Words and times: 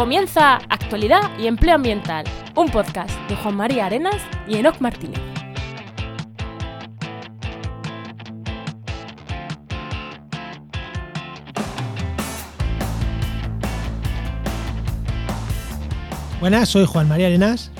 Comienza 0.00 0.54
Actualidad 0.70 1.38
y 1.38 1.46
Empleo 1.46 1.74
Ambiental, 1.74 2.24
un 2.56 2.70
podcast 2.70 3.10
de 3.28 3.36
Juan 3.36 3.54
María 3.54 3.84
Arenas 3.84 4.16
y 4.48 4.56
Enoc 4.56 4.80
Martínez. 4.80 5.20
Buenas, 16.40 16.70
soy 16.70 16.86
Juan 16.86 17.06
María 17.06 17.26
Arenas 17.26 17.70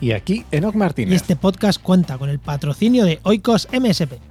Y 0.00 0.10
aquí 0.10 0.44
Enoc 0.50 0.74
Martínez, 0.74 1.12
y 1.12 1.14
este 1.14 1.36
podcast 1.36 1.80
cuenta 1.80 2.18
con 2.18 2.28
el 2.28 2.40
patrocinio 2.40 3.04
de 3.04 3.20
Oikos 3.22 3.68
MSP. 3.72 4.27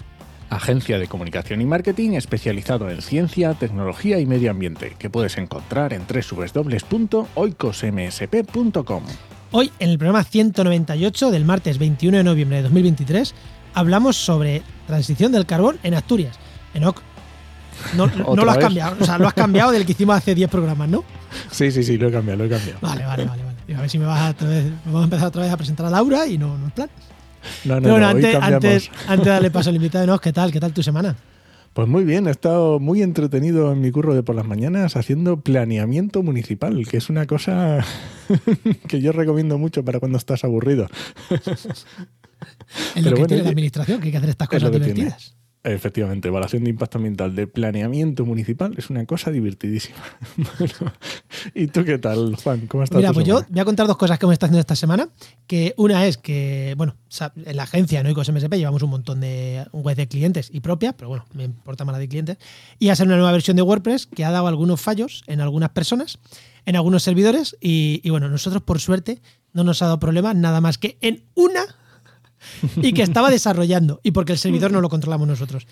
Agencia 0.50 1.00
de 1.00 1.08
comunicación 1.08 1.62
y 1.62 1.66
marketing 1.66 2.12
especializado 2.12 2.90
en 2.90 3.02
ciencia, 3.02 3.54
tecnología 3.54 4.20
y 4.20 4.26
medio 4.26 4.52
ambiente, 4.52 4.96
que 4.98 5.10
puedes 5.10 5.38
encontrar 5.38 5.94
en 5.94 6.04
www.oicosmsp.com. 6.08 9.04
Hoy, 9.52 9.72
en 9.80 9.90
el 9.90 9.98
programa 9.98 10.24
198 10.24 11.32
del 11.32 11.46
martes 11.46 11.78
21 11.78 12.18
de 12.18 12.24
noviembre 12.24 12.58
de 12.58 12.64
2023, 12.64 13.34
hablamos 13.74 14.18
sobre 14.18 14.62
transición 14.88 15.32
del 15.32 15.46
carbón 15.46 15.80
en 15.84 15.94
Asturias. 15.94 16.38
Enoc, 16.74 17.02
no, 17.96 18.08
no 18.18 18.28
¿Otra 18.28 18.46
lo 18.46 18.52
has 18.52 18.58
vez? 18.58 18.66
cambiado, 18.66 18.98
o 19.00 19.06
sea, 19.06 19.18
lo 19.18 19.28
has 19.28 19.34
cambiado 19.34 19.72
del 19.72 19.86
que 19.86 19.94
hicimos 19.94 20.18
hace 20.18 20.36
10 20.36 20.50
programas, 20.50 20.90
¿no? 20.90 21.04
Sí, 21.52 21.72
sí, 21.72 21.84
sí, 21.84 21.98
lo 21.98 22.08
he 22.08 22.12
cambiado, 22.12 22.40
lo 22.40 22.46
he 22.46 22.50
cambiado. 22.50 22.80
Vale, 22.82 23.06
vale, 23.06 23.26
vale. 23.26 23.44
vale. 23.44 23.76
A 23.76 23.82
ver 23.82 23.90
si 23.90 24.00
me 24.00 24.06
vas 24.06 24.22
a, 24.22 24.30
otra 24.32 24.48
vez, 24.48 24.66
vamos 24.86 25.02
a 25.02 25.04
empezar 25.04 25.28
otra 25.28 25.42
vez 25.44 25.52
a 25.52 25.58
presentar 25.58 25.86
a 25.86 25.90
Laura 25.90 26.26
y 26.26 26.38
no, 26.38 26.58
no 26.58 26.68
es 26.68 26.74
plan. 26.74 26.90
No, 27.66 27.80
no, 27.80 27.90
bueno, 27.90 28.00
no, 28.00 28.08
antes, 28.08 28.36
antes, 28.36 28.92
antes 29.08 29.26
de 29.26 29.32
darle 29.32 29.52
paso 29.52 29.70
al 29.70 29.76
invitado, 29.76 30.04
Enoc, 30.04 30.22
¿qué 30.22 30.34
tal? 30.34 30.52
¿Qué 30.52 30.60
tal 30.60 30.74
tu 30.74 30.84
semana? 30.84 31.16
Pues 31.74 31.88
muy 31.88 32.06
bien, 32.06 32.26
he 32.26 32.32
estado 32.32 32.80
muy 32.80 33.04
entretenido 33.04 33.72
en 33.72 33.82
mi 33.82 33.92
curro 33.92 34.16
de 34.16 34.24
por 34.24 34.36
las 34.36 34.48
mañanas 34.48 34.96
haciendo 34.96 35.42
planeamiento 35.42 36.24
municipal, 36.24 36.88
que 36.88 36.98
es 36.98 37.10
una 37.12 37.28
cosa 37.28 37.86
que 38.88 39.00
yo 39.00 39.12
recomiendo 39.12 39.60
mucho 39.60 39.86
para 39.86 40.00
cuando 40.00 40.18
estás 40.18 40.44
aburrido. 40.44 40.88
En 42.96 43.04
lo 43.04 43.10
Pero 43.10 43.16
que 43.16 43.22
bueno, 43.22 43.28
tiene 43.28 43.44
la 43.44 43.50
administración, 43.50 44.00
que 44.00 44.06
hay 44.08 44.12
que 44.12 44.18
hacer 44.18 44.30
estas 44.30 44.48
Es 44.52 44.64
cosas 44.64 44.82
tiene. 44.82 45.16
Efectivamente, 45.68 46.30
evaluación 46.30 46.64
de 46.64 46.70
impacto 46.70 46.98
ambiental 46.98 47.36
de 47.36 47.46
planeamiento 47.46 48.26
municipal 48.26 48.74
es 48.78 48.90
una 48.90 49.06
cosa 49.06 49.32
divertidísima. 49.32 49.98
Bueno, 50.58 50.94
¿Y 51.54 51.68
tú 51.68 51.84
qué 51.84 51.98
tal, 51.98 52.36
Juan? 52.36 52.68
¿Cómo 52.68 52.84
estás? 52.84 52.98
Mira, 52.98 53.12
pues 53.12 53.26
yo 53.26 53.44
voy 53.50 53.60
a 53.60 53.66
contar 53.66 53.86
dos 53.86 53.98
cosas 53.98 54.18
que 54.18 54.26
me 54.26 54.34
está 54.34 54.46
haciendo 54.46 54.60
esta 54.60 54.76
semana. 54.76 55.10
Que 55.46 55.74
una 55.78 56.06
es 56.06 56.18
que, 56.18 56.74
bueno, 56.78 56.96
en 57.46 57.56
la 57.56 57.64
agencia 57.64 58.00
en 58.00 58.08
Oikos 58.08 58.32
MSP 58.32 58.54
llevamos 58.54 58.82
un 58.84 58.90
montón 58.90 59.20
de 59.20 59.66
web 59.74 59.96
de 59.98 60.08
clientes 60.08 60.50
y 60.52 60.62
propias, 60.62 60.94
pero 60.94 61.10
bueno, 61.10 61.26
me 61.34 61.44
importa 61.44 61.86
más 61.86 61.94
la 61.94 62.00
de 62.00 62.08
clientes. 62.08 62.38
Y 62.80 62.90
hacer 62.90 63.08
una 63.08 63.18
nueva 63.18 63.32
versión 63.32 63.58
de 63.58 63.64
WordPress 63.64 64.08
que 64.08 64.24
ha 64.24 64.32
dado 64.32 64.48
algunos 64.48 64.80
fallos 64.80 65.24
en 65.28 65.42
algunas 65.42 65.72
personas, 65.72 66.20
en 66.66 66.76
algunos 66.76 67.04
servidores. 67.04 67.58
Y, 67.60 68.02
y 68.04 68.10
bueno, 68.10 68.30
nosotros 68.30 68.64
por 68.64 68.80
suerte 68.80 69.22
no 69.54 69.64
nos 69.64 69.82
ha 69.82 69.86
dado 69.86 70.00
problemas 70.00 70.36
nada 70.36 70.62
más 70.62 70.78
que 70.78 70.98
en 71.02 71.24
una 71.36 71.66
y 72.82 72.94
que 72.94 73.04
estaba 73.04 73.30
desarrollando 73.30 74.00
y 74.04 74.12
porque 74.12 74.34
el 74.34 74.40
servidor 74.40 74.72
no 74.72 74.82
lo 74.82 74.90
controlamos 74.90 75.28
nosotros. 75.28 75.68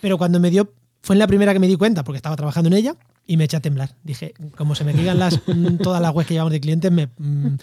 Pero 0.00 0.18
cuando 0.18 0.40
me 0.40 0.50
dio, 0.50 0.72
fue 1.02 1.14
en 1.14 1.18
la 1.18 1.26
primera 1.26 1.52
que 1.52 1.58
me 1.58 1.68
di 1.68 1.76
cuenta 1.76 2.04
porque 2.04 2.16
estaba 2.16 2.36
trabajando 2.36 2.68
en 2.68 2.74
ella 2.74 2.96
y 3.26 3.36
me 3.36 3.44
eché 3.44 3.56
a 3.56 3.60
temblar. 3.60 3.96
Dije, 4.02 4.34
como 4.56 4.74
se 4.74 4.84
me 4.84 4.92
digan 4.92 5.18
las, 5.18 5.40
todas 5.82 6.00
las 6.00 6.14
webs 6.14 6.28
que 6.28 6.34
llevamos 6.34 6.52
de 6.52 6.60
clientes, 6.60 6.90
me, 6.92 7.08
mm, 7.18 7.56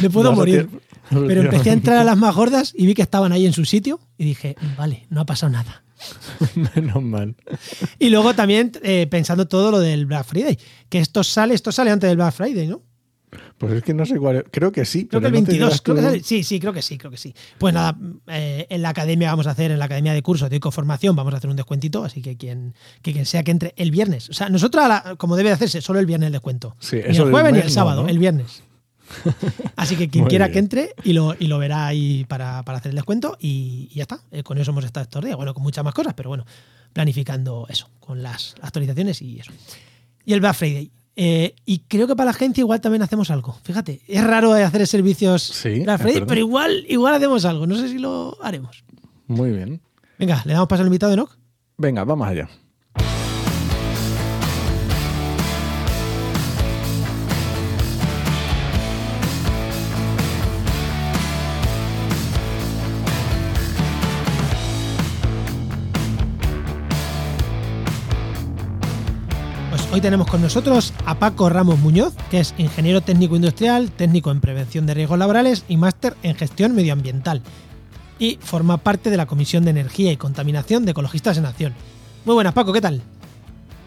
me 0.00 0.10
puedo 0.10 0.32
morir. 0.32 0.68
Pero 1.10 1.42
empecé 1.42 1.70
a 1.70 1.72
entrar 1.74 1.96
a 1.98 2.04
las 2.04 2.16
más 2.16 2.34
gordas 2.34 2.72
y 2.76 2.86
vi 2.86 2.94
que 2.94 3.02
estaban 3.02 3.32
ahí 3.32 3.46
en 3.46 3.52
su 3.52 3.64
sitio 3.64 4.00
y 4.18 4.24
dije, 4.24 4.56
vale, 4.76 5.06
no 5.10 5.20
ha 5.20 5.26
pasado 5.26 5.52
nada. 5.52 5.84
Menos 6.74 7.02
mal. 7.02 7.34
Y 7.98 8.10
luego 8.10 8.34
también 8.34 8.72
eh, 8.82 9.06
pensando 9.10 9.46
todo 9.48 9.70
lo 9.70 9.80
del 9.80 10.06
Black 10.06 10.26
Friday, 10.26 10.58
que 10.88 10.98
esto 10.98 11.24
sale, 11.24 11.54
esto 11.54 11.72
sale 11.72 11.90
antes 11.90 12.08
del 12.08 12.16
Black 12.16 12.34
Friday, 12.34 12.66
¿no? 12.66 12.82
Pues 13.58 13.72
es 13.72 13.82
que 13.82 13.94
no 13.94 14.04
sé 14.04 14.18
cuál. 14.18 14.36
es- 14.36 14.44
Creo 14.50 14.70
que 14.70 14.84
sí. 14.84 15.06
Creo 15.06 15.20
que 15.20 15.28
el 15.28 15.32
no 15.32 15.38
te 15.40 15.44
22, 15.52 15.68
digas 15.68 15.80
creo 15.80 15.96
que 15.96 16.02
tú- 16.02 16.06
sale- 16.08 16.22
sí, 16.22 16.42
sí, 16.44 16.60
creo 16.60 16.72
que 16.74 16.82
sí, 16.82 16.98
creo 16.98 17.10
que 17.10 17.16
sí. 17.16 17.34
Pues 17.58 17.72
nada, 17.72 17.96
eh, 18.26 18.66
en 18.68 18.82
la 18.82 18.90
academia 18.90 19.30
vamos 19.30 19.46
a 19.46 19.52
hacer, 19.52 19.70
en 19.70 19.78
la 19.78 19.86
academia 19.86 20.12
de 20.12 20.22
cursos 20.22 20.50
de 20.50 20.56
Ecoformación, 20.56 21.16
vamos 21.16 21.32
a 21.32 21.38
hacer 21.38 21.48
un 21.48 21.56
descuentito, 21.56 22.04
así 22.04 22.20
que 22.20 22.36
quien, 22.36 22.74
que 23.02 23.12
quien 23.12 23.24
sea 23.24 23.42
que 23.42 23.50
entre 23.52 23.72
el 23.76 23.90
viernes, 23.90 24.28
o 24.28 24.32
sea, 24.34 24.48
nosotros, 24.50 24.84
a 24.84 24.88
la- 24.88 25.16
como 25.16 25.36
debe 25.36 25.48
de 25.48 25.54
hacerse, 25.54 25.80
solo 25.80 25.98
el 26.00 26.06
viernes 26.06 26.26
el 26.26 26.32
descuento. 26.34 26.76
Sí, 26.80 26.96
ni 27.08 27.16
el 27.16 27.30
jueves 27.30 27.52
ni 27.54 27.60
el 27.60 27.70
sábado, 27.70 28.02
¿no? 28.02 28.08
el 28.08 28.18
viernes. 28.18 28.62
Así 29.76 29.96
que 29.96 30.08
quien 30.08 30.24
Muy 30.24 30.30
quiera 30.30 30.46
bien. 30.46 30.52
que 30.52 30.58
entre 30.58 30.94
y 31.04 31.12
lo, 31.12 31.34
y 31.38 31.46
lo 31.46 31.58
verá 31.58 31.86
ahí 31.86 32.24
para, 32.28 32.62
para 32.64 32.78
hacer 32.78 32.90
el 32.90 32.96
descuento 32.96 33.36
y, 33.40 33.88
y 33.92 33.94
ya 33.96 34.02
está. 34.02 34.20
Eh, 34.32 34.42
con 34.42 34.58
eso 34.58 34.72
hemos 34.72 34.84
estado 34.84 35.04
estos 35.04 35.24
días. 35.24 35.36
Bueno, 35.36 35.54
con 35.54 35.62
muchas 35.62 35.84
más 35.84 35.94
cosas, 35.94 36.12
pero 36.14 36.28
bueno, 36.28 36.44
planificando 36.92 37.66
eso, 37.68 37.88
con 38.00 38.22
las 38.22 38.54
actualizaciones 38.60 39.22
y 39.22 39.38
eso. 39.38 39.52
Y 40.24 40.32
el 40.32 40.40
Black 40.40 40.54
Friday. 40.56 40.90
Eh, 41.18 41.54
y 41.64 41.78
creo 41.88 42.06
que 42.06 42.14
para 42.14 42.26
la 42.26 42.30
agencia 42.32 42.60
igual 42.60 42.80
también 42.80 43.02
hacemos 43.02 43.30
algo. 43.30 43.56
Fíjate, 43.62 44.02
es 44.06 44.22
raro 44.22 44.52
hacer 44.52 44.86
servicios 44.86 45.42
Sí, 45.42 45.80
Friday, 45.82 45.86
verdad. 45.86 46.24
pero 46.28 46.40
igual, 46.40 46.84
igual 46.88 47.14
hacemos 47.14 47.44
algo. 47.46 47.66
No 47.66 47.74
sé 47.76 47.88
si 47.88 47.98
lo 47.98 48.36
haremos. 48.42 48.84
Muy 49.26 49.50
bien. 49.50 49.80
Venga, 50.18 50.42
le 50.44 50.52
damos 50.52 50.68
paso 50.68 50.82
al 50.82 50.88
invitado 50.88 51.10
de 51.10 51.16
Noc. 51.16 51.36
Venga, 51.78 52.04
vamos 52.04 52.28
allá. 52.28 52.48
Hoy 69.92 70.00
tenemos 70.00 70.26
con 70.28 70.42
nosotros 70.42 70.92
a 71.04 71.18
Paco 71.18 71.48
Ramos 71.48 71.78
Muñoz, 71.78 72.14
que 72.30 72.40
es 72.40 72.54
ingeniero 72.58 73.00
técnico 73.00 73.36
industrial, 73.36 73.90
técnico 73.90 74.30
en 74.30 74.40
prevención 74.40 74.86
de 74.86 74.94
riesgos 74.94 75.18
laborales 75.18 75.64
y 75.68 75.76
máster 75.76 76.14
en 76.22 76.34
gestión 76.34 76.74
medioambiental. 76.74 77.42
Y 78.18 78.38
forma 78.40 78.78
parte 78.78 79.10
de 79.10 79.16
la 79.16 79.26
Comisión 79.26 79.64
de 79.64 79.70
Energía 79.70 80.10
y 80.12 80.16
Contaminación 80.16 80.84
de 80.84 80.92
Ecologistas 80.92 81.36
en 81.38 81.46
Acción. 81.46 81.74
Muy 82.24 82.34
buenas, 82.34 82.54
Paco, 82.54 82.72
¿qué 82.72 82.80
tal? 82.80 83.02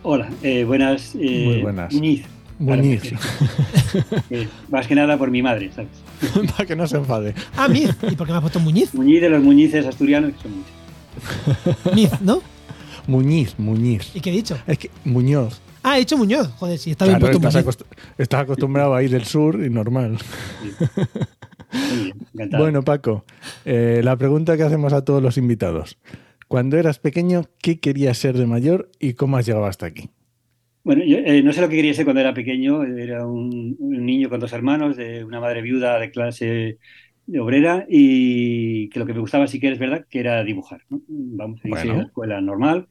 Hola, 0.03 0.29
eh, 0.43 0.63
buenas. 0.63 1.13
eh, 1.15 1.43
Muy 1.45 1.61
buenas. 1.61 1.93
Muñiz. 1.93 2.25
Muñiz. 2.59 3.01
Claro, 3.01 4.23
eh, 4.29 4.47
más 4.69 4.85
que 4.85 4.93
nada 4.95 5.17
por 5.17 5.31
mi 5.31 5.41
madre, 5.41 5.71
¿sabes? 5.73 5.89
Para 6.51 6.65
que 6.65 6.75
no 6.75 6.85
se 6.87 6.97
enfade. 6.97 7.33
Ah, 7.55 7.67
Miz. 7.69 7.89
¿Y 8.09 8.15
por 8.15 8.27
qué 8.27 8.33
me 8.33 8.37
has 8.37 8.41
puesto 8.41 8.59
Muñiz? 8.59 8.93
Muñiz 8.93 9.21
de 9.21 9.29
los 9.29 9.41
Muñices 9.41 9.85
asturianos, 9.85 10.33
que 10.33 10.41
son 10.43 10.51
muchos. 10.57 11.95
Miz, 11.95 12.11
¿no? 12.21 12.41
Muñiz, 13.07 13.55
Muñiz. 13.57 14.11
¿Y 14.13 14.19
qué 14.19 14.29
he 14.29 14.33
dicho? 14.33 14.57
Es 14.67 14.77
que 14.77 14.91
Muñoz. 15.05 15.61
Ah, 15.83 15.95
he 15.97 15.99
dicho 15.99 16.17
Muñoz. 16.17 16.47
Joder, 16.57 16.77
sí, 16.77 16.91
está 16.91 17.05
Claro, 17.05 17.19
bien 17.19 17.31
puesto 17.41 17.47
estás, 17.47 17.63
Muñiz. 17.65 17.77
acost- 17.77 17.85
estás 18.17 18.41
acostumbrado 18.41 18.93
a 18.95 19.03
ir 19.03 19.09
del 19.11 19.25
sur 19.25 19.63
y 19.63 19.69
normal. 19.69 20.17
Muy 21.71 21.97
bien, 21.99 22.17
encantado. 22.33 22.63
Bueno, 22.63 22.83
Paco, 22.83 23.25
eh, 23.65 24.01
la 24.03 24.17
pregunta 24.17 24.57
que 24.57 24.63
hacemos 24.63 24.93
a 24.93 25.03
todos 25.05 25.21
los 25.21 25.37
invitados. 25.37 25.97
Cuando 26.47 26.77
eras 26.77 26.99
pequeño, 26.99 27.45
¿qué 27.61 27.79
querías 27.79 28.17
ser 28.17 28.37
de 28.37 28.47
mayor 28.47 28.89
y 28.99 29.13
cómo 29.13 29.37
has 29.37 29.45
llegado 29.45 29.65
hasta 29.65 29.85
aquí? 29.85 30.09
Bueno, 30.83 31.03
yo 31.05 31.17
eh, 31.17 31.43
no 31.43 31.53
sé 31.53 31.61
lo 31.61 31.69
que 31.69 31.75
quería 31.75 31.93
ser 31.93 32.05
cuando 32.05 32.21
era 32.21 32.33
pequeño. 32.33 32.83
Era 32.83 33.25
un, 33.27 33.75
un 33.79 34.05
niño 34.05 34.29
con 34.29 34.39
dos 34.39 34.51
hermanos, 34.53 34.97
de 34.97 35.23
una 35.23 35.39
madre 35.39 35.61
viuda 35.61 35.99
de 35.99 36.09
clase 36.11 36.77
de 37.27 37.39
obrera 37.39 37.85
y 37.87 38.89
que 38.89 38.97
lo 38.99 39.05
que 39.05 39.13
me 39.13 39.19
gustaba 39.19 39.45
sí 39.45 39.59
que 39.59 39.71
es 39.71 39.77
verdad 39.77 40.07
que 40.09 40.19
era 40.19 40.43
dibujar. 40.43 40.81
¿no? 40.89 41.01
Vamos, 41.07 41.59
hice 41.59 41.69
Bueno. 41.69 41.93
la 41.97 42.03
escuela 42.03 42.41
normal 42.41 42.87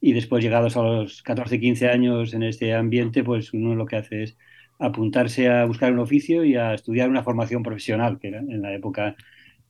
y 0.00 0.12
después 0.12 0.42
llegados 0.42 0.76
a 0.76 0.82
los 0.82 1.22
14, 1.22 1.60
15 1.60 1.88
años 1.88 2.34
en 2.34 2.42
este 2.42 2.74
ambiente, 2.74 3.24
pues 3.24 3.52
uno 3.52 3.74
lo 3.74 3.86
que 3.86 3.96
hace 3.96 4.22
es 4.24 4.38
apuntarse 4.78 5.48
a 5.48 5.64
buscar 5.64 5.92
un 5.92 5.98
oficio 5.98 6.44
y 6.44 6.56
a 6.56 6.74
estudiar 6.74 7.10
una 7.10 7.22
formación 7.24 7.62
profesional, 7.62 8.18
que 8.18 8.28
era 8.28 8.38
en 8.40 8.62
la 8.62 8.74
época 8.74 9.16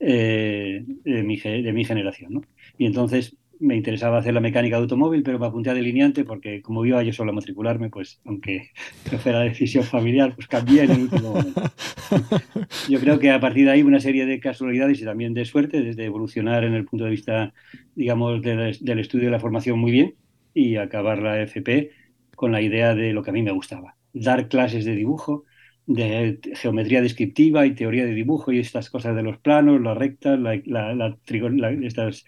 eh, 0.00 0.84
de, 0.86 1.22
mi, 1.22 1.36
de 1.38 1.72
mi 1.72 1.84
generación. 1.84 2.34
¿no? 2.34 2.42
Y 2.76 2.86
entonces 2.86 3.36
me 3.60 3.76
interesaba 3.76 4.19
hacer 4.19 4.34
la 4.34 4.40
mecánica 4.40 4.76
de 4.76 4.82
automóvil, 4.82 5.22
pero 5.22 5.38
me 5.38 5.46
apunté 5.46 5.70
a 5.70 5.75
delineante 5.75 6.25
porque 6.25 6.62
como 6.62 6.84
iba 6.87 7.02
yo 7.02 7.12
solo 7.12 7.32
a 7.32 7.34
matricularme, 7.34 7.90
pues 7.90 8.20
aunque 8.25 8.70
no 9.12 9.19
fuera 9.19 9.40
decisión 9.40 9.84
familiar, 9.84 10.34
pues 10.34 10.49
cambié 10.49 10.84
en 10.84 10.93
el 10.93 11.02
último 11.02 11.32
momento. 11.34 11.62
Yo 12.87 13.00
creo 13.00 13.19
que 13.19 13.31
a 13.31 13.40
partir 13.40 13.66
de 13.66 13.72
ahí 13.72 13.82
una 13.82 14.00
serie 14.00 14.25
de 14.26 14.40
casualidades 14.40 15.00
y 15.00 15.05
también 15.05 15.34
de 15.34 15.44
suerte, 15.44 15.82
desde 15.82 16.05
evolucionar 16.06 16.64
en 16.64 16.75
el 16.75 16.84
punto 16.87 17.05
de 17.05 17.10
vista, 17.10 17.52
digamos, 17.94 18.40
del, 18.43 18.76
del 18.81 18.99
estudio 18.99 19.26
de 19.26 19.31
la 19.32 19.40
formación 19.40 19.78
muy 19.78 19.93
bien 19.93 20.16
y 20.55 20.76
acabar 20.76 21.19
la 21.22 21.40
FP 21.43 21.90
con 22.34 22.52
la 22.52 22.62
idea 22.62 22.94
de 22.94 23.12
lo 23.12 23.22
que 23.22 23.31
a 23.31 23.32
mí 23.32 23.43
me 23.43 23.52
gustaba, 23.52 23.96
dar 24.12 24.49
clases 24.49 24.84
de 24.87 24.94
dibujo, 24.94 25.44
de 25.87 26.38
geometría 26.55 27.02
descriptiva 27.02 27.66
y 27.66 27.75
teoría 27.75 28.05
de 28.06 28.14
dibujo 28.14 28.52
y 28.52 28.58
estas 28.60 28.90
cosas 28.90 29.14
de 29.16 29.22
los 29.22 29.38
planos, 29.38 29.81
las 29.81 29.96
rectas, 29.99 30.38
la, 30.38 30.60
la, 30.66 30.94
la- 30.94 31.70
estas 31.87 32.25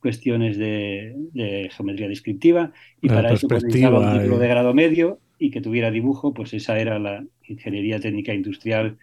cuestiones 0.00 0.56
de, 0.56 1.14
de 1.32 1.70
geometría 1.70 2.08
descriptiva 2.08 2.72
y 3.00 3.08
La 3.08 3.14
para 3.16 3.32
eso 3.32 3.48
pues, 3.48 3.62
necesitaba 3.64 4.00
un 4.00 4.18
título 4.18 4.38
de 4.38 4.48
grado 4.48 4.74
medio 4.74 5.20
y 5.38 5.50
que 5.50 5.60
tuviera 5.60 5.90
dibujo, 5.90 6.34
pues 6.34 6.52
esa 6.54 6.78
era 6.78 6.98
la 6.98 7.24
ingeniería 7.46 8.00
técnica 8.00 8.34
industrial 8.34 8.98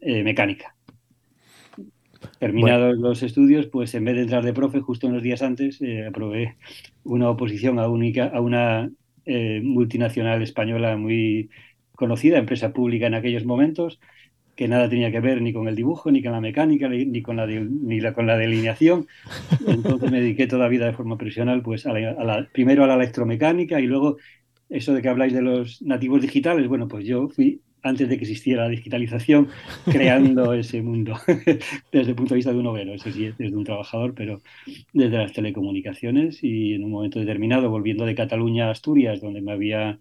eh, 0.00 0.22
mecánica. 0.22 0.74
Terminados 2.38 2.98
los 2.98 3.22
estudios, 3.22 3.66
pues 3.66 3.94
en 3.94 4.04
vez 4.04 4.16
de 4.16 4.22
entrar 4.22 4.44
de 4.44 4.52
profe 4.52 4.80
justo 4.80 5.06
unos 5.06 5.22
días 5.22 5.42
antes, 5.42 5.80
eh, 5.80 6.06
aprobé 6.06 6.56
una 7.04 7.30
oposición 7.30 7.78
a, 7.78 7.88
única, 7.88 8.26
a 8.26 8.40
una 8.40 8.90
eh, 9.24 9.60
multinacional 9.62 10.42
española 10.42 10.96
muy 10.96 11.50
conocida, 11.92 12.38
empresa 12.38 12.72
pública 12.72 13.06
en 13.06 13.14
aquellos 13.14 13.44
momentos, 13.44 14.00
que 14.58 14.66
nada 14.66 14.88
tenía 14.88 15.12
que 15.12 15.20
ver 15.20 15.40
ni 15.40 15.52
con 15.52 15.68
el 15.68 15.76
dibujo, 15.76 16.10
ni 16.10 16.20
con 16.20 16.32
la 16.32 16.40
mecánica, 16.40 16.88
ni 16.88 17.22
con 17.22 17.36
la, 17.36 17.46
ni 17.46 18.12
con 18.12 18.26
la 18.26 18.36
delineación. 18.36 19.06
Entonces 19.64 20.10
me 20.10 20.20
dediqué 20.20 20.48
toda 20.48 20.64
la 20.64 20.68
vida 20.68 20.86
de 20.86 20.94
forma 20.94 21.16
profesional, 21.16 21.62
pues 21.62 21.86
a 21.86 21.92
la, 21.92 22.48
primero 22.52 22.82
a 22.82 22.88
la 22.88 22.96
electromecánica 22.96 23.80
y 23.80 23.86
luego 23.86 24.16
eso 24.68 24.94
de 24.94 25.00
que 25.00 25.08
habláis 25.08 25.32
de 25.32 25.42
los 25.42 25.80
nativos 25.80 26.22
digitales, 26.22 26.66
bueno, 26.66 26.88
pues 26.88 27.06
yo 27.06 27.28
fui 27.28 27.60
antes 27.84 28.08
de 28.08 28.16
que 28.18 28.24
existiera 28.24 28.64
la 28.64 28.70
digitalización, 28.70 29.46
creando 29.84 30.52
ese 30.54 30.82
mundo 30.82 31.16
desde 31.92 32.10
el 32.10 32.16
punto 32.16 32.34
de 32.34 32.38
vista 32.38 32.50
de 32.50 32.58
un 32.58 32.66
obrero, 32.66 32.94
eso 32.94 33.12
sí, 33.12 33.30
desde 33.38 33.56
un 33.56 33.62
trabajador, 33.62 34.12
pero 34.12 34.40
desde 34.92 35.18
las 35.18 35.32
telecomunicaciones 35.32 36.42
y 36.42 36.74
en 36.74 36.82
un 36.82 36.90
momento 36.90 37.20
determinado, 37.20 37.70
volviendo 37.70 38.04
de 38.04 38.16
Cataluña 38.16 38.66
a 38.66 38.70
Asturias, 38.72 39.20
donde 39.20 39.40
me 39.40 39.52
había 39.52 40.00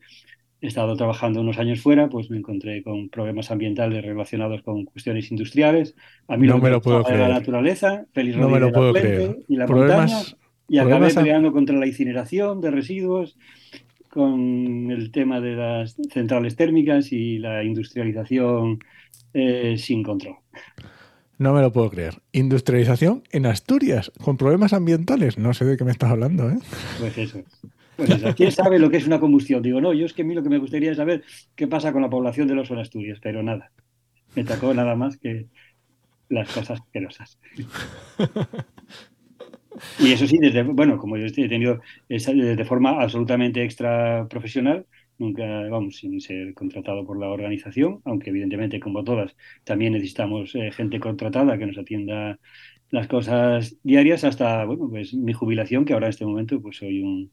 he 0.61 0.67
estado 0.67 0.95
trabajando 0.95 1.41
unos 1.41 1.59
años 1.59 1.81
fuera, 1.81 2.09
pues 2.09 2.29
me 2.29 2.37
encontré 2.37 2.81
con 2.81 3.09
problemas 3.09 3.51
ambientales 3.51 4.03
relacionados 4.03 4.63
con 4.63 4.85
cuestiones 4.85 5.29
industriales. 5.31 5.95
A 6.27 6.37
mí 6.37 6.47
no 6.47 6.57
me 6.57 6.69
lo 6.69 6.81
puedo 6.81 7.03
creer. 7.03 7.21
la 7.21 7.29
naturaleza, 7.29 8.05
feliz 8.13 8.35
no 8.35 8.49
me 8.49 8.59
lo 8.59 8.71
puedo 8.71 8.93
creer. 8.93 9.37
y 9.47 9.55
la 9.55 9.67
montaña, 9.67 10.17
y 10.67 10.79
acabé 10.79 11.13
peleando 11.13 11.51
contra 11.51 11.77
la 11.77 11.87
incineración 11.87 12.59
de 12.61 12.71
residuos, 12.71 13.37
con 14.09 14.89
el 14.89 15.11
tema 15.11 15.39
de 15.39 15.55
las 15.55 15.95
centrales 16.11 16.55
térmicas 16.55 17.11
y 17.11 17.37
la 17.37 17.63
industrialización 17.63 18.79
eh, 19.33 19.75
sin 19.77 20.01
control. 20.01 20.37
No 21.37 21.53
me 21.53 21.61
lo 21.61 21.71
puedo 21.71 21.91
creer. 21.91 22.15
Industrialización 22.31 23.23
en 23.31 23.45
Asturias, 23.45 24.11
con 24.23 24.37
problemas 24.37 24.73
ambientales. 24.73 25.37
No 25.37 25.53
sé 25.53 25.65
de 25.65 25.77
qué 25.77 25.83
me 25.83 25.91
estás 25.91 26.09
hablando, 26.09 26.49
¿eh? 26.49 26.57
Pues 26.99 27.17
eso. 27.17 27.43
Pues 27.97 28.35
¿quién 28.35 28.51
sabe 28.51 28.79
lo 28.79 28.89
que 28.89 28.97
es 28.97 29.07
una 29.07 29.19
combustión? 29.19 29.61
Digo, 29.61 29.81
no, 29.81 29.93
yo 29.93 30.05
es 30.05 30.13
que 30.13 30.21
a 30.21 30.25
mí 30.25 30.35
lo 30.35 30.43
que 30.43 30.49
me 30.49 30.59
gustaría 30.59 30.91
es 30.91 30.97
saber 30.97 31.23
qué 31.55 31.67
pasa 31.67 31.91
con 31.91 32.01
la 32.01 32.09
población 32.09 32.47
de 32.47 32.55
los 32.55 32.71
Asturias, 32.71 33.19
pero 33.21 33.43
nada. 33.43 33.71
Me 34.35 34.43
tocó 34.43 34.73
nada 34.73 34.95
más 34.95 35.17
que 35.17 35.47
las 36.29 36.51
cosas 36.53 36.79
asquerosas. 36.79 37.39
Y 39.99 40.11
eso 40.11 40.25
sí, 40.27 40.37
desde, 40.39 40.63
bueno, 40.63 40.97
como 40.97 41.17
yo 41.17 41.25
he 41.25 41.31
tenido 41.31 41.81
de 42.09 42.65
forma 42.65 43.01
absolutamente 43.01 43.63
extra 43.63 44.27
profesional, 44.27 44.85
nunca, 45.17 45.43
vamos, 45.69 45.97
sin 45.97 46.19
ser 46.21 46.53
contratado 46.53 47.05
por 47.05 47.19
la 47.19 47.29
organización, 47.29 48.01
aunque 48.05 48.29
evidentemente, 48.29 48.79
como 48.79 49.03
todas, 49.03 49.35
también 49.63 49.93
necesitamos 49.93 50.55
eh, 50.55 50.71
gente 50.71 50.99
contratada 50.99 51.57
que 51.57 51.65
nos 51.65 51.77
atienda 51.77 52.39
las 52.89 53.07
cosas 53.07 53.77
diarias 53.83 54.23
hasta, 54.23 54.65
bueno, 54.65 54.89
pues 54.89 55.13
mi 55.13 55.33
jubilación, 55.33 55.85
que 55.85 55.93
ahora 55.93 56.07
en 56.07 56.11
este 56.11 56.25
momento 56.25 56.61
pues 56.61 56.77
soy 56.77 57.01
un, 57.01 57.31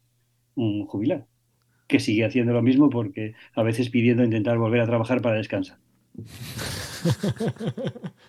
un 0.55 0.87
jubilado, 0.87 1.27
que 1.87 2.01
sigue 2.01 2.25
haciendo 2.25 2.53
lo 2.53 2.62
mismo 2.62 2.91
porque 2.91 3.35
a 3.55 3.62
veces 3.62 3.91
pidiendo 3.91 4.25
intentar 4.25 4.59
volver 4.59 4.81
a 4.81 4.87
trabajar 4.87 5.21
para 5.21 5.37
descansar. 5.37 5.79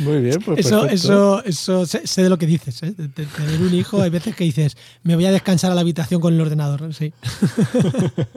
Muy 0.00 0.20
bien, 0.20 0.40
pues 0.44 0.66
eso, 0.66 0.86
eso, 0.86 1.44
eso 1.44 1.86
sé, 1.86 2.22
de 2.22 2.28
lo 2.28 2.36
que 2.36 2.46
dices, 2.46 2.82
¿eh? 2.82 2.92
de, 2.96 3.08
tener 3.08 3.60
un 3.60 3.72
hijo, 3.72 4.02
hay 4.02 4.10
veces 4.10 4.34
que 4.34 4.42
dices, 4.42 4.76
me 5.04 5.14
voy 5.14 5.24
a 5.26 5.30
descansar 5.30 5.70
a 5.70 5.74
la 5.74 5.82
habitación 5.82 6.20
con 6.20 6.34
el 6.34 6.40
ordenador, 6.40 6.92
sí. 6.92 7.12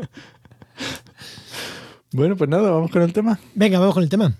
bueno, 2.13 2.35
pues 2.35 2.49
nada, 2.49 2.69
vamos 2.69 2.91
con 2.91 3.01
el 3.01 3.11
tema. 3.11 3.39
Venga, 3.55 3.79
vamos 3.79 3.95
con 3.95 4.03
el 4.03 4.09
tema. 4.09 4.35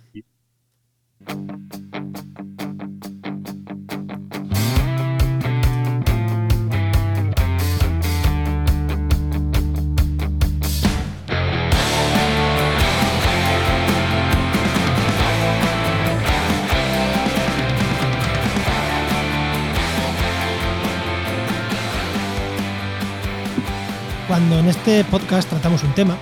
Cuando 24.38 24.60
en 24.60 24.68
este 24.68 25.04
podcast 25.06 25.50
tratamos 25.50 25.82
un 25.82 25.94
tema, 25.94 26.16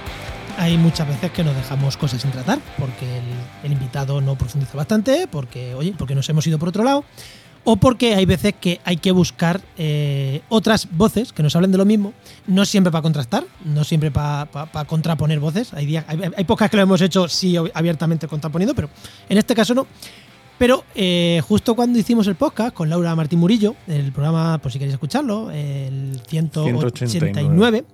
hay 0.58 0.78
muchas 0.78 1.06
veces 1.06 1.32
que 1.32 1.44
nos 1.44 1.54
dejamos 1.54 1.98
cosas 1.98 2.22
sin 2.22 2.32
tratar, 2.32 2.60
porque 2.80 3.06
el, 3.62 3.74
invitado 3.74 4.22
no 4.22 4.38
profundiza 4.38 4.78
bastante, 4.78 5.28
porque, 5.30 5.76
oye, 5.76 5.94
porque 5.98 6.16
nos 6.16 6.30
hemos 6.30 6.48
ido 6.48 6.58
por 6.58 6.70
otro 6.70 6.86
lado, 6.86 7.04
o 7.66 7.76
porque 7.76 8.16
hay 8.16 8.26
veces 8.26 8.54
que 8.58 8.80
hay 8.86 8.96
que 8.96 9.12
buscar 9.12 9.60
eh, 9.78 10.44
otras 10.48 10.88
voces 10.92 11.34
que 11.34 11.44
nos 11.44 11.58
hablen 11.58 11.74
de 11.74 11.78
lo 11.78 11.84
mismo, 11.84 12.14
no 12.48 12.64
siempre 12.64 12.90
para 12.90 13.02
contrastar, 13.02 13.44
no 13.66 13.84
siempre 13.84 14.12
para 14.12 14.48
contraponer 14.88 15.42
voces. 15.42 15.74
Hay, 15.74 15.86
días, 15.86 16.06
hay, 16.08 16.18
hay 16.38 16.44
podcasts 16.46 16.72
que 16.72 16.78
lo 16.78 16.84
hemos 16.84 17.02
hecho 17.02 17.28
sí 17.28 17.58
abiertamente 17.74 18.30
contraponiendo, 18.30 18.74
pero 18.74 18.90
en 19.28 19.38
este 19.38 19.54
caso 19.54 19.74
no. 19.74 19.88
Pero 20.58 20.86
eh, 20.96 21.42
justo 21.48 21.76
cuando 21.76 22.00
hicimos 22.00 22.28
el 22.28 22.36
podcast 22.36 22.74
con 22.74 22.90
Laura 22.90 23.14
Martín 23.16 23.40
Murillo, 23.40 23.76
el 23.88 24.14
programa, 24.14 24.58
por 24.60 24.72
si 24.72 24.80
queréis 24.80 24.94
escucharlo, 24.94 25.52
el 25.52 26.22
189, 26.28 27.86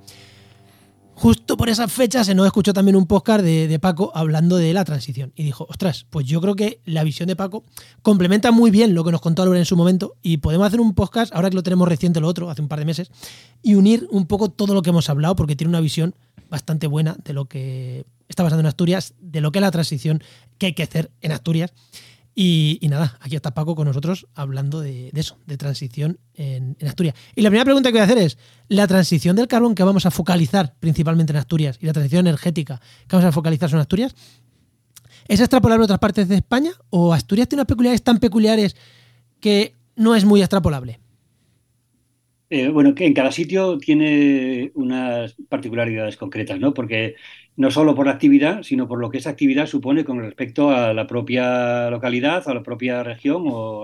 justo 1.15 1.57
por 1.57 1.69
esas 1.69 1.91
fechas 1.91 2.27
se 2.27 2.35
nos 2.35 2.45
escuchó 2.45 2.71
también 2.71 2.95
un 2.95 3.07
podcast 3.07 3.43
de, 3.43 3.79
Paco 3.79 4.11
hablando 4.13 4.57
de 4.57 4.73
la 4.73 4.85
transición. 4.85 5.33
Y 5.35 5.43
dijo, 5.43 5.65
ostras, 5.69 6.05
pues 6.11 6.27
yo 6.27 6.39
creo 6.39 6.55
que 6.55 6.81
la 6.85 7.03
visión 7.03 7.27
de 7.27 7.35
Paco 7.35 7.63
complementa 8.03 8.51
muy 8.51 8.69
bien 8.69 8.93
lo 8.93 9.03
que 9.03 9.11
nos 9.11 9.21
contó 9.21 9.43
Laura 9.43 9.57
en 9.57 9.65
su 9.65 9.75
momento 9.75 10.15
y 10.21 10.37
podemos 10.37 10.67
hacer 10.67 10.81
un 10.81 10.93
podcast, 10.93 11.33
ahora 11.33 11.49
que 11.49 11.55
lo 11.55 11.63
tenemos 11.63 11.87
reciente 11.87 12.19
lo 12.19 12.27
otro, 12.27 12.51
hace 12.51 12.61
un 12.61 12.67
par 12.67 12.77
de 12.77 12.85
meses, 12.85 13.09
y 13.63 13.73
unir 13.73 14.07
un 14.11 14.27
poco 14.27 14.49
todo 14.49 14.75
lo 14.75 14.83
que 14.83 14.91
hemos 14.91 15.09
hablado 15.09 15.35
porque 15.35 15.55
tiene 15.55 15.69
una 15.69 15.79
visión 15.79 16.13
bastante 16.47 16.85
buena 16.85 17.17
de 17.23 17.33
lo 17.33 17.45
que 17.45 18.05
está 18.27 18.43
pasando 18.43 18.61
en 18.61 18.67
Asturias, 18.67 19.15
de 19.19 19.41
lo 19.41 19.51
que 19.51 19.57
es 19.57 19.61
la 19.61 19.71
transición 19.71 20.23
que 20.59 20.67
hay 20.67 20.73
que 20.73 20.83
hacer 20.83 21.09
en 21.21 21.31
Asturias 21.31 21.73
y, 22.33 22.79
nada, 22.89 23.17
aquí 23.19 23.35
está 23.35 23.53
Paco 23.53 23.75
con 23.75 23.87
nosotros 23.87 24.27
hablando 24.35 24.79
de, 24.79 25.11
eso, 25.13 25.37
de 25.45 25.57
transición 25.57 26.17
en, 26.33 26.77
Asturias. 26.85 27.15
Y 27.35 27.41
la 27.41 27.49
primera 27.49 27.65
pregunta 27.65 27.89
que 27.89 27.93
voy 27.93 28.01
a 28.01 28.05
hacer 28.05 28.19
es, 28.19 28.37
¿la 28.69 28.87
transición 28.87 29.35
del 29.35 29.47
carbón 29.47 29.75
que 29.75 29.83
vamos 29.83 30.05
a 30.05 30.11
focalizar 30.11 30.73
principalmente 30.79 31.33
en 31.33 31.37
Asturias 31.37 31.77
y 31.81 31.85
la 31.85 31.93
transición 31.93 32.25
energética 32.27 32.79
que 33.07 33.15
vamos 33.15 33.25
a 33.25 33.31
focalizar 33.33 33.69
en 33.71 33.77
Asturias, 33.77 34.15
¿es 35.27 35.39
extrapolable 35.41 35.83
a 35.83 35.85
otras 35.85 35.99
partes 35.99 36.29
de 36.29 36.35
España 36.35 36.71
o 36.89 37.13
Asturias 37.13 37.49
tiene 37.49 37.61
unas 37.61 37.67
peculiaridades 37.67 38.03
tan 38.03 38.19
peculiares 38.19 38.77
que 39.41 39.75
no 39.97 40.15
es 40.15 40.23
muy 40.23 40.39
extrapolable? 40.39 40.99
Eh, 42.49 42.67
bueno, 42.67 42.93
que 42.93 43.05
en 43.05 43.13
cada 43.13 43.31
sitio 43.31 43.77
tiene 43.77 44.71
unas 44.75 45.35
particularidades 45.47 46.17
concretas, 46.17 46.59
¿no? 46.59 46.73
Porque 46.73 47.15
no 47.61 47.69
solo 47.69 47.93
por 47.93 48.07
la 48.07 48.13
actividad, 48.13 48.63
sino 48.63 48.87
por 48.87 48.99
lo 48.99 49.11
que 49.11 49.19
esa 49.19 49.29
actividad 49.29 49.67
supone 49.67 50.03
con 50.03 50.19
respecto 50.19 50.71
a 50.71 50.95
la 50.95 51.05
propia 51.05 51.91
localidad, 51.91 52.41
a 52.47 52.55
la 52.55 52.63
propia 52.63 53.03
región 53.03 53.43
o 53.45 53.83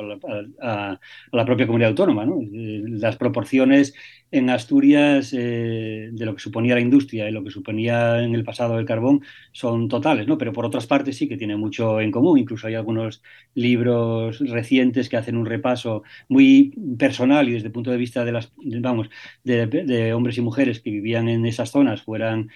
a 0.60 1.00
la, 1.31 1.46
propia 1.46 1.67
comunidad 1.67 1.91
autónoma. 1.91 2.25
Las 2.25 3.17
proporciones 3.17 3.93
en 4.31 4.50
Asturias 4.50 5.31
eh, 5.31 6.10
de 6.12 6.25
lo 6.25 6.34
que 6.34 6.41
suponía 6.41 6.74
la 6.74 6.81
industria 6.81 7.29
y 7.29 7.31
lo 7.31 7.43
que 7.43 7.51
suponía 7.51 8.24
en 8.24 8.34
el 8.34 8.43
pasado 8.43 8.79
el 8.79 8.86
carbón 8.86 9.22
son 9.51 9.88
totales, 9.88 10.27
¿no? 10.27 10.39
pero 10.39 10.51
por 10.53 10.65
otras 10.65 10.88
partes 10.88 11.15
sí 11.15 11.29
que 11.29 11.38
tiene 11.38 11.55
mucho 11.55 12.01
en 12.01 12.10
común. 12.10 12.39
Incluso 12.39 12.65
hay 12.65 12.74
algunos 12.74 13.22
libros 13.53 14.39
recientes 14.39 15.07
que 15.07 15.17
hacen 15.17 15.38
un 15.38 15.46
repaso 15.46 16.01
muy 16.29 16.74
personal 16.98 17.48
y 17.48 17.53
desde 17.53 17.67
el 17.67 17.74
punto 17.74 17.91
de 17.91 17.98
vista 17.98 18.25
de 18.25 18.31
las, 18.31 18.51
vamos, 18.55 19.12
de 19.43 20.13
hombres 20.15 20.38
y 20.39 20.41
mujeres 20.41 20.79
que 20.79 20.89
vivían 20.89 21.29
en 21.29 21.46
esas 21.46 21.69
zonas, 21.69 22.01
fueran 22.01 22.50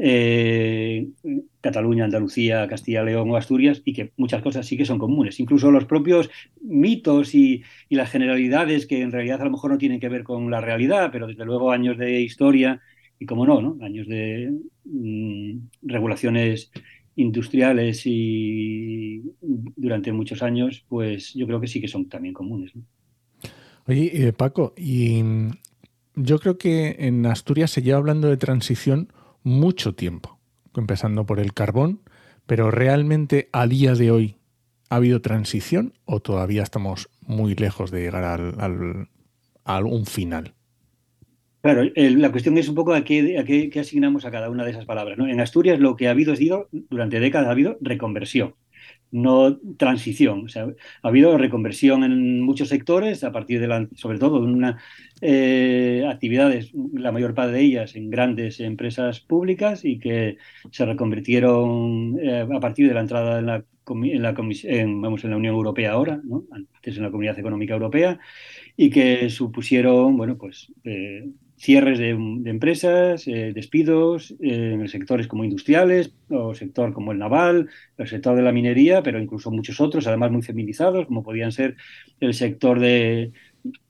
eh, 0.00 1.08
Cataluña, 1.60 2.04
Andalucía, 2.04 2.68
Castilla, 2.68 3.02
León 3.02 3.28
o 3.30 3.36
Asturias, 3.36 3.82
y 3.84 3.92
que 3.92 4.12
muchas 4.16 4.42
cosas 4.42 4.64
sí 4.64 4.76
que 4.76 4.84
son 4.84 4.98
comunes. 4.98 5.40
Incluso 5.40 5.72
los 5.72 5.86
propios 5.86 6.30
mitos 6.62 7.34
y, 7.34 7.64
las 7.90 8.10
generalidades 8.10 8.86
que 8.86 9.02
en 9.02 9.10
realidad 9.10 9.42
a 9.42 9.44
lo 9.44 9.50
mejor 9.50 9.72
no 9.72 9.78
tienen 9.78 9.98
que 9.98 10.08
ver 10.08 10.22
con 10.22 10.50
la 10.50 10.60
realidad, 10.60 11.10
pero 11.12 11.26
desde 11.26 11.44
luego 11.44 11.72
años 11.72 11.98
de 11.98 12.20
historia 12.20 12.80
y, 13.18 13.26
como 13.26 13.44
no, 13.44 13.60
¿no? 13.60 13.76
años 13.84 14.06
de 14.06 14.52
mm, 14.84 15.58
regulaciones 15.82 16.70
industriales 17.16 18.02
y 18.04 19.22
durante 19.40 20.12
muchos 20.12 20.44
años, 20.44 20.84
pues 20.88 21.34
yo 21.34 21.44
creo 21.48 21.60
que 21.60 21.66
sí 21.66 21.80
que 21.80 21.88
son 21.88 22.08
también 22.08 22.32
comunes. 22.32 22.72
Oye, 23.88 24.28
eh, 24.28 24.32
Paco, 24.32 24.74
y 24.76 25.20
mm, 25.24 25.50
yo 26.14 26.38
creo 26.38 26.56
que 26.56 26.94
en 27.00 27.26
Asturias 27.26 27.72
se 27.72 27.82
lleva 27.82 27.98
hablando 27.98 28.28
de 28.28 28.36
transición 28.36 29.08
mucho 29.42 29.94
tiempo, 29.94 30.38
empezando 30.76 31.26
por 31.26 31.40
el 31.40 31.54
carbón, 31.54 32.00
pero 32.46 32.70
realmente 32.70 33.48
a 33.52 33.66
día 33.66 33.94
de 33.94 34.10
hoy 34.10 34.36
ha 34.90 34.96
habido 34.96 35.20
transición 35.20 35.92
o 36.04 36.20
todavía 36.20 36.62
estamos 36.62 37.08
muy 37.20 37.54
lejos 37.54 37.90
de 37.90 38.00
llegar 38.00 38.24
al, 38.24 39.08
a 39.64 39.80
un 39.80 40.06
final. 40.06 40.54
Claro, 41.60 41.82
la 41.94 42.30
cuestión 42.30 42.56
es 42.56 42.68
un 42.68 42.74
poco 42.74 42.94
a 42.94 43.02
qué, 43.02 43.70
asignamos 43.78 44.24
a 44.24 44.30
cada 44.30 44.48
una 44.48 44.64
de 44.64 44.70
esas 44.70 44.86
palabras. 44.86 45.18
¿no? 45.18 45.26
En 45.26 45.40
Asturias 45.40 45.80
lo 45.80 45.96
que 45.96 46.08
ha 46.08 46.12
habido, 46.12 46.34
sido, 46.36 46.68
durante 46.70 47.20
décadas 47.20 47.48
ha 47.48 47.52
habido 47.52 47.76
reconversión. 47.80 48.54
No 49.10 49.58
transición. 49.76 50.44
O 50.44 50.48
sea, 50.48 50.64
ha 51.02 51.08
habido 51.08 51.36
reconversión 51.38 52.04
en 52.04 52.40
muchos 52.42 52.68
sectores 52.68 53.24
a 53.24 53.32
partir 53.32 53.60
de 53.60 53.68
la, 53.68 53.88
sobre 53.94 54.18
todo, 54.18 54.40
de 54.40 54.52
una 54.52 54.78
eh, 55.20 56.04
actividades, 56.08 56.72
la 56.92 57.12
mayor 57.12 57.34
parte 57.34 57.52
de 57.52 57.60
ellas 57.62 57.96
en 57.96 58.10
grandes 58.10 58.60
empresas 58.60 59.20
públicas 59.20 59.84
y 59.84 59.98
que 59.98 60.38
se 60.70 60.86
reconvirtieron 60.86 62.18
eh, 62.20 62.46
a 62.52 62.60
partir 62.60 62.88
de 62.88 62.94
la 62.94 63.00
entrada 63.00 63.38
en 63.38 63.46
la, 63.46 63.64
en 63.88 64.22
la, 64.22 64.32
vamos, 64.32 65.24
en 65.24 65.30
la 65.30 65.36
Unión 65.36 65.54
Europea 65.54 65.92
ahora, 65.92 66.20
¿no? 66.24 66.44
antes 66.50 66.96
en 66.96 67.02
la 67.02 67.10
Comunidad 67.10 67.38
Económica 67.38 67.74
Europea, 67.74 68.18
y 68.76 68.90
que 68.90 69.30
supusieron, 69.30 70.16
bueno, 70.16 70.36
pues 70.36 70.72
eh, 70.84 71.28
cierres 71.58 71.98
de, 71.98 72.10
empresas, 72.10 73.26
eh, 73.26 73.52
despidos 73.52 74.34
eh, 74.40 74.72
en 74.74 74.88
sectores 74.88 75.26
como 75.26 75.44
industriales, 75.44 76.12
o 76.30 76.54
sector 76.54 76.92
como 76.92 77.12
el 77.12 77.18
naval, 77.18 77.68
el 77.96 78.08
sector 78.08 78.36
de 78.36 78.42
la 78.42 78.52
minería, 78.52 79.02
pero 79.02 79.20
incluso 79.20 79.50
muchos 79.50 79.80
otros, 79.80 80.06
además 80.06 80.30
muy 80.30 80.42
feminizados, 80.42 81.06
como 81.06 81.22
podían 81.22 81.52
ser 81.52 81.76
el 82.20 82.34
sector 82.34 82.78
de, 82.78 83.32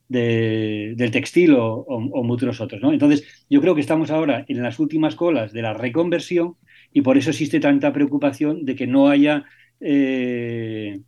del 0.08 1.10
textil 1.10 1.54
o, 1.58 2.00
muchos 2.24 2.60
otros. 2.60 2.80
Entonces, 2.82 3.46
yo 3.50 3.60
creo 3.60 3.74
que 3.74 3.82
estamos 3.82 4.10
ahora 4.10 4.44
en 4.48 4.62
las 4.62 4.78
últimas 4.78 5.14
colas 5.14 5.52
de 5.52 5.62
la 5.62 5.74
reconversión 5.74 6.56
y 6.92 7.02
por 7.02 7.18
eso 7.18 7.30
existe 7.30 7.60
tanta 7.60 7.92
preocupación 7.92 8.64
de 8.64 8.74
que 8.74 8.86
no 8.86 9.08
haya 9.08 9.44
eh, 9.80 11.00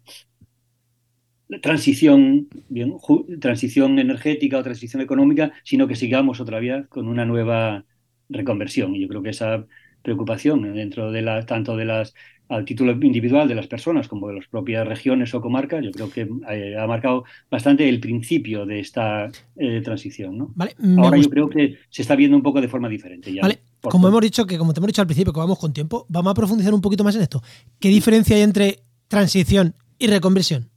transición, 1.62 2.49
bien, 2.69 2.97
transición 3.40 3.99
energética 3.99 4.59
o 4.59 4.62
transición 4.62 5.02
económica, 5.02 5.52
sino 5.64 5.87
que 5.88 5.97
sigamos 5.97 6.40
otra 6.40 6.61
vez 6.61 6.87
con 6.88 7.09
una 7.09 7.25
nueva 7.25 7.85
reconversión. 8.28 8.95
Y 8.95 9.00
yo 9.02 9.09
creo 9.09 9.23
que 9.23 9.30
esa 9.30 9.66
preocupación 10.02 10.75
dentro 10.75 11.11
de 11.12 11.23
la, 11.23 11.45
tanto 11.45 11.76
de 11.76 11.85
las 11.85 12.14
al 12.50 12.64
título 12.64 12.92
individual 12.92 13.47
de 13.47 13.54
las 13.54 13.69
personas 13.69 14.09
como 14.09 14.26
de 14.26 14.35
las 14.35 14.49
propias 14.49 14.87
regiones 14.87 15.33
o 15.35 15.40
comarcas, 15.40 15.85
yo 15.85 15.92
creo 15.92 16.11
que 16.11 16.28
eh, 16.50 16.76
ha 16.76 16.85
marcado 16.87 17.25
bastante 17.49 17.88
el 17.88 18.00
principio 18.00 18.66
de 18.66 18.80
esta 18.80 19.30
eh, 19.57 19.80
transición. 19.83 20.37
¿no? 20.37 20.54
Ahora 20.99 21.16
yo 21.16 21.30
creo 21.30 21.49
que 21.49 21.78
se 21.90 22.02
está 22.02 22.16
viendo 22.16 22.37
un 22.37 22.42
poco 22.42 22.61
de 22.61 22.66
forma 22.66 22.88
diferente. 22.88 23.33
Ya, 23.33 23.42
vale. 23.42 23.61
Como 23.80 24.09
hemos 24.09 24.21
dicho, 24.21 24.47
que 24.47 24.59
como 24.59 24.75
te 24.75 24.80
hemos 24.80 24.88
dicho 24.88 25.00
al 25.00 25.07
principio, 25.07 25.33
que 25.33 25.38
vamos 25.38 25.61
con 25.61 25.73
tiempo, 25.73 26.07
vamos 26.09 26.33
a 26.33 26.35
profundizar 26.35 26.75
un 26.75 26.80
poquito 26.80 27.04
más 27.04 27.14
en 27.14 27.23
esto. 27.23 27.40
¿Qué 27.78 27.88
diferencia 27.88 28.35
hay 28.35 28.42
entre 28.42 28.80
transición 29.07 29.75
y 29.99 30.09
reconversión? 30.09 30.71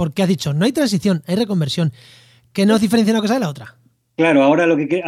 Porque 0.00 0.22
has 0.22 0.28
dicho, 0.30 0.54
no 0.54 0.64
hay 0.64 0.72
transición, 0.72 1.22
hay 1.26 1.36
reconversión. 1.36 1.92
¿Qué 2.54 2.64
nos 2.64 2.80
diferencia 2.80 3.12
una 3.12 3.20
cosa 3.20 3.34
de 3.34 3.40
la 3.40 3.50
otra? 3.50 3.76
Claro, 4.16 4.42
ahora 4.42 4.66
lo 4.66 4.78
que 4.78 5.02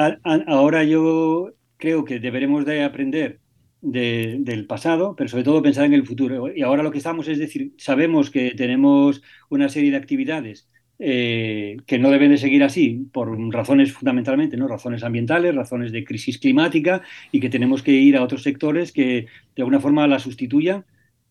ahora 0.46 0.84
yo 0.84 1.54
creo 1.78 2.04
que 2.04 2.20
deberemos 2.20 2.66
de 2.66 2.84
aprender 2.84 3.40
del 3.80 4.66
pasado, 4.66 5.16
pero 5.16 5.30
sobre 5.30 5.44
todo 5.44 5.62
pensar 5.62 5.86
en 5.86 5.94
el 5.94 6.06
futuro. 6.06 6.54
Y 6.54 6.60
ahora 6.60 6.82
lo 6.82 6.90
que 6.90 6.98
estamos 6.98 7.26
es 7.28 7.38
decir, 7.38 7.72
sabemos 7.78 8.30
que 8.30 8.50
tenemos 8.50 9.22
una 9.48 9.70
serie 9.70 9.92
de 9.92 9.96
actividades 9.96 10.68
eh, 10.98 11.78
que 11.86 11.98
no 11.98 12.10
deben 12.10 12.30
de 12.30 12.36
seguir 12.36 12.62
así 12.62 13.08
por 13.14 13.34
razones 13.50 13.94
fundamentalmente, 13.94 14.58
¿no? 14.58 14.68
razones 14.68 15.02
ambientales, 15.04 15.54
razones 15.54 15.90
de 15.92 16.04
crisis 16.04 16.36
climática 16.36 17.00
y 17.30 17.40
que 17.40 17.48
tenemos 17.48 17.82
que 17.82 17.92
ir 17.92 18.18
a 18.18 18.22
otros 18.22 18.42
sectores 18.42 18.92
que 18.92 19.24
de 19.56 19.62
alguna 19.62 19.80
forma 19.80 20.06
la 20.06 20.18
sustituyan 20.18 20.84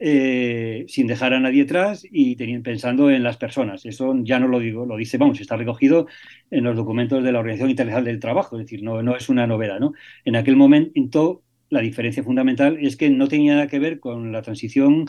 eh, 0.03 0.85
sin 0.87 1.05
dejar 1.05 1.35
a 1.35 1.39
nadie 1.39 1.61
atrás 1.61 2.03
y 2.09 2.35
teniendo, 2.35 2.63
pensando 2.63 3.11
en 3.11 3.21
las 3.21 3.37
personas. 3.37 3.85
Eso 3.85 4.15
ya 4.23 4.39
no 4.39 4.47
lo 4.47 4.59
digo, 4.59 4.83
lo 4.83 4.97
dice, 4.97 5.19
vamos, 5.19 5.39
está 5.39 5.57
recogido 5.57 6.07
en 6.49 6.63
los 6.63 6.75
documentos 6.75 7.23
de 7.23 7.31
la 7.31 7.37
Organización 7.37 7.69
Internacional 7.69 8.05
del 8.05 8.19
Trabajo, 8.19 8.57
es 8.57 8.65
decir, 8.65 8.81
no, 8.81 9.03
no 9.03 9.15
es 9.15 9.29
una 9.29 9.45
novedad. 9.45 9.79
¿no? 9.79 9.93
En 10.25 10.35
aquel 10.35 10.55
momento, 10.55 11.43
la 11.69 11.81
diferencia 11.81 12.23
fundamental 12.23 12.79
es 12.81 12.97
que 12.97 13.11
no 13.11 13.27
tenía 13.27 13.53
nada 13.53 13.67
que 13.67 13.77
ver 13.77 13.99
con 13.99 14.31
la 14.31 14.41
transición 14.41 15.05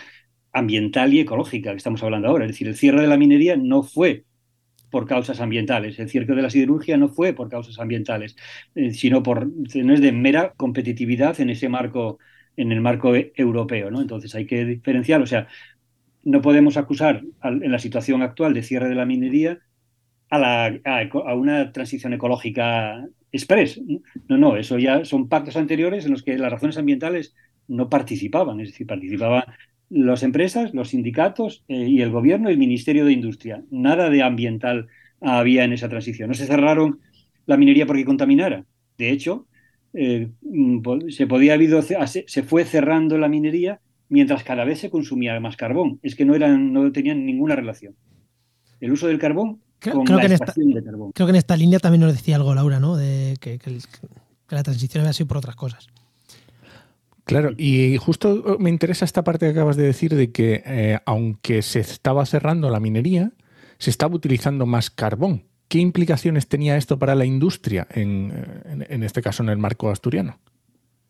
ambiental 0.53 1.15
y 1.15 1.21
ecológica 1.21 1.71
que 1.71 1.79
estamos 1.79 2.03
hablando 2.03 2.29
ahora. 2.29 2.45
Es 2.45 2.51
decir, 2.53 2.69
el 2.69 2.77
cierre 2.77 3.01
de 3.01 3.09
la 3.09 3.17
minería 3.17 3.57
no 3.57 3.83
fue 3.83 4.27
por 4.91 5.07
causas 5.07 5.41
ambientales. 5.41 5.99
El 5.99 6.11
cierre 6.11 6.35
de 6.35 6.43
la 6.43 6.51
siderurgia 6.51 6.99
no 6.99 7.09
fue 7.09 7.33
por 7.33 7.49
causas 7.49 7.79
ambientales, 7.79 8.37
eh, 8.75 8.93
sino 8.93 9.23
por 9.23 9.47
no 9.47 9.95
es 9.95 10.03
de 10.03 10.13
mera 10.13 10.53
competitividad 10.55 11.41
en 11.41 11.49
ese 11.49 11.71
marco 11.71 12.19
en 12.57 12.73
el 12.73 12.81
marco 12.81 13.15
e, 13.15 13.33
europeo. 13.37 13.91
¿no? 13.91 14.01
Entonces 14.01 14.35
hay 14.35 14.47
que 14.47 14.65
diferenciar, 14.65 15.23
o 15.23 15.27
sea, 15.27 15.49
no 16.25 16.41
podemos 16.41 16.77
acusar 16.77 17.23
en 17.43 17.73
la 17.73 17.79
situación 17.79 18.23
actual 18.23 18.55
de 18.55 18.63
cierre 18.63 18.89
de 18.89 18.95
la 18.95 19.07
minería 19.07 19.59
a, 20.31 20.39
la, 20.39 20.81
una 21.35 21.73
transición 21.73 22.13
ecológica 22.13 23.05
express. 23.33 23.81
No, 24.29 24.39
no, 24.39 24.57
eso 24.57 24.79
ya 24.79 25.05
son 25.05 25.29
pactos 25.29 25.57
anteriores 25.57 26.05
en 26.05 26.13
los 26.13 26.23
que 26.23 26.39
las 26.39 26.53
razones 26.53 26.79
ambientales 26.79 27.35
no 27.69 27.89
participaban, 27.89 28.61
es 28.61 28.69
decir, 28.69 28.87
participaban 28.87 29.45
las 29.91 30.23
empresas, 30.23 30.73
los 30.73 30.91
sindicatos 30.91 31.65
eh, 31.69 31.87
y 31.87 32.01
el 32.01 32.11
gobierno 32.11 32.49
y 32.49 32.53
el 32.53 32.59
Ministerio 32.59 33.05
de 33.05 33.13
Industria. 33.13 33.63
Nada 33.71 34.09
de 34.09 34.23
ambiental 34.23 34.89
había 35.21 35.65
en 35.65 35.73
esa 35.73 35.89
transición. 35.89 36.29
No 36.29 36.35
se 36.35 36.47
cerraron 36.47 37.01
la 37.47 37.57
minería 37.57 37.87
porque 37.87 38.05
contaminara. 38.05 38.65
De 38.97 39.11
hecho, 39.11 39.47
eh, 39.95 40.31
mm, 40.43 41.09
se 41.11 41.27
podía 41.27 41.55
habido, 41.55 41.81
se 41.83 42.43
fue 42.43 42.65
cerrando 42.65 43.19
la 43.19 43.29
minería 43.29 43.81
mientras 44.09 44.45
cada 44.45 44.65
vez 44.65 44.79
se 44.79 44.91
consumía 44.91 45.39
más 45.41 45.57
carbón. 45.57 45.99
Es 46.03 46.15
que 46.15 46.25
no 46.25 46.35
eran, 46.35 46.73
no 46.73 46.91
tenían 46.93 47.25
ninguna 47.25 47.57
relación. 47.57 47.95
El 48.81 48.93
uso 48.93 49.07
del 49.09 49.19
carbón 49.19 49.61
con 49.91 50.05
la 50.05 50.27
que 50.27 50.35
esta, 50.35 50.53
de 50.57 50.85
carbón. 50.85 51.13
Creo 51.13 51.27
que 51.27 51.31
en 51.31 51.37
esta 51.37 51.57
línea 51.57 51.79
también 51.79 52.03
nos 52.03 52.13
decía 52.13 52.37
algo 52.37 52.55
Laura, 52.55 52.79
¿no? 52.79 52.97
De 52.97 53.37
que, 53.41 53.59
la 54.49 54.63
transición 54.63 55.01
había 55.01 55.13
sido 55.13 55.29
por 55.29 55.39
otras 55.39 55.57
cosas. 55.57 55.87
Claro, 57.25 57.53
y 57.57 57.97
justo 57.97 58.59
me 58.59 58.69
interesa 58.69 59.05
esta 59.05 59.25
parte 59.25 59.47
que 59.47 59.53
acabas 59.53 59.77
de 59.77 59.85
decir 59.85 60.15
de 60.15 60.31
que 60.31 60.63
eh, 60.67 60.99
aunque 61.07 61.63
se 61.63 61.81
estaba 61.81 62.27
cerrando 62.27 62.69
la 62.69 62.81
minería, 62.81 63.33
se 63.79 63.91
estaba 63.91 64.15
utilizando 64.15 64.67
más 64.67 64.91
carbón. 64.91 65.45
¿Qué 65.73 65.79
implicaciones 65.79 66.49
tenía 66.49 66.77
esto 66.77 66.99
para 66.99 67.15
la 67.15 67.25
industria, 67.25 67.89
en, 67.95 68.31
este 69.03 69.23
caso 69.23 69.43
en 69.43 69.49
el 69.49 69.57
marco 69.57 69.89
asturiano? 69.89 70.39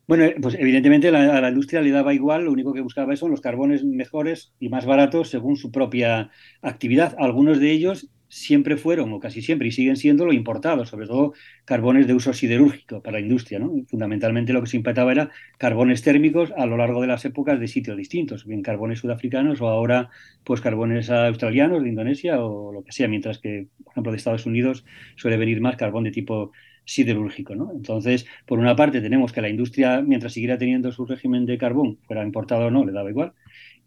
Bueno, 0.07 0.26
pues 0.40 0.54
evidentemente 0.54 1.09
a 1.09 1.40
la 1.40 1.49
industria 1.49 1.81
le 1.81 1.90
daba 1.90 2.14
igual, 2.14 2.45
lo 2.45 2.52
único 2.52 2.73
que 2.73 2.81
buscaba 2.81 3.16
son 3.16 3.33
los 3.33 3.40
carbones 3.40 3.83
mejores 3.83 4.52
y 4.61 4.69
más 4.69 4.87
baratos 4.87 5.31
según 5.31 5.57
su 5.57 5.73
propia 5.73 6.31
actividad. 6.61 7.16
Algunos 7.19 7.59
de 7.59 7.73
ellos 7.73 8.09
siempre 8.32 8.78
fueron, 8.78 9.12
o 9.12 9.20
casi 9.20 9.42
siempre, 9.42 9.68
y 9.68 9.72
siguen 9.72 9.96
siendo 9.96 10.24
lo 10.24 10.32
importado, 10.32 10.86
sobre 10.86 11.06
todo 11.06 11.34
carbones 11.66 12.06
de 12.06 12.14
uso 12.14 12.32
siderúrgico 12.32 13.02
para 13.02 13.18
la 13.18 13.20
industria. 13.20 13.58
¿no? 13.58 13.70
Fundamentalmente 13.86 14.54
lo 14.54 14.62
que 14.62 14.68
se 14.68 14.78
importaba 14.78 15.12
era 15.12 15.30
carbones 15.58 16.00
térmicos 16.00 16.50
a 16.56 16.64
lo 16.64 16.78
largo 16.78 17.02
de 17.02 17.08
las 17.08 17.26
épocas 17.26 17.60
de 17.60 17.68
sitios 17.68 17.94
distintos, 17.94 18.46
bien 18.46 18.62
carbones 18.62 19.00
sudafricanos 19.00 19.60
o 19.60 19.68
ahora 19.68 20.08
pues 20.44 20.62
carbones 20.62 21.10
australianos 21.10 21.82
de 21.82 21.90
Indonesia 21.90 22.42
o 22.42 22.72
lo 22.72 22.82
que 22.84 22.92
sea, 22.92 23.06
mientras 23.06 23.38
que, 23.38 23.68
por 23.84 23.92
ejemplo, 23.92 24.12
de 24.12 24.16
Estados 24.16 24.46
Unidos 24.46 24.86
suele 25.16 25.36
venir 25.36 25.60
más 25.60 25.76
carbón 25.76 26.04
de 26.04 26.10
tipo 26.10 26.52
siderúrgico. 26.86 27.54
¿no? 27.54 27.70
Entonces, 27.70 28.26
por 28.46 28.58
una 28.58 28.74
parte 28.74 29.02
tenemos 29.02 29.30
que 29.32 29.42
la 29.42 29.50
industria, 29.50 30.00
mientras 30.00 30.32
siguiera 30.32 30.56
teniendo 30.56 30.90
su 30.90 31.04
régimen 31.04 31.44
de 31.44 31.58
carbón, 31.58 31.98
fuera 32.06 32.24
importado 32.24 32.68
o 32.68 32.70
no, 32.70 32.82
le 32.86 32.92
daba 32.92 33.10
igual, 33.10 33.34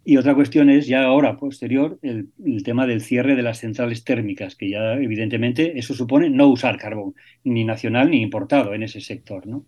y 0.08 0.18
otra 0.18 0.36
cuestión 0.36 0.70
es 0.70 0.86
ya 0.86 1.04
ahora, 1.04 1.36
posterior, 1.36 1.98
el, 2.04 2.30
tema 2.64 2.86
del 2.86 3.02
cierre 3.02 3.36
de 3.36 3.42
las 3.42 3.58
centrales 3.58 4.04
térmicas, 4.04 4.56
que 4.56 4.70
ya 4.70 4.94
evidentemente 4.94 5.80
eso 5.80 5.96
supone 5.96 6.30
no 6.30 6.48
usar 6.48 6.78
carbón, 6.78 7.16
ni 7.44 7.64
nacional 7.64 8.12
ni 8.12 8.22
importado 8.22 8.76
en 8.76 8.84
ese 8.84 9.02
sector, 9.02 9.48
¿no? 9.48 9.66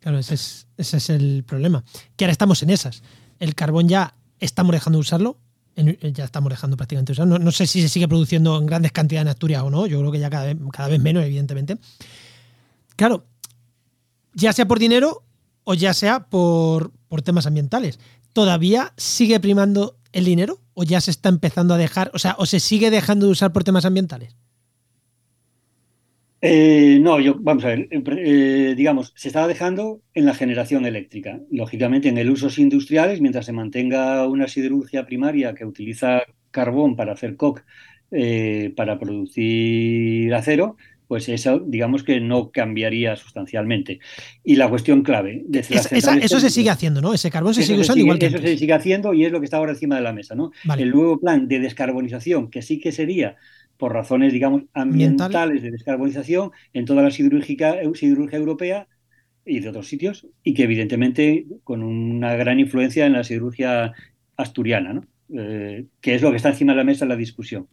Claro, 0.00 0.18
ese 0.18 0.34
es, 0.78 1.10
el 1.10 1.44
problema. 1.46 1.84
Que 2.16 2.24
ahora 2.24 2.32
estamos 2.32 2.62
en 2.62 2.70
esas. 2.70 3.02
El 3.38 3.54
carbón 3.54 3.86
ya 3.86 4.14
estamos 4.40 4.72
dejando 4.72 4.96
de 4.96 5.00
usarlo, 5.02 5.36
ya 5.76 6.24
estamos 6.24 6.48
dejando 6.48 6.78
prácticamente 6.78 7.12
usarlo. 7.12 7.38
No, 7.38 7.52
sé 7.52 7.66
si 7.66 7.82
se 7.82 7.90
sigue 7.90 8.08
produciendo 8.08 8.58
en 8.58 8.64
grandes 8.64 8.92
cantidades 8.92 9.26
en 9.26 9.28
Asturias 9.28 9.62
o 9.62 9.68
no, 9.68 9.86
yo 9.86 10.00
creo 10.00 10.10
que 10.10 10.20
ya 10.20 10.30
cada 10.30 10.46
vez, 10.46 10.56
cada 10.72 10.88
vez 10.88 11.00
menos, 11.00 11.22
evidentemente. 11.22 11.76
Claro, 12.96 13.26
ya 14.32 14.54
sea 14.54 14.66
por 14.66 14.78
dinero 14.78 15.22
o 15.64 15.74
ya 15.74 15.92
sea 15.92 16.30
por, 16.30 16.92
por 17.08 17.20
temas 17.20 17.46
ambientales. 17.46 18.00
¿Todavía 18.32 18.92
sigue 18.96 19.40
primando 19.40 19.96
el 20.12 20.24
dinero 20.24 20.60
o 20.74 20.84
ya 20.84 21.00
se 21.00 21.10
está 21.10 21.28
empezando 21.28 21.74
a 21.74 21.78
dejar, 21.78 22.10
o 22.14 22.18
sea, 22.18 22.36
o 22.38 22.46
se 22.46 22.60
sigue 22.60 22.90
dejando 22.90 23.26
de 23.26 23.32
usar 23.32 23.52
por 23.52 23.64
temas 23.64 23.84
ambientales? 23.84 24.36
Eh, 26.44 26.98
no, 27.00 27.20
yo, 27.20 27.36
vamos 27.38 27.64
a 27.64 27.68
ver, 27.68 27.88
eh, 27.92 28.02
eh, 28.04 28.74
digamos, 28.76 29.12
se 29.14 29.28
está 29.28 29.46
dejando 29.46 30.02
en 30.12 30.26
la 30.26 30.34
generación 30.34 30.84
eléctrica. 30.84 31.40
Lógicamente, 31.50 32.08
en 32.08 32.18
el 32.18 32.30
usos 32.30 32.58
industriales, 32.58 33.20
mientras 33.20 33.46
se 33.46 33.52
mantenga 33.52 34.26
una 34.26 34.48
siderurgia 34.48 35.06
primaria 35.06 35.54
que 35.54 35.64
utiliza 35.64 36.22
carbón 36.50 36.96
para 36.96 37.12
hacer 37.12 37.36
coque, 37.36 37.62
para 38.76 38.98
producir 38.98 40.34
acero, 40.34 40.76
pues 41.12 41.28
eso 41.28 41.58
digamos 41.58 42.04
que 42.04 42.20
no 42.20 42.50
cambiaría 42.50 43.16
sustancialmente. 43.16 44.00
Y 44.42 44.56
la 44.56 44.70
cuestión 44.70 45.02
clave... 45.02 45.42
De 45.46 45.60
eso 45.60 46.40
se 46.40 46.48
sigue 46.48 46.70
haciendo, 46.70 47.02
¿no? 47.02 47.12
Ese 47.12 47.30
carbón 47.30 47.52
se 47.52 47.64
sigue 47.64 47.80
usando 47.80 48.00
igual 48.00 48.18
que 48.18 48.28
Eso 48.28 48.38
se 48.38 48.56
sigue 48.56 48.72
haciendo 48.72 49.12
y 49.12 49.26
es 49.26 49.30
lo 49.30 49.38
que 49.38 49.44
está 49.44 49.58
ahora 49.58 49.72
encima 49.72 49.96
de 49.96 50.00
la 50.00 50.14
mesa, 50.14 50.34
¿no? 50.34 50.52
El 50.78 50.90
nuevo 50.90 51.20
plan 51.20 51.48
de 51.48 51.58
descarbonización, 51.58 52.48
que 52.48 52.62
sí 52.62 52.80
que 52.80 52.92
sería 52.92 53.36
por 53.76 53.92
razones, 53.92 54.32
digamos, 54.32 54.62
ambientales 54.72 55.60
de 55.60 55.72
descarbonización 55.72 56.52
en 56.72 56.86
toda 56.86 57.02
la 57.02 57.10
siderúrgica, 57.10 57.76
siderurgia 57.92 58.38
europea 58.38 58.88
y 59.44 59.60
de 59.60 59.68
otros 59.68 59.88
sitios, 59.88 60.26
y 60.42 60.54
que 60.54 60.62
evidentemente 60.62 61.44
con 61.62 61.82
una 61.82 62.36
gran 62.36 62.58
influencia 62.58 63.04
en 63.04 63.12
la 63.12 63.24
siderurgia 63.24 63.92
asturiana, 64.38 64.94
¿no? 64.94 65.02
eh, 65.34 65.86
que 66.00 66.14
es 66.14 66.22
lo 66.22 66.30
que 66.30 66.36
está 66.36 66.50
encima 66.50 66.72
de 66.72 66.78
la 66.78 66.84
mesa 66.84 67.04
en 67.04 67.10
la 67.10 67.16
discusión. 67.16 67.68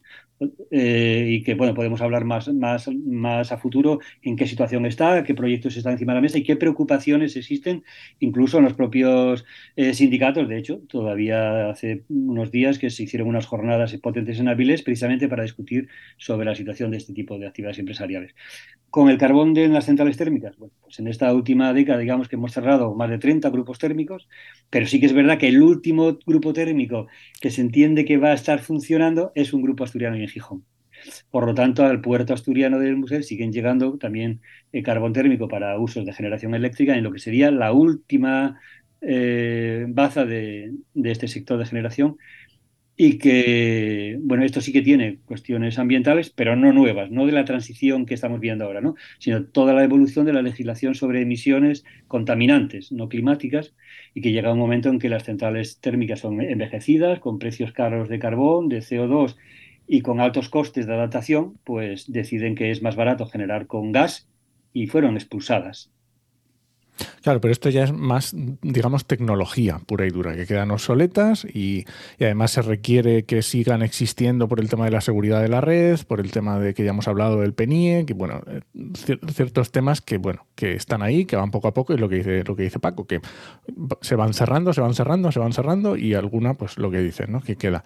Eh, 0.71 1.25
y 1.29 1.43
que 1.43 1.55
bueno, 1.55 1.73
podemos 1.73 2.01
hablar 2.01 2.23
más, 2.23 2.47
más, 2.53 2.87
más 2.87 3.51
a 3.51 3.57
futuro 3.57 3.99
en 4.21 4.35
qué 4.37 4.47
situación 4.47 4.85
está, 4.85 5.23
qué 5.23 5.33
proyectos 5.35 5.75
están 5.75 5.93
encima 5.93 6.13
de 6.13 6.17
la 6.17 6.21
mesa 6.21 6.37
y 6.37 6.43
qué 6.43 6.55
preocupaciones 6.55 7.35
existen, 7.35 7.83
incluso 8.19 8.57
en 8.59 8.63
los 8.63 8.73
propios 8.73 9.45
eh, 9.75 9.93
sindicatos. 9.93 10.47
De 10.47 10.57
hecho, 10.57 10.79
todavía 10.87 11.69
hace 11.69 12.03
unos 12.09 12.51
días 12.51 12.79
que 12.79 12.89
se 12.89 13.03
hicieron 13.03 13.27
unas 13.27 13.47
jornadas 13.47 13.95
potentes 13.97 14.39
en 14.39 14.47
Avilés 14.47 14.81
precisamente 14.81 15.27
para 15.27 15.43
discutir 15.43 15.89
sobre 16.17 16.45
la 16.45 16.55
situación 16.55 16.91
de 16.91 16.97
este 16.97 17.13
tipo 17.13 17.37
de 17.37 17.47
actividades 17.47 17.79
empresariales. 17.79 18.33
Con 18.89 19.09
el 19.09 19.17
carbón 19.19 19.53
de 19.53 19.67
las 19.67 19.85
centrales 19.85 20.17
térmicas, 20.17 20.57
bueno, 20.57 20.73
pues 20.81 20.99
en 20.99 21.07
esta 21.07 21.31
última 21.33 21.73
década, 21.73 21.99
digamos 21.99 22.27
que 22.27 22.37
hemos 22.37 22.53
cerrado 22.53 22.95
más 22.95 23.09
de 23.09 23.19
30 23.19 23.49
grupos 23.51 23.77
térmicos, 23.77 24.27
pero 24.69 24.87
sí 24.87 24.99
que 24.99 25.05
es 25.05 25.13
verdad 25.13 25.37
que 25.37 25.47
el 25.47 25.61
último 25.61 26.17
grupo 26.25 26.53
térmico 26.53 27.07
que 27.39 27.51
se 27.51 27.61
entiende 27.61 28.05
que 28.05 28.17
va 28.17 28.29
a 28.29 28.33
estar 28.33 28.59
funcionando 28.59 29.31
es 29.35 29.53
un 29.53 29.61
grupo 29.61 29.83
asturiano 29.83 30.17
y 30.17 30.23
Gijón. 30.29 30.65
Por 31.31 31.45
lo 31.45 31.53
tanto, 31.53 31.85
al 31.85 32.01
puerto 32.01 32.33
asturiano 32.33 32.79
del 32.79 32.97
museo 32.97 33.23
siguen 33.23 33.53
llegando 33.53 33.97
también 33.97 34.41
el 34.71 34.83
carbón 34.83 35.13
térmico 35.13 35.47
para 35.47 35.77
usos 35.79 36.05
de 36.05 36.13
generación 36.13 36.55
eléctrica 36.55 36.95
en 36.95 37.03
lo 37.03 37.11
que 37.11 37.19
sería 37.19 37.51
la 37.51 37.71
última 37.71 38.59
eh, 39.01 39.85
baza 39.87 40.25
de, 40.25 40.73
de 40.93 41.11
este 41.11 41.27
sector 41.27 41.57
de 41.57 41.65
generación 41.65 42.17
y 43.01 43.17
que, 43.17 44.17
bueno, 44.19 44.43
esto 44.43 44.59
sí 44.59 44.73
que 44.73 44.81
tiene 44.81 45.19
cuestiones 45.23 45.79
ambientales, 45.79 46.31
pero 46.31 46.57
no 46.57 46.73
nuevas, 46.73 47.09
no 47.09 47.25
de 47.25 47.31
la 47.31 47.45
transición 47.45 48.05
que 48.05 48.13
estamos 48.13 48.41
viendo 48.41 48.65
ahora, 48.65 48.81
¿no? 48.81 48.95
sino 49.19 49.45
toda 49.45 49.73
la 49.73 49.85
evolución 49.85 50.25
de 50.25 50.33
la 50.33 50.41
legislación 50.41 50.95
sobre 50.95 51.21
emisiones 51.21 51.85
contaminantes, 52.07 52.91
no 52.91 53.07
climáticas, 53.07 53.73
y 54.13 54.19
que 54.19 54.33
llega 54.33 54.51
un 54.51 54.59
momento 54.59 54.89
en 54.89 54.99
que 54.99 55.07
las 55.07 55.23
centrales 55.23 55.79
térmicas 55.79 56.19
son 56.19 56.41
envejecidas, 56.41 57.21
con 57.21 57.39
precios 57.39 57.71
caros 57.71 58.09
de 58.09 58.19
carbón, 58.19 58.67
de 58.67 58.79
CO2 58.79 59.37
y 59.91 60.01
con 60.01 60.19
altos 60.19 60.49
costes 60.49 60.85
de 60.85 60.93
adaptación, 60.93 61.57
pues 61.63 62.11
deciden 62.11 62.53
que 62.53 62.69
es 62.69 62.83
más 62.83 62.95
barato 62.95 63.25
generar 63.25 63.65
con 63.65 63.91
gas 63.91 64.29
y 64.71 64.85
fueron 64.85 65.15
expulsadas. 65.15 65.89
Claro, 67.23 67.41
pero 67.41 67.51
esto 67.51 67.69
ya 67.69 67.85
es 67.85 67.91
más, 67.91 68.35
digamos, 68.61 69.05
tecnología 69.05 69.79
pura 69.87 70.05
y 70.05 70.09
dura, 70.09 70.35
que 70.35 70.45
quedan 70.45 70.69
obsoletas 70.69 71.43
y, 71.45 71.85
además 72.19 72.51
se 72.51 72.61
requiere 72.61 73.23
que 73.23 73.41
sigan 73.41 73.81
existiendo 73.81 74.47
por 74.47 74.59
el 74.59 74.69
tema 74.69 74.85
de 74.85 74.91
la 74.91 75.01
seguridad 75.01 75.41
de 75.41 75.47
la 75.47 75.61
red, 75.61 75.97
por 76.07 76.19
el 76.19 76.29
tema 76.31 76.59
de 76.59 76.75
que 76.75 76.83
ya 76.83 76.91
hemos 76.91 77.07
hablado 77.07 77.39
del 77.39 77.53
PENIE, 77.53 78.05
que 78.05 78.13
bueno, 78.13 78.41
eh, 78.47 78.61
ciertos 79.33 79.71
temas 79.71 80.01
que 80.01 80.17
bueno, 80.17 80.45
que 80.53 80.73
están 80.73 81.01
ahí, 81.01 81.25
que 81.25 81.35
van 81.35 81.49
poco 81.49 81.67
a 81.67 81.73
poco, 81.73 81.93
y 81.93 81.97
lo 81.97 82.09
que 82.09 82.17
dice, 82.17 82.43
lo 82.43 82.55
que 82.55 82.63
dice 82.63 82.79
Paco, 82.79 83.07
que 83.07 83.21
se 84.01 84.15
van 84.15 84.35
cerrando, 84.35 84.71
se 84.71 84.81
van 84.81 84.93
cerrando, 84.93 85.31
se 85.31 85.39
van 85.39 85.53
cerrando, 85.53 85.97
y 85.97 86.13
alguna, 86.13 86.53
pues 86.53 86.77
lo 86.77 86.91
que 86.91 86.99
dice, 86.99 87.25
¿no? 87.27 87.41
Que 87.41 87.55
queda. 87.55 87.85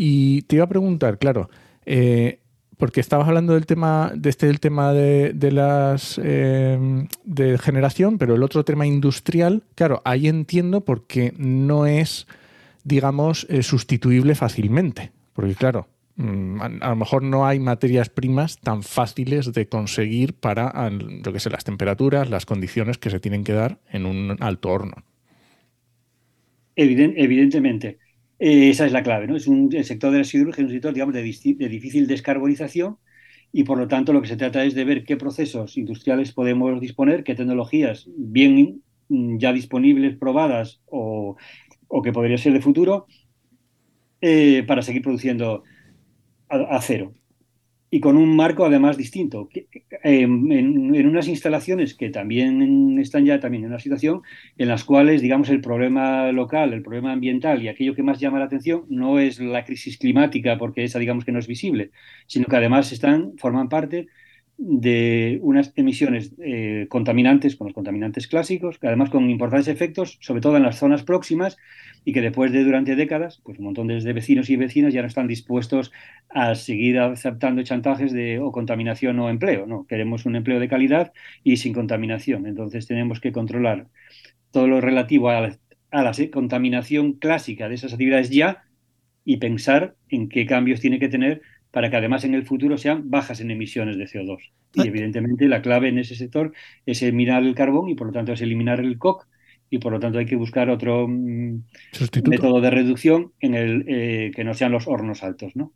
Y 0.00 0.42
te 0.42 0.54
iba 0.54 0.64
a 0.64 0.68
preguntar, 0.68 1.18
claro, 1.18 1.50
eh, 1.84 2.38
porque 2.76 3.00
estabas 3.00 3.26
hablando 3.26 3.54
del 3.54 3.66
tema, 3.66 4.12
de 4.14 4.30
este 4.30 4.48
el 4.48 4.60
tema 4.60 4.92
de, 4.92 5.50
las 5.50 6.20
em, 6.22 7.08
de 7.24 7.58
generación, 7.58 8.16
pero 8.16 8.36
el 8.36 8.44
otro 8.44 8.64
tema 8.64 8.86
industrial, 8.86 9.64
claro, 9.74 10.00
ahí 10.04 10.28
entiendo 10.28 10.84
porque 10.84 11.34
no 11.36 11.84
es, 11.86 12.28
digamos, 12.84 13.44
eh, 13.50 13.64
sustituible 13.64 14.36
fácilmente. 14.36 15.10
Porque 15.32 15.56
claro, 15.56 15.88
mm, 16.14 16.60
a, 16.80 16.88
lo 16.90 16.94
mejor 16.94 17.24
no 17.24 17.44
hay 17.44 17.58
materias 17.58 18.08
primas 18.08 18.60
tan 18.60 18.84
fáciles 18.84 19.52
de 19.52 19.68
conseguir 19.68 20.34
para, 20.34 20.90
lo 20.90 21.32
que 21.32 21.40
sé, 21.40 21.50
las 21.50 21.64
temperaturas, 21.64 22.30
las 22.30 22.46
condiciones 22.46 22.98
que 22.98 23.10
se 23.10 23.18
tienen 23.18 23.42
que 23.42 23.52
dar 23.52 23.80
en 23.90 24.06
un 24.06 24.36
alto 24.38 24.68
horno. 24.68 25.02
evidentemente. 26.76 27.98
Eh, 28.38 28.70
esa 28.70 28.86
es 28.86 28.92
la 28.92 29.02
clave, 29.02 29.26
¿no? 29.26 29.36
Es 29.36 29.46
un, 29.48 29.70
el 29.74 29.84
sector 29.84 30.12
de 30.12 30.18
la 30.18 30.24
siderurgia 30.24 30.62
es 30.62 30.68
un 30.68 30.72
sector, 30.74 30.94
digamos, 30.94 31.14
de, 31.14 31.22
difícil 31.22 32.06
descarbonización 32.06 32.98
y 33.52 33.64
por 33.64 33.78
lo 33.78 33.88
tanto 33.88 34.12
lo 34.12 34.22
que 34.22 34.28
se 34.28 34.36
trata 34.36 34.64
es 34.64 34.74
de 34.74 34.84
ver 34.84 35.04
qué 35.04 35.16
procesos 35.16 35.76
industriales 35.76 36.32
podemos 36.32 36.80
disponer, 36.80 37.24
qué 37.24 37.34
tecnologías 37.34 38.08
bien 38.16 38.82
mm, 39.08 39.38
ya 39.38 39.52
disponibles, 39.52 40.16
probadas 40.16 40.80
o, 40.86 41.36
que 42.04 42.12
podría 42.12 42.38
ser 42.38 42.52
de 42.52 42.60
futuro 42.60 43.06
eh, 44.20 44.64
para 44.66 44.82
seguir 44.82 45.02
produciendo 45.02 45.64
acero 46.48 47.14
y 47.90 48.00
con 48.00 48.16
un 48.16 48.36
marco 48.36 48.64
además 48.64 48.96
distinto. 48.96 49.48
En, 50.02 50.52
en, 50.52 51.06
unas 51.06 51.28
instalaciones 51.28 51.94
que 51.94 52.10
también 52.10 52.98
están 52.98 53.24
ya 53.24 53.40
también 53.40 53.64
en 53.64 53.70
una 53.70 53.78
situación 53.78 54.22
en 54.58 54.68
las 54.68 54.84
cuales, 54.84 55.22
digamos, 55.22 55.48
el 55.48 55.60
problema 55.60 56.30
local, 56.32 56.72
el 56.72 56.82
problema 56.82 57.12
ambiental 57.12 57.62
y 57.62 57.68
aquello 57.68 57.94
que 57.94 58.02
más 58.02 58.20
llama 58.20 58.38
la 58.38 58.44
atención 58.46 58.84
no 58.88 59.18
es 59.18 59.40
la 59.40 59.64
crisis 59.64 59.98
climática, 59.98 60.58
porque 60.58 60.84
esa, 60.84 60.98
digamos, 60.98 61.24
que 61.24 61.32
no 61.32 61.38
es 61.38 61.46
visible, 61.46 61.90
sino 62.26 62.46
que 62.46 62.56
además 62.56 62.92
están, 62.92 63.38
forman 63.38 63.68
parte 63.68 64.08
de 64.58 65.38
unas 65.42 65.72
emisiones 65.76 66.34
eh, 66.42 66.86
contaminantes, 66.90 67.54
con 67.54 67.68
los 67.68 67.74
contaminantes 67.74 68.26
clásicos, 68.26 68.78
que 68.78 68.88
además 68.88 69.08
con 69.08 69.30
importantes 69.30 69.68
efectos, 69.68 70.18
sobre 70.20 70.40
todo 70.40 70.56
en 70.56 70.64
las 70.64 70.78
zonas 70.78 71.04
próximas, 71.04 71.56
y 72.04 72.12
que 72.12 72.20
después 72.20 72.50
de 72.52 72.64
durante 72.64 72.96
décadas, 72.96 73.40
pues 73.44 73.58
un 73.58 73.66
montón 73.66 73.86
de 73.86 74.12
vecinos 74.12 74.50
y 74.50 74.56
vecinas 74.56 74.92
ya 74.92 75.00
no 75.02 75.06
están 75.06 75.28
dispuestos 75.28 75.92
a 76.28 76.56
seguir 76.56 76.98
aceptando 76.98 77.62
chantajes 77.62 78.12
de 78.12 78.40
o 78.40 78.50
contaminación 78.50 79.18
o 79.20 79.30
empleo. 79.30 79.66
No, 79.66 79.86
queremos 79.86 80.26
un 80.26 80.34
empleo 80.34 80.58
de 80.58 80.68
calidad 80.68 81.12
y 81.44 81.58
sin 81.58 81.72
contaminación. 81.72 82.46
Entonces 82.46 82.86
tenemos 82.86 83.20
que 83.20 83.30
controlar 83.30 83.86
todo 84.50 84.66
lo 84.66 84.80
relativo 84.80 85.30
a 85.30 85.40
la, 85.40 85.58
a 85.90 86.02
la 86.02 86.12
contaminación 86.32 87.12
clásica 87.12 87.68
de 87.68 87.76
esas 87.76 87.92
actividades 87.92 88.30
ya 88.30 88.64
y 89.24 89.36
pensar 89.36 89.94
en 90.08 90.28
qué 90.28 90.46
cambios 90.46 90.80
tiene 90.80 90.98
que 90.98 91.08
tener 91.08 91.42
para 91.70 91.90
que 91.90 91.96
además 91.96 92.24
en 92.24 92.34
el 92.34 92.44
futuro 92.44 92.78
sean 92.78 93.10
bajas 93.10 93.40
en 93.40 93.50
emisiones 93.50 93.98
de 93.98 94.06
CO2. 94.06 94.52
Y 94.74 94.80
ah. 94.80 94.84
evidentemente 94.86 95.48
la 95.48 95.62
clave 95.62 95.88
en 95.88 95.98
ese 95.98 96.14
sector 96.14 96.52
es 96.86 97.02
eliminar 97.02 97.42
el 97.42 97.54
carbón 97.54 97.88
y 97.88 97.94
por 97.94 98.08
lo 98.08 98.12
tanto 98.12 98.32
es 98.32 98.40
eliminar 98.40 98.80
el 98.80 98.98
COC 98.98 99.26
y 99.70 99.78
por 99.78 99.92
lo 99.92 100.00
tanto 100.00 100.18
hay 100.18 100.26
que 100.26 100.36
buscar 100.36 100.70
otro 100.70 101.06
mm, 101.08 101.62
método 102.28 102.60
de 102.60 102.70
reducción 102.70 103.32
en 103.40 103.54
el 103.54 103.84
eh, 103.86 104.30
que 104.34 104.44
no 104.44 104.54
sean 104.54 104.72
los 104.72 104.88
hornos 104.88 105.22
altos, 105.22 105.54
¿no? 105.56 105.72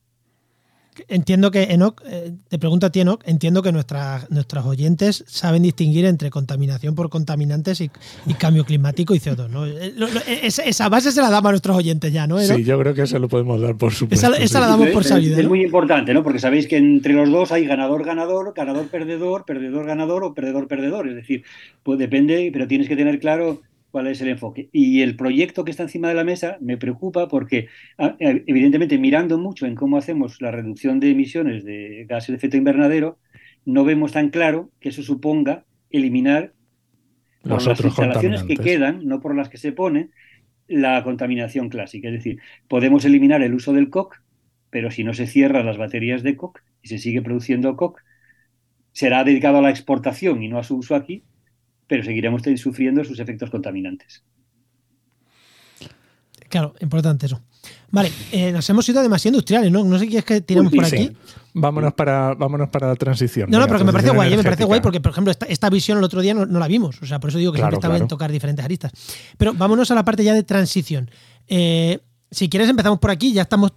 Entiendo 1.09 1.51
que, 1.51 1.63
Enoch, 1.65 2.03
eh, 2.07 2.33
te 2.49 2.59
pregunto 2.59 2.85
a 2.85 2.91
ti, 2.91 3.01
Enoch, 3.01 3.23
entiendo 3.25 3.63
que 3.63 3.73
nuestras, 3.73 4.31
nuestros 4.31 4.67
oyentes 4.67 5.25
saben 5.27 5.63
distinguir 5.63 6.05
entre 6.05 6.29
contaminación 6.29 6.95
por 6.95 7.09
contaminantes 7.09 7.81
y, 7.81 7.91
cambio 8.39 8.65
climático 8.65 9.15
y 9.15 9.19
CO2, 9.19 9.49
¿no? 9.49 9.67
Eh, 9.67 9.95
esa, 10.43 10.89
base 10.91 11.11
se 11.13 11.23
la 11.23 11.31
damos 11.31 11.49
a 11.49 11.53
nuestros 11.53 11.77
oyentes 11.77 12.13
ya, 12.13 12.27
¿no? 12.27 12.39
Sí, 12.41 12.63
yo 12.65 12.79
creo 12.79 12.93
que 12.93 13.03
eso 13.03 13.19
lo 13.19 13.29
podemos 13.29 13.61
dar 13.61 13.77
por 13.77 13.93
supuesto. 13.93 14.35
Esa, 14.35 14.61
la 14.61 14.67
damos 14.67 14.89
por 14.89 15.05
sabida. 15.05 15.41
Es, 15.41 15.49
muy 15.49 15.63
importante, 15.63 16.13
¿no? 16.13 16.23
Porque 16.23 16.39
sabéis 16.39 16.67
que 16.67 16.77
entre 16.77 17.15
los 17.15 17.31
dos 17.31 17.53
hay 17.53 17.65
ganador-ganador, 17.65 18.53
ganador-perdedor, 18.55 19.45
perdedor-ganador 19.47 20.25
o 20.25 20.35
perdedor-perdedor. 20.35 21.09
Es 21.09 21.15
decir, 21.15 21.45
pues 21.83 21.99
depende, 21.99 22.51
pero 22.53 22.69
tienes 22.69 22.89
que 22.89 22.97
tener 22.97 23.19
claro 23.19 23.63
cuál 23.93 24.09
es 24.09 24.21
el 24.23 24.29
enfoque. 24.29 24.71
Y 24.73 25.03
el 25.03 25.15
proyecto 25.15 25.65
que 25.65 25.71
está 25.71 25.85
encima 25.85 26.09
de 26.09 26.15
la 26.15 26.25
mesa 26.25 26.57
me 26.61 26.79
preocupa 26.79 27.29
porque, 27.29 27.69
ah, 27.99 28.17
eh, 28.19 28.43
evidentemente, 28.47 28.99
mirando 28.99 29.39
mucho 29.39 29.67
en 29.67 29.77
cómo 29.77 29.99
hacemos 29.99 30.41
la 30.41 30.51
reducción 30.51 30.99
de 30.99 31.11
emisiones 31.11 31.63
de 31.63 32.07
gases 32.09 32.29
de 32.29 32.37
efecto 32.37 32.57
invernadero, 32.57 33.19
no 33.65 33.85
vemos 33.85 34.13
tan 34.13 34.31
claro 34.31 34.71
que 34.81 34.89
eso 34.89 35.03
suponga 35.03 35.67
eliminar 35.91 36.55
las 37.45 37.67
instalaciones 37.67 38.45
que 38.45 38.57
quedan, 38.57 39.05
no 39.05 39.21
por 39.21 39.37
las 39.37 39.49
que 39.49 39.59
se 39.59 39.73
pone, 39.73 40.09
la 40.67 41.05
contaminación 41.05 41.69
clásica. 41.69 42.09
Es 42.09 42.15
decir, 42.15 42.41
podemos 42.69 43.05
eliminar 43.05 43.43
el 43.43 43.55
uso 43.55 43.75
del 43.75 43.91
COC, 43.91 44.23
pero 44.71 44.91
si 44.91 45.05
no 45.05 45.13
se 45.13 45.27
cierran 45.27 45.67
las 45.67 45.77
baterías 45.77 46.23
de 46.23 46.35
COC 46.35 46.63
y 46.83 46.89
se 46.89 46.99
sigue 46.99 47.21
produciendo 47.21 47.77
COC, 47.77 48.01
será 48.93 49.23
dedicado 49.23 49.59
a 49.59 49.63
la 49.63 49.71
exportación 49.71 50.43
y 50.43 50.49
no 50.49 50.59
a 50.59 50.65
su 50.65 50.77
uso 50.77 50.95
aquí, 50.95 51.25
pero 51.93 52.05
seguiremos 52.05 52.41
sufriendo 52.57 53.05
sus 53.05 53.19
efectos 53.19 53.51
contaminantes. 53.51 54.23
Claro, 56.49 56.75
importante 56.81 57.27
eso. 57.27 57.43
Vale, 57.91 58.11
eh, 58.33 58.51
nos 58.51 58.69
hemos 58.71 58.89
ido 58.89 59.03
demasiado 59.03 59.35
industriales, 59.35 59.71
¿no? 59.71 59.85
No 59.85 59.99
sé 59.99 60.09
qué 60.09 60.17
es 60.17 60.25
que 60.25 60.41
tiramos 60.41 60.73
por 60.73 60.87
aquí. 60.87 61.15
Vámonos 61.53 61.93
para, 61.93 62.33
vámonos 62.33 62.71
para 62.71 62.89
la 62.89 62.97
transición. 62.97 63.51
No, 63.51 63.59
no, 63.59 63.67
pero 63.67 63.81
que 63.81 63.85
me 63.85 63.93
parece 63.93 64.09
guay, 64.09 64.33
¿eh? 64.33 64.37
me 64.39 64.43
parece 64.43 64.65
guay 64.65 64.81
porque, 64.81 65.03
por 65.03 65.13
ejemplo, 65.13 65.35
esta, 65.47 65.69
visión 65.69 65.99
el 65.99 66.05
otro 66.05 66.23
día 66.23 66.33
no, 66.33 66.47
la 66.47 66.67
vimos. 66.67 66.97
O 67.03 67.05
sea, 67.05 67.21
por 67.21 67.29
eso 67.29 67.37
digo 67.37 67.53
que 67.53 67.59
siempre 67.59 67.77
está 67.77 67.91
bien 67.91 68.09
tocar 68.09 68.33
diferentes 68.33 68.65
aristas. 68.65 68.91
Pero 69.37 69.53
vámonos 69.53 69.91
a 69.91 69.95
la 69.95 70.03
parte 70.03 70.25
ya 70.25 70.33
de 70.33 70.45
transición. 70.45 71.11
Eh, 71.47 71.99
si 72.31 72.49
quieres, 72.49 72.71
empezamos 72.71 73.01
por 73.01 73.11
aquí, 73.11 73.35
ya 73.35 73.43
estamos, 73.43 73.75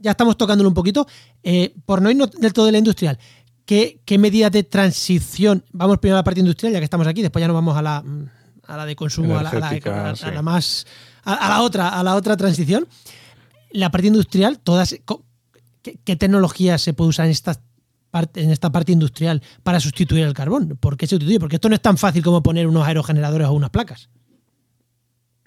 ya 0.00 0.10
estamos 0.10 0.36
tocándolo 0.36 0.68
un 0.68 0.74
poquito. 0.74 1.06
por 1.86 2.02
no 2.02 2.10
ir 2.10 2.16
del 2.16 2.52
todo 2.52 2.66
de 2.66 2.72
la 2.72 2.78
industrial, 2.78 3.16
¿Qué, 3.66 4.18
medidas 4.18 4.52
de 4.52 4.62
transición? 4.62 5.64
Vamos 5.72 5.98
primero 5.98 6.16
a 6.16 6.20
la 6.20 6.24
parte 6.24 6.40
industrial, 6.40 6.74
ya 6.74 6.80
que 6.80 6.84
estamos 6.84 7.06
aquí, 7.06 7.22
después 7.22 7.40
ya 7.40 7.48
nos 7.48 7.54
vamos 7.54 7.76
a 7.76 7.82
la, 7.82 8.04
a 8.66 8.76
la 8.76 8.86
de 8.86 8.94
consumo, 8.94 9.38
a 9.38 9.42
la, 9.42 10.42
más. 10.42 10.86
A, 11.24 11.48
la 11.48 11.62
otra, 11.62 11.88
a 11.88 12.02
la 12.02 12.14
otra 12.14 12.36
transición. 12.36 12.86
La 13.70 13.90
parte 13.90 14.08
industrial, 14.08 14.58
todas. 14.58 14.94
¿Qué, 15.82 16.16
tecnologías 16.16 16.82
se 16.82 16.92
puede 16.92 17.10
usar 17.10 17.26
en 17.26 17.32
esta 17.32 17.60
parte, 18.10 18.42
en 18.42 18.50
esta 18.50 18.70
parte 18.70 18.92
industrial 18.92 19.42
para 19.62 19.80
sustituir 19.80 20.24
el 20.24 20.34
carbón? 20.34 20.76
¿Por 20.78 20.96
qué 20.96 21.06
se 21.06 21.16
sustituye? 21.16 21.40
Porque 21.40 21.56
esto 21.56 21.68
no 21.68 21.74
es 21.74 21.82
tan 21.82 21.96
fácil 21.96 22.22
como 22.22 22.42
poner 22.42 22.66
unos 22.66 22.86
aerogeneradores 22.86 23.48
o 23.48 23.52
unas 23.52 23.70
placas. 23.70 24.10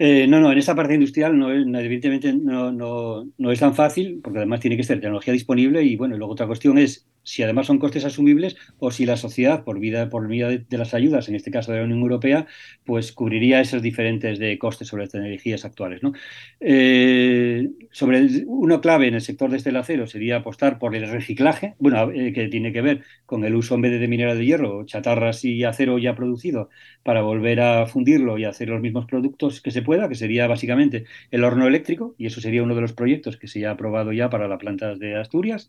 Eh, 0.00 0.26
no, 0.28 0.38
no, 0.38 0.52
en 0.52 0.58
esta 0.58 0.76
parte 0.76 0.94
industrial 0.94 1.36
no, 1.36 1.50
evidentemente 1.50 2.32
no, 2.32 2.70
no, 2.70 3.26
no, 3.36 3.50
es 3.50 3.58
tan 3.58 3.74
fácil, 3.74 4.20
porque 4.22 4.38
además 4.38 4.60
tiene 4.60 4.76
que 4.76 4.84
ser 4.84 5.00
tecnología 5.00 5.32
disponible 5.32 5.82
y 5.82 5.96
bueno, 5.96 6.16
luego 6.16 6.34
otra 6.34 6.46
cuestión 6.46 6.78
es 6.78 7.08
si 7.28 7.42
además 7.42 7.66
son 7.66 7.78
costes 7.78 8.06
asumibles 8.06 8.56
o 8.78 8.90
si 8.90 9.04
la 9.04 9.18
sociedad, 9.18 9.62
por 9.62 9.78
vida, 9.78 10.08
por 10.08 10.26
vía 10.28 10.48
de, 10.48 10.78
las 10.78 10.94
ayudas, 10.94 11.28
en 11.28 11.34
este 11.34 11.50
caso 11.50 11.72
de 11.72 11.78
la 11.78 11.84
Unión 11.84 12.00
Europea, 12.00 12.46
pues 12.84 13.12
cubriría 13.12 13.60
esos 13.60 13.82
diferentes 13.82 14.38
de 14.38 14.58
costes 14.58 14.88
sobre 14.88 15.04
las 15.04 15.14
energías 15.14 15.66
actuales. 15.66 16.02
¿no? 16.02 16.14
Eh, 16.58 17.68
sobre 17.90 18.44
una 18.46 18.80
clave 18.80 19.08
en 19.08 19.14
el 19.14 19.20
sector 19.20 19.50
de 19.50 19.58
este 19.58 19.76
acero 19.76 20.06
sería 20.06 20.36
apostar 20.36 20.78
por 20.78 20.96
el 20.96 21.06
reciclaje, 21.10 21.74
bueno, 21.78 22.10
eh, 22.10 22.32
que 22.32 22.48
tiene 22.48 22.72
que 22.72 22.80
ver 22.80 23.02
con 23.26 23.44
el 23.44 23.54
uso 23.54 23.74
en 23.74 23.82
vez 23.82 24.00
de 24.00 24.08
mineral 24.08 24.38
de 24.38 24.46
hierro, 24.46 24.86
chatarras 24.86 25.44
y 25.44 25.64
acero 25.64 25.98
ya 25.98 26.14
producido, 26.14 26.70
para 27.02 27.20
volver 27.20 27.60
a 27.60 27.86
fundirlo 27.86 28.38
y 28.38 28.46
hacer 28.46 28.70
los 28.70 28.80
mismos 28.80 29.04
productos 29.04 29.60
que 29.60 29.70
se 29.70 29.82
pueda, 29.82 30.08
que 30.08 30.14
sería 30.14 30.46
básicamente 30.46 31.04
el 31.30 31.44
horno 31.44 31.66
eléctrico, 31.66 32.14
y 32.16 32.24
eso 32.24 32.40
sería 32.40 32.62
uno 32.62 32.74
de 32.74 32.80
los 32.80 32.94
proyectos 32.94 33.36
que 33.36 33.48
se 33.48 33.66
ha 33.66 33.72
aprobado 33.72 34.12
ya 34.12 34.30
para 34.30 34.48
las 34.48 34.58
plantas 34.58 34.98
de 34.98 35.14
Asturias. 35.16 35.68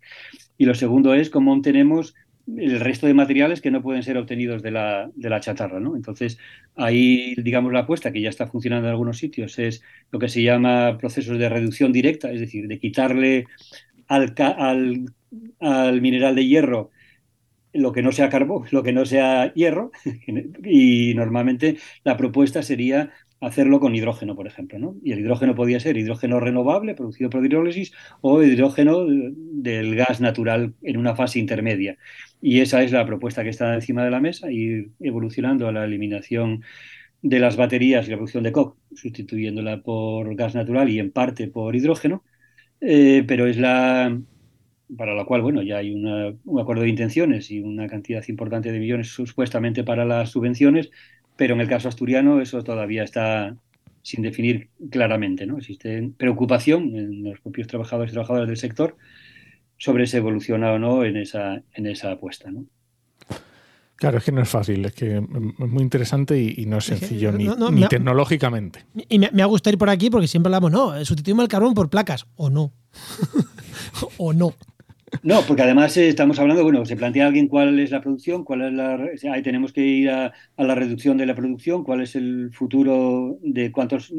Y 0.58 0.66
lo 0.66 0.76
segundo 0.76 1.14
es 1.14 1.30
cómo 1.30 1.49
tenemos 1.62 2.16
el 2.58 2.80
resto 2.80 3.08
de 3.08 3.14
materiales 3.14 3.62
que 3.62 3.72
no 3.72 3.82
pueden 3.82 4.04
ser 4.04 4.18
obtenidos 4.18 4.62
de 4.64 4.72
la, 4.72 5.12
de 5.16 5.30
la 5.30 5.40
chatarra. 5.40 5.80
¿no? 5.80 5.96
Entonces, 5.96 6.40
ahí, 6.76 7.36
digamos, 7.36 7.72
la 7.72 7.82
apuesta 7.82 8.12
que 8.12 8.22
ya 8.22 8.30
está 8.30 8.48
funcionando 8.48 8.88
en 8.88 8.92
algunos 8.92 9.18
sitios 9.18 9.60
es 9.60 9.84
lo 10.12 10.20
que 10.20 10.30
se 10.30 10.42
llama 10.42 10.98
procesos 10.98 11.38
de 11.38 11.50
reducción 11.50 11.92
directa, 11.92 12.32
es 12.32 12.40
decir, 12.40 12.68
de 12.68 12.80
quitarle 12.80 13.46
al, 14.08 14.34
al, 14.38 15.06
al 15.60 16.02
mineral 16.02 16.36
de 16.36 16.48
hierro 16.48 16.92
lo 17.74 17.92
que 17.92 18.02
no 18.02 18.12
sea 18.12 18.30
carbón, 18.30 18.66
lo 18.72 18.84
que 18.84 18.94
no 18.94 19.06
sea 19.06 19.54
hierro, 19.54 19.92
y 20.64 21.14
normalmente 21.14 21.78
la 22.04 22.18
propuesta 22.18 22.64
sería 22.64 23.12
hacerlo 23.42 23.80
con 23.80 23.96
hidrógeno, 23.96 24.36
por 24.36 24.48
ejemplo. 24.48 24.80
¿no? 24.80 24.96
Y 25.04 25.12
el 25.12 25.20
hidrógeno 25.20 25.56
podía 25.56 25.80
ser 25.80 25.98
hidrógeno 25.98 26.40
renovable 26.40 26.96
producido 26.96 27.30
por 27.30 27.46
hidrólisis 27.46 27.94
o 28.22 28.42
hidrógeno 28.44 29.06
del 29.08 29.96
gas 29.96 30.22
natural 30.22 30.74
en 30.84 30.98
una 30.98 31.16
fase 31.16 31.40
intermedia. 31.40 31.98
Y 32.42 32.62
esa 32.62 32.84
es 32.84 32.92
la 32.92 33.06
propuesta 33.06 33.44
que 33.44 33.50
está 33.50 33.74
encima 33.74 34.04
de 34.04 34.12
la 34.12 34.20
mesa, 34.20 34.52
ir 34.52 34.92
evolucionando 35.00 35.68
a 35.68 35.72
la 35.72 35.86
eliminación 35.86 36.64
de 37.22 37.40
las 37.40 37.58
baterías 37.58 38.08
y 38.08 38.12
la 38.12 38.18
producción 38.18 38.44
de 38.44 38.52
coque, 38.52 38.80
sustituyéndola 38.96 39.82
por 39.82 40.36
gas 40.36 40.56
natural 40.56 40.90
y 40.90 41.00
en 41.00 41.12
parte 41.12 41.48
por 41.48 41.76
hidrógeno, 41.76 42.24
eh, 42.82 43.24
pero 43.28 43.48
es 43.48 43.58
la 43.58 44.18
para 44.98 45.14
la 45.14 45.26
cual, 45.26 45.42
bueno, 45.42 45.62
ya 45.62 45.78
hay 45.78 45.94
un 45.94 46.60
acuerdo 46.60 46.84
de 46.84 46.90
intenciones 46.90 47.52
y 47.52 47.60
una 47.60 47.88
cantidad 47.88 48.24
importante 48.28 48.72
de 48.72 48.80
millones 48.80 49.10
supuestamente 49.10 49.84
para 49.84 50.06
las 50.06 50.32
subvenciones, 50.32 50.90
pero 51.40 51.54
en 51.54 51.62
el 51.62 51.70
caso 51.70 51.88
asturiano 51.88 52.42
eso 52.42 52.62
todavía 52.66 53.02
está 53.02 53.56
sin 54.02 54.24
definir 54.24 54.72
claramente. 54.92 55.46
¿no? 55.46 55.58
Existe 55.58 56.12
preocupación 56.18 56.94
en 56.98 57.24
los 57.24 57.40
propios 57.40 57.66
trabajadores 57.66 58.12
y 58.12 58.14
trabajadoras 58.14 58.50
del 58.50 58.58
sector 58.58 58.98
sobre 59.78 60.06
si 60.06 60.18
evoluciona 60.18 60.74
o 60.74 60.80
no 60.80 61.06
en 61.06 61.16
esa, 61.16 61.64
en 61.74 61.88
esa 61.88 62.12
apuesta. 62.12 62.52
¿no? 62.52 62.66
Claro, 63.96 64.18
es 64.18 64.26
que 64.26 64.34
no 64.34 64.42
es 64.42 64.50
fácil, 64.50 64.84
es 64.84 64.92
que 64.92 65.16
es 65.16 65.70
muy 65.70 65.82
interesante 65.82 66.38
y, 66.38 66.66
no 66.66 66.80
es 66.80 66.84
sencillo 66.84 67.32
ni, 67.32 67.48
tecnológicamente. 67.88 68.84
Y 69.08 69.18
me, 69.18 69.30
me, 69.32 69.42
ha 69.42 69.46
gustado 69.46 69.74
ir 69.74 69.80
por 69.80 69.90
aquí 69.90 70.10
porque 70.10 70.28
siempre 70.28 70.50
hablamos, 70.50 70.74
no, 70.74 71.06
sustituimos 71.06 71.44
el 71.44 71.50
carbón 71.50 71.74
por 71.74 71.90
placas, 71.90 72.28
o 72.36 72.50
no. 72.50 72.74
o 74.18 74.34
no. 74.34 74.56
No, 75.24 75.42
porque 75.48 75.64
además 75.64 75.96
eh, 75.98 76.08
estamos 76.08 76.40
hablando, 76.40 76.64
bueno, 76.64 76.86
se 76.86 76.96
plantea 76.96 77.28
alguien 77.28 77.48
cuál 77.48 77.80
es 77.80 77.92
la 77.92 78.02
producción, 78.02 78.44
cuál 78.44 78.62
es 78.62 78.74
la. 78.74 79.00
Ahí 79.32 79.42
tenemos 79.42 79.74
que 79.74 79.82
ir 79.82 80.10
a, 80.10 80.34
la 80.58 80.76
reducción 80.76 81.18
de 81.18 81.26
la 81.26 81.36
producción, 81.36 81.84
cuál 81.84 82.02
es 82.02 82.16
el 82.16 82.52
futuro 82.54 83.38
de 83.42 83.72
cuántos. 83.72 84.14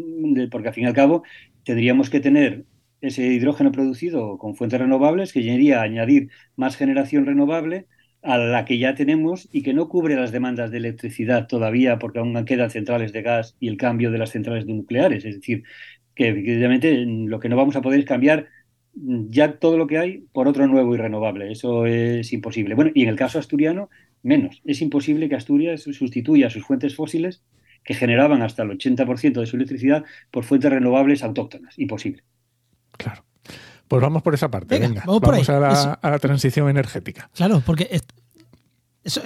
porque 0.50 0.68
al 0.68 0.74
fin 0.74 0.84
y 0.84 0.86
al 0.86 0.94
cabo 0.94 1.22
tendríamos 1.64 2.10
que 2.10 2.20
tener 2.20 2.64
ese 3.00 3.26
hidrógeno 3.26 3.72
producido 3.72 4.38
con 4.38 4.56
fuentes 4.56 4.80
renovables 4.80 5.32
que 5.32 5.42
llegaría 5.42 5.80
a 5.80 5.84
añadir 5.84 6.30
más 6.56 6.76
generación 6.76 7.26
renovable 7.26 7.86
a 8.22 8.36
la 8.36 8.64
que 8.66 8.78
ya 8.78 8.94
tenemos 8.94 9.48
y 9.50 9.62
que 9.62 9.72
no 9.72 9.88
cubre 9.88 10.14
las 10.16 10.32
demandas 10.32 10.70
de 10.70 10.78
electricidad 10.78 11.46
todavía 11.46 11.98
porque 11.98 12.18
aún 12.18 12.44
quedan 12.44 12.70
centrales 12.70 13.12
de 13.12 13.22
gas 13.22 13.56
y 13.60 13.68
el 13.68 13.78
cambio 13.78 14.10
de 14.10 14.18
las 14.18 14.30
centrales 14.30 14.66
nucleares. 14.66 15.24
Es 15.24 15.36
decir, 15.36 15.64
que 16.14 16.28
evidentemente 16.28 17.04
lo 17.06 17.40
que 17.40 17.48
no 17.48 17.56
vamos 17.56 17.76
a 17.76 17.80
poder 17.82 18.00
es 18.00 18.06
cambiar 18.06 18.48
ya 18.94 19.58
todo 19.58 19.78
lo 19.78 19.86
que 19.86 19.98
hay 19.98 20.24
por 20.32 20.48
otro 20.48 20.66
nuevo 20.66 20.94
y 20.94 20.98
renovable. 20.98 21.50
Eso 21.52 21.86
es 21.86 22.32
imposible. 22.32 22.74
Bueno, 22.74 22.90
y 22.94 23.02
en 23.02 23.08
el 23.08 23.16
caso 23.16 23.38
asturiano, 23.38 23.88
menos. 24.22 24.60
Es 24.64 24.82
imposible 24.82 25.28
que 25.28 25.36
Asturias 25.36 25.82
sustituya 25.82 26.50
sus 26.50 26.64
fuentes 26.64 26.94
fósiles 26.94 27.42
que 27.84 27.94
generaban 27.94 28.42
hasta 28.42 28.62
el 28.62 28.70
80% 28.70 29.40
de 29.40 29.46
su 29.46 29.56
electricidad 29.56 30.04
por 30.30 30.44
fuentes 30.44 30.70
renovables 30.70 31.22
autóctonas. 31.22 31.78
Imposible. 31.78 32.24
Claro. 32.92 33.24
Pues 33.88 34.02
vamos 34.02 34.22
por 34.22 34.34
esa 34.34 34.50
parte. 34.50 34.78
Venga, 34.78 35.02
vamos, 35.04 35.48
a, 35.48 35.98
la, 36.00 36.18
transición 36.20 36.68
energética. 36.68 37.28
Claro, 37.34 37.60
porque 37.66 37.88
eso, 39.02 39.20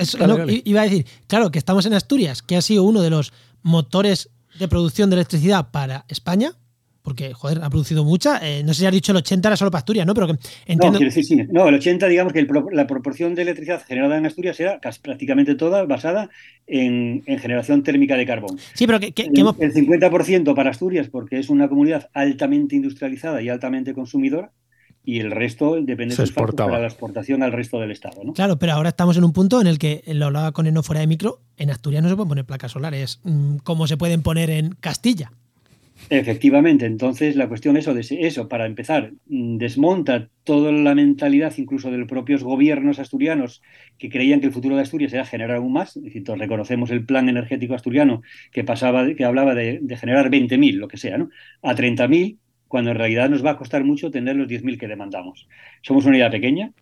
iba 0.65 0.81
a 0.81 0.85
decir, 0.85 1.05
claro, 1.27 1.51
que 1.51 1.59
estamos 1.59 1.85
en 1.85 1.93
Asturias, 1.93 2.41
que 2.41 2.57
ha 2.57 2.63
sido 2.63 2.85
uno 2.85 3.03
de 3.03 3.11
los 3.11 3.35
motores 3.63 4.31
de 4.59 4.67
producción 4.69 5.11
de 5.11 5.17
electricidad 5.17 5.71
para 5.71 6.07
España, 6.09 6.53
porque, 7.05 7.35
joder, 7.35 7.61
ha 7.63 7.69
producido 7.69 8.03
mucha. 8.03 8.41
Eh, 8.43 8.63
no 8.65 8.73
sé 8.73 8.81
si 8.81 8.87
has 8.87 8.93
dicho 8.93 9.13
el 9.13 9.19
80 9.19 9.47
era 9.47 9.57
solo 9.59 9.71
para 9.71 9.81
Asturias, 9.81 10.07
¿no? 10.07 10.15
Pero 10.15 10.27
que 10.29 10.33
entiendo... 10.65 10.99
No, 10.99 11.11
sí. 11.11 11.37
no, 11.51 11.69
el 11.69 11.75
80, 11.75 12.09
digamos 12.09 12.33
que 12.33 12.47
la 12.73 12.87
proporción 12.87 13.35
de 13.35 13.43
electricidad 13.43 13.85
generada 13.85 14.17
en 14.17 14.25
Asturias 14.25 14.59
era 14.59 14.81
casi 14.81 15.01
prácticamente 15.01 15.55
toda 15.55 15.85
basada 15.85 16.31
en, 16.67 17.23
generación 17.27 17.83
térmica 17.83 18.17
de 18.17 18.25
carbón. 18.25 18.59
Sí, 18.73 18.87
pero 18.87 19.01
que, 19.01 19.13
el, 19.17 19.39
hemos... 19.39 19.61
el 19.61 19.75
50% 19.75 20.55
para 20.55 20.71
Asturias, 20.71 21.09
porque 21.11 21.39
es 21.39 21.51
una 21.51 21.69
comunidad 21.69 22.09
altamente 22.15 22.75
industrializada 22.75 23.43
y 23.43 23.51
altamente 23.51 23.93
consumidora, 23.93 24.53
y 25.05 25.21
el 25.21 25.31
resto 25.31 25.75
depende 25.83 26.17
de 26.17 26.53
para 26.57 26.79
la 26.79 26.87
exportación 26.87 27.43
al 27.43 27.53
resto 27.53 27.79
del 27.81 27.91
Estado. 27.91 28.25
¿no? 28.25 28.33
Claro, 28.33 28.59
pero 28.59 28.73
ahora 28.73 28.89
estamos 28.89 29.19
en 29.19 29.25
un 29.25 29.35
punto 29.35 29.61
en 29.61 29.67
el 29.67 29.79
que, 29.79 30.03
lo 30.07 30.25
hablaba 30.25 30.53
con 30.53 30.67
Eno 30.67 30.83
fuera 30.83 31.01
de 31.01 31.07
micro, 31.07 31.43
en 31.59 31.71
Asturias 31.71 32.03
no 32.03 32.09
se 32.09 32.17
pueden 32.17 32.31
poner 32.31 32.47
placas 32.47 32.73
solares 32.73 33.21
mm, 33.25 33.57
como 33.59 33.87
se 33.87 33.99
pueden 33.99 34.23
poner 34.23 34.49
en 34.49 34.71
Castilla. 34.81 35.33
Efectivamente, 36.11 36.85
entonces 36.85 37.35
la 37.35 37.49
cuestión 37.49 37.77
eso, 37.79 37.95
de 37.95 38.07
eso, 38.21 38.49
para 38.49 38.67
empezar, 38.67 39.13
mm, 39.27 39.57
desmonta 39.57 40.29
toda 40.45 40.71
la 40.71 40.95
mentalidad 40.95 41.55
incluso 41.57 41.91
de 41.91 41.97
los 41.97 42.09
propios 42.09 42.43
gobiernos 42.45 42.99
asturianos 42.99 43.63
que 43.99 44.11
creían 44.11 44.41
que 44.41 44.47
el 44.47 44.53
futuro 44.53 44.77
de 44.77 44.83
Asturias 44.83 45.15
era 45.15 45.25
generar 45.25 45.57
aún 45.57 45.73
más. 45.73 45.97
Es 45.97 46.13
reconocemos 46.37 46.91
el 46.91 47.07
plan 47.07 47.29
energético 47.29 47.75
asturiano 47.75 48.23
que 48.53 48.65
pasaba, 48.65 49.15
que 49.15 49.25
hablaba 49.25 49.55
de, 49.55 49.81
generar 49.99 50.31
20.000, 50.31 50.77
lo 50.77 50.89
que 50.89 50.99
sea, 50.99 51.17
¿no? 51.17 51.31
a 51.63 51.75
30.000, 51.75 52.39
cuando 52.69 52.91
en 52.91 52.99
realidad 52.99 53.31
nos 53.31 53.45
va 53.45 53.53
a 53.53 53.57
costar 53.57 53.85
mucho 53.85 54.11
tener 54.11 54.37
los 54.37 54.49
10.000 54.49 54.79
que 54.79 54.89
demandamos. 54.89 55.49
Somos 55.83 56.05
una 56.05 56.17
unidad 56.17 56.31
pequeña, 56.31 56.73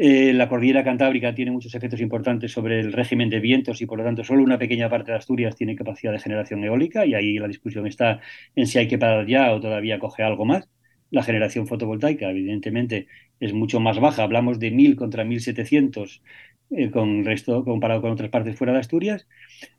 eh, 0.00 0.32
la 0.32 0.48
cordillera 0.48 0.84
cantábrica 0.84 1.34
tiene 1.34 1.50
muchos 1.50 1.74
efectos 1.74 2.00
importantes 2.00 2.52
sobre 2.52 2.78
el 2.78 2.92
régimen 2.92 3.28
de 3.30 3.40
vientos 3.40 3.82
y 3.82 3.86
por 3.86 3.98
lo 3.98 4.04
tanto 4.04 4.22
solo 4.22 4.44
una 4.44 4.56
pequeña 4.56 4.88
parte 4.88 5.10
de 5.10 5.16
Asturias 5.16 5.56
tiene 5.56 5.74
capacidad 5.74 6.12
de 6.12 6.20
generación 6.20 6.62
eólica 6.62 7.04
y 7.04 7.14
ahí 7.14 7.36
la 7.36 7.48
discusión 7.48 7.84
está 7.84 8.20
en 8.54 8.68
si 8.68 8.78
hay 8.78 8.86
que 8.86 8.96
parar 8.96 9.26
ya 9.26 9.52
o 9.52 9.60
todavía 9.60 9.98
coge 9.98 10.22
algo 10.22 10.44
más. 10.44 10.68
La 11.10 11.24
generación 11.24 11.66
fotovoltaica 11.66 12.30
evidentemente 12.30 13.08
es 13.40 13.52
mucho 13.52 13.80
más 13.80 13.98
baja, 13.98 14.22
hablamos 14.22 14.60
de 14.60 14.70
1000 14.70 14.94
contra 14.94 15.24
1700 15.24 16.22
eh, 16.70 16.90
con 16.92 17.24
resto, 17.24 17.64
comparado 17.64 18.00
con 18.00 18.12
otras 18.12 18.30
partes 18.30 18.56
fuera 18.56 18.72
de 18.74 18.78
Asturias. 18.78 19.26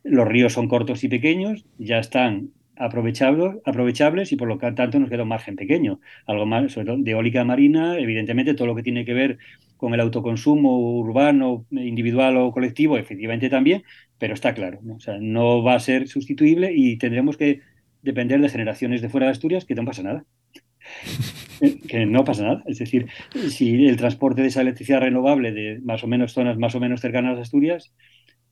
Los 0.03 0.27
ríos 0.27 0.51
son 0.51 0.67
cortos 0.67 1.01
y 1.05 1.07
pequeños, 1.07 1.65
ya 1.77 1.97
están 1.99 2.51
aprovechables, 2.79 3.57
aprovechables 3.65 4.31
y 4.31 4.37
por 4.37 4.47
lo 4.47 4.57
tanto 4.57 4.99
nos 4.99 5.09
queda 5.09 5.23
un 5.23 5.29
margen 5.29 5.55
pequeño. 5.55 5.99
Algo 6.25 6.45
más, 6.45 6.71
sobre 6.71 6.87
todo 6.87 6.97
de 6.97 7.11
eólica 7.11 7.43
marina, 7.43 7.99
evidentemente 7.99 8.53
todo 8.53 8.67
lo 8.67 8.75
que 8.75 8.83
tiene 8.83 9.05
que 9.05 9.13
ver 9.13 9.37
con 9.77 9.93
el 9.93 9.99
autoconsumo 9.99 10.97
urbano, 10.97 11.65
individual 11.71 12.37
o 12.37 12.51
colectivo, 12.51 12.97
efectivamente 12.97 13.49
también, 13.49 13.83
pero 14.17 14.33
está 14.33 14.53
claro, 14.53 14.79
¿no? 14.81 14.95
O 14.95 14.99
sea, 14.99 15.17
no 15.19 15.63
va 15.63 15.75
a 15.75 15.79
ser 15.79 16.07
sustituible 16.07 16.73
y 16.73 16.97
tendremos 16.97 17.37
que 17.37 17.61
depender 18.01 18.41
de 18.41 18.49
generaciones 18.49 19.01
de 19.01 19.09
fuera 19.09 19.27
de 19.27 19.33
Asturias 19.33 19.65
que 19.65 19.75
no 19.75 19.85
pasa 19.85 20.03
nada. 20.03 20.25
que 21.89 22.05
no 22.05 22.23
pasa 22.23 22.43
nada. 22.43 22.63
Es 22.65 22.79
decir, 22.79 23.07
si 23.49 23.85
el 23.85 23.97
transporte 23.97 24.41
de 24.41 24.47
esa 24.47 24.61
electricidad 24.61 25.01
renovable 25.01 25.51
de 25.51 25.79
más 25.83 26.03
o 26.03 26.07
menos 26.07 26.33
zonas 26.33 26.57
más 26.57 26.75
o 26.75 26.79
menos 26.79 27.01
cercanas 27.01 27.37
a 27.37 27.41
Asturias, 27.41 27.93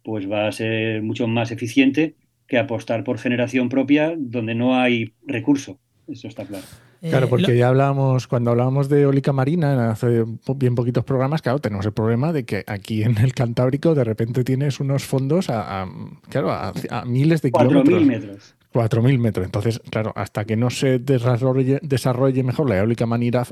pues 0.04 0.30
va 0.30 0.48
a 0.48 0.52
ser 0.52 1.02
mucho 1.02 1.28
más 1.28 1.52
eficiente 1.52 2.16
que 2.48 2.58
apostar 2.58 3.04
por 3.04 3.18
generación 3.18 3.70
propia 3.70 4.14
donde 4.18 4.56
no 4.56 4.80
hay 4.80 5.14
recurso. 5.26 5.80
Eso 6.08 6.28
está 6.28 6.46
claro. 6.46 6.66
Claro, 7.02 7.28
eh, 7.28 7.30
porque 7.30 7.58
ya 7.58 7.68
hablábamos, 7.68 8.28
cuando 8.28 8.52
hablábamos 8.52 8.90
de 8.90 9.02
eólica 9.02 9.32
marina, 9.34 9.92
hace 9.92 10.26
bien 10.56 10.74
poquitos 10.74 11.04
programas, 11.04 11.42
claro, 11.42 11.60
tenemos 11.60 11.86
el 11.86 11.92
problema 11.92 12.34
de 12.34 12.46
que 12.46 12.64
aquí 12.66 13.04
en 13.04 13.18
el 13.20 13.34
Cantábrico 13.34 13.94
de 13.94 14.04
repente 14.04 14.44
tienes 14.44 14.80
unos 14.80 15.04
fondos 15.04 15.50
a, 15.50 15.88
claro, 16.30 16.52
a, 16.52 16.74
miles 17.06 17.42
de 17.42 17.52
kilómetros. 17.52 18.02
4.000 18.02 18.06
metros. 18.06 18.56
4.000 18.74 19.20
metros. 19.20 19.46
Entonces, 19.46 19.82
claro, 19.90 20.12
hasta 20.16 20.46
que 20.46 20.56
no 20.56 20.70
se 20.70 21.00
desarrolle, 21.00 21.80
desarrolle 21.84 22.44
mejor 22.44 22.70
la 22.70 22.78
eólica 22.78 23.06
marina, 23.06 23.44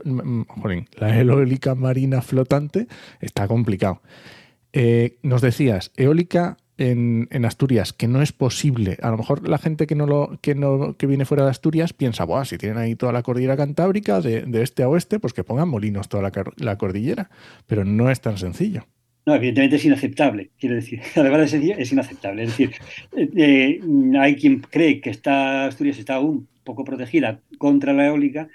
la 0.98 1.20
eólica 1.20 1.76
marina 1.76 2.22
flotante, 2.22 2.88
está 3.20 3.48
complicado. 3.48 4.02
Eh, 4.74 5.18
nos 5.24 5.42
decías, 5.42 5.92
eólica 5.96 6.58
en, 6.78 7.46
Asturias 7.46 7.94
que 7.94 8.08
no 8.08 8.22
es 8.22 8.32
posible. 8.32 8.98
A 9.02 9.10
lo 9.12 9.18
mejor 9.18 9.48
la 9.48 9.58
gente 9.58 9.88
que 9.88 9.96
no 9.96 10.06
lo 10.06 10.38
que 10.42 10.56
no 10.56 10.96
que 10.98 11.08
viene 11.08 11.26
fuera 11.26 11.44
de 11.44 11.52
Asturias 11.52 11.94
piensa, 11.94 12.26
Buah, 12.26 12.46
si 12.46 12.58
tienen 12.58 12.78
ahí 12.78 12.96
toda 12.96 13.14
la 13.14 13.24
cordillera 13.24 13.58
cantábrica 13.58 14.22
de, 14.22 14.46
este 14.62 14.84
a 14.84 14.90
oeste, 14.90 15.20
pues 15.20 15.34
que 15.34 15.44
pongan 15.44 15.70
molinos 15.70 16.10
toda 16.10 16.32
la, 16.58 16.78
cordillera. 16.78 17.30
Pero 17.68 17.86
no 17.86 18.10
es 18.10 18.22
tan 18.22 18.38
sencillo. 18.38 18.86
No, 19.26 19.36
evidentemente 19.36 19.78
es 19.78 19.86
inaceptable. 19.86 20.52
Quiero 20.60 20.76
decir, 20.76 21.02
además 21.16 21.52
de 21.52 21.60
día 21.60 21.76
es 21.78 21.92
inaceptable. 21.92 22.44
Es 22.44 22.50
decir, 22.50 22.72
eh, 23.16 23.30
eh, 23.36 23.82
hay 24.20 24.36
quien 24.36 24.60
cree 24.60 25.02
que 25.02 25.10
está, 25.10 25.66
Asturias 25.66 25.98
está 25.98 26.16
aún 26.16 26.48
poco 26.64 26.84
protegida 26.84 27.40
contra 27.58 27.94
la 27.94 28.08
eólica 28.08 28.50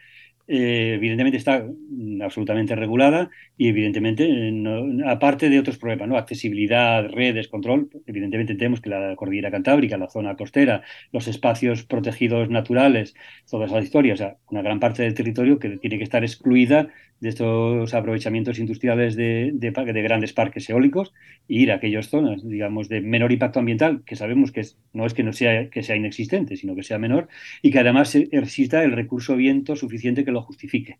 eh, 0.53 0.95
evidentemente 0.95 1.37
está 1.37 1.65
mm, 1.65 2.23
absolutamente 2.23 2.75
regulada 2.75 3.31
y 3.57 3.69
evidentemente, 3.69 4.25
eh, 4.25 4.65
aparte 5.07 5.49
de 5.49 5.61
otros 5.61 5.79
problemas, 5.79 6.09
¿no? 6.09 6.17
accesibilidad, 6.17 7.09
redes, 7.09 7.47
control, 7.47 7.89
evidentemente 8.05 8.57
tenemos 8.57 8.81
que 8.81 8.91
la 8.91 9.15
cordillera 9.15 9.53
cantábrica, 9.53 9.97
la 9.97 10.11
zona 10.11 10.35
costera, 10.35 10.83
los 11.13 11.29
espacios 11.29 11.85
protegidos 11.85 12.51
naturales, 12.51 13.15
todas 13.49 13.71
esas 13.71 13.85
historias, 13.85 14.19
o 14.19 14.25
sea, 14.25 14.37
una 14.51 14.63
gran 14.63 14.81
parte 14.81 15.05
del 15.05 15.15
territorio 15.15 15.61
que 15.61 15.77
tiene 15.77 15.99
que 15.99 16.05
estar 16.05 16.25
excluida 16.25 16.89
de 17.21 17.29
estos 17.29 17.93
aprovechamientos 17.95 18.59
industriales 18.59 19.15
de, 19.15 19.51
de, 19.53 20.03
grandes 20.03 20.33
parques 20.33 20.69
eólicos 20.71 21.13
e 21.49 21.55
ir 21.55 21.71
a 21.71 21.77
aquellas 21.77 22.09
zonas, 22.09 22.41
digamos, 22.43 22.89
de 22.89 23.03
menor 23.03 23.31
impacto 23.31 23.61
ambiental, 23.61 24.03
que 24.07 24.17
sabemos 24.17 24.53
que 24.53 24.67
no 24.95 25.07
es 25.07 25.15
que 25.15 25.23
no 25.23 25.33
sea 25.33 25.69
que 25.69 25.83
sea 25.83 25.97
inexistente, 25.97 26.57
sino 26.57 26.75
que 26.75 26.83
sea 26.83 26.99
menor, 26.99 27.29
y 27.63 27.71
que 27.71 27.79
además 27.79 28.15
exista 28.15 28.83
el 28.83 28.93
recurso 28.93 29.37
viento 29.37 29.77
suficiente 29.77 30.25
que 30.25 30.33
lo 30.33 30.43
justifique. 30.43 30.99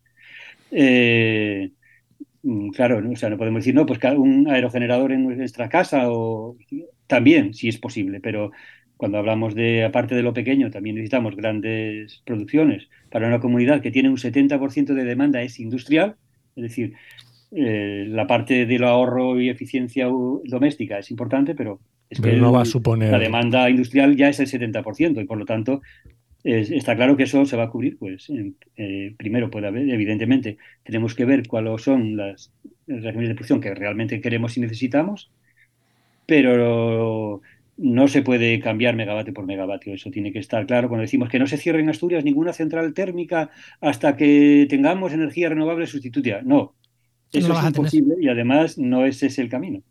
Eh, 0.71 1.71
mm, 2.43 2.71
claro, 2.71 3.03
o 3.11 3.17
sea, 3.17 3.31
no 3.31 3.39
podemos 3.39 3.61
decir, 3.61 3.75
no, 3.75 3.87
pues 3.87 3.99
un 4.17 4.49
aerogenerador 4.49 5.13
en 5.13 5.25
nuestra 5.25 5.69
casa 5.69 6.11
o 6.11 6.57
también, 7.07 7.55
si 7.55 7.69
es 7.69 7.79
posible, 7.79 8.21
pero 8.21 8.53
cuando 8.97 9.19
hablamos 9.19 9.55
de, 9.55 9.85
aparte 9.85 10.15
de 10.15 10.23
lo 10.23 10.35
pequeño, 10.35 10.71
también 10.71 10.97
necesitamos 10.97 11.35
grandes 11.35 12.23
producciones 12.27 12.89
para 13.11 13.27
una 13.27 13.41
comunidad 13.41 13.83
que 13.83 13.91
tiene 13.91 14.09
un 14.09 14.17
70% 14.17 14.95
de 14.95 15.05
demanda 15.05 15.43
es 15.43 15.61
industrial, 15.61 16.17
es 16.57 16.63
decir, 16.63 16.95
eh, 17.53 18.07
la 18.09 18.27
parte 18.27 18.67
del 18.67 18.85
ahorro 18.85 19.41
y 19.41 19.49
eficiencia 19.49 20.09
doméstica 20.45 20.99
es 20.99 21.11
importante, 21.11 21.55
pero 21.55 21.81
es 22.09 22.21
que 22.21 22.33
no 22.35 22.53
va 22.53 22.63
a 22.63 22.65
suponer... 22.65 23.11
la 23.11 23.19
demanda 23.19 23.69
industrial 23.69 24.17
ya 24.17 24.29
es 24.29 24.41
el 24.41 24.47
70% 24.47 25.21
y 25.21 25.25
por 25.25 25.39
lo 25.39 25.45
tanto 25.45 25.81
está 26.43 26.97
claro 26.97 27.17
que 27.17 27.25
eso 27.25 27.45
se 27.45 27.57
va 27.57 27.65
a 27.65 27.71
cubrir. 27.71 27.99
Pues 27.99 28.31
eh, 28.77 29.15
primero 29.17 29.51
puede 29.51 29.67
haber, 29.67 29.89
evidentemente, 29.91 30.59
tenemos 30.83 31.15
que 31.15 31.25
ver 31.25 31.47
cuáles 31.47 31.83
son 31.83 32.17
las 32.17 32.53
regímenes 32.87 33.29
de 33.29 33.35
producción 33.35 33.61
que 33.61 33.75
realmente 33.75 34.21
queremos 34.21 34.57
y 34.57 34.61
necesitamos, 34.61 35.31
pero 36.27 37.43
no 37.83 38.09
se 38.09 38.23
puede 38.23 38.61
cambiar 38.61 38.95
megavatio 38.95 39.33
por 39.33 39.47
megavatio, 39.47 39.95
eso 39.95 40.11
tiene 40.11 40.33
que 40.33 40.39
estar 40.39 40.67
claro. 40.67 40.89
Cuando 40.89 41.03
decimos 41.03 41.31
que 41.31 41.39
no 41.39 41.47
se 41.47 41.57
cierre 41.57 41.81
en 41.81 41.89
Asturias 41.89 42.25
ninguna 42.25 42.53
central 42.53 42.93
térmica 42.93 43.51
hasta 43.81 44.17
que 44.17 44.67
tengamos 44.69 45.13
energía 45.13 45.49
renovable 45.49 45.87
sustituta, 45.87 46.43
no, 46.45 46.75
eso 47.33 47.59
es 47.59 47.67
imposible 47.67 48.17
y 48.21 48.29
además 48.29 48.77
no 48.77 49.07
ese 49.07 49.27
es 49.27 49.39
el 49.39 49.49
camino. 49.49 49.83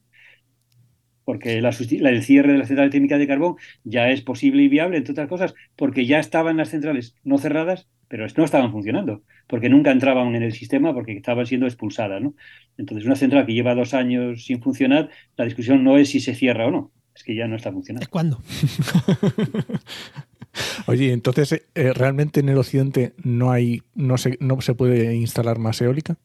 Porque 1.24 1.62
la, 1.62 1.70
el 1.70 2.24
cierre 2.24 2.54
de 2.54 2.60
la 2.60 2.66
central 2.66 2.90
térmica 2.90 3.18
de 3.18 3.28
carbón 3.28 3.56
ya 3.84 4.10
es 4.10 4.22
posible 4.22 4.64
y 4.64 4.68
viable, 4.68 4.98
entre 4.98 5.14
otras 5.14 5.28
cosas, 5.28 5.56
porque 5.76 6.06
ya 6.06 6.20
estaban 6.20 6.58
las 6.58 6.70
centrales 6.70 7.16
no 7.24 7.38
cerradas, 7.40 7.88
pero 8.08 8.26
no 8.36 8.44
estaban 8.44 8.72
funcionando, 8.72 9.24
porque 9.48 9.70
nunca 9.70 9.92
entraban 9.92 10.36
en 10.36 10.44
el 10.44 10.52
sistema 10.52 10.94
porque 10.94 11.14
estaban 11.14 11.46
siendo 11.46 11.66
expulsadas. 11.66 12.22
¿no? 12.22 12.36
Entonces, 12.78 13.06
una 13.06 13.16
central 13.16 13.46
que 13.46 13.54
lleva 13.54 13.76
dos 13.76 13.94
años 13.94 14.46
sin 14.46 14.62
funcionar, 14.62 15.10
la 15.38 15.46
discusión 15.46 15.84
no 15.84 15.98
es 15.98 16.10
si 16.10 16.20
se 16.20 16.34
cierra 16.34 16.68
o 16.68 16.72
no, 16.72 16.92
es 17.20 17.26
que 17.26 17.36
ya 17.36 17.48
no 17.48 17.58
está 17.58 17.72
funcionando. 17.72 18.04
¿Es 18.04 18.08
cuándo? 18.08 18.42
Oye, 20.88 21.12
entonces, 21.12 21.68
eh, 21.76 21.94
¿realmente 21.94 22.40
en 22.40 22.48
el 22.48 22.58
occidente 22.58 23.14
no 23.24 23.52
hay, 23.52 23.84
no 23.94 24.18
se, 24.18 24.38
no 24.40 24.62
se 24.62 24.74
puede 24.74 25.14
instalar 25.16 25.60
más 25.60 25.82
eólica? 25.82 26.18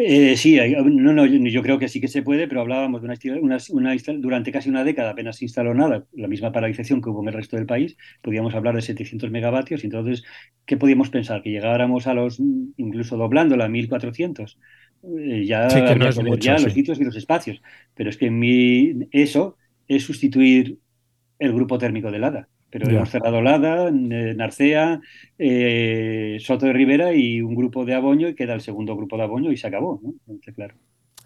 Eh, 0.00 0.36
sí, 0.36 0.56
no, 0.84 1.12
no, 1.12 1.26
yo, 1.26 1.60
creo 1.60 1.80
que 1.80 1.88
sí 1.88 2.00
que 2.00 2.06
se 2.06 2.22
puede, 2.22 2.46
pero 2.46 2.60
hablábamos 2.60 3.02
de 3.02 3.08
una, 3.40 3.58
una, 3.72 3.96
durante 4.18 4.52
casi 4.52 4.70
una 4.70 4.84
década 4.84 5.10
apenas 5.10 5.38
se 5.38 5.46
instaló 5.46 5.74
nada, 5.74 6.06
la 6.12 6.28
misma 6.28 6.52
paralización 6.52 7.02
que 7.02 7.10
hubo 7.10 7.20
en 7.22 7.28
el 7.28 7.34
resto 7.34 7.56
del 7.56 7.66
país, 7.66 7.96
podíamos 8.22 8.54
hablar 8.54 8.76
de 8.76 8.82
700 8.82 9.28
megavatios, 9.32 9.82
y 9.82 9.88
entonces, 9.88 10.22
¿qué 10.66 10.76
podíamos 10.76 11.10
pensar? 11.10 11.42
Que 11.42 11.50
llegáramos 11.50 12.06
a 12.06 12.14
los, 12.14 12.40
incluso 12.76 13.16
doblándola, 13.16 13.64
a 13.64 13.68
1400. 13.68 14.56
Eh, 15.02 15.44
ya, 15.44 15.68
sí, 15.68 15.82
que 15.82 15.96
no 15.96 16.08
es 16.08 16.22
mucho, 16.22 16.36
ya 16.36 16.60
los 16.60 16.72
sitios 16.72 17.00
y 17.00 17.04
los 17.04 17.16
espacios, 17.16 17.60
pero 17.96 18.08
es 18.08 18.16
que 18.16 18.30
mi, 18.30 19.08
eso 19.10 19.56
es 19.88 20.04
sustituir 20.04 20.78
el 21.38 21.52
grupo 21.52 21.78
térmico 21.78 22.10
de 22.10 22.18
Lada. 22.18 22.48
Pero 22.70 22.90
hemos 22.90 23.08
cerrado 23.08 23.40
Lada, 23.40 23.90
Narcea, 23.90 25.00
eh, 25.38 26.36
Soto 26.40 26.66
de 26.66 26.74
Rivera 26.74 27.14
y 27.14 27.40
un 27.40 27.54
grupo 27.54 27.86
de 27.86 27.94
Aboño 27.94 28.28
y 28.28 28.34
queda 28.34 28.52
el 28.52 28.60
segundo 28.60 28.94
grupo 28.94 29.16
de 29.16 29.22
Aboño 29.22 29.50
y 29.50 29.56
se 29.56 29.66
acabó, 29.66 30.00
¿no? 30.02 30.14
claro. 30.54 30.74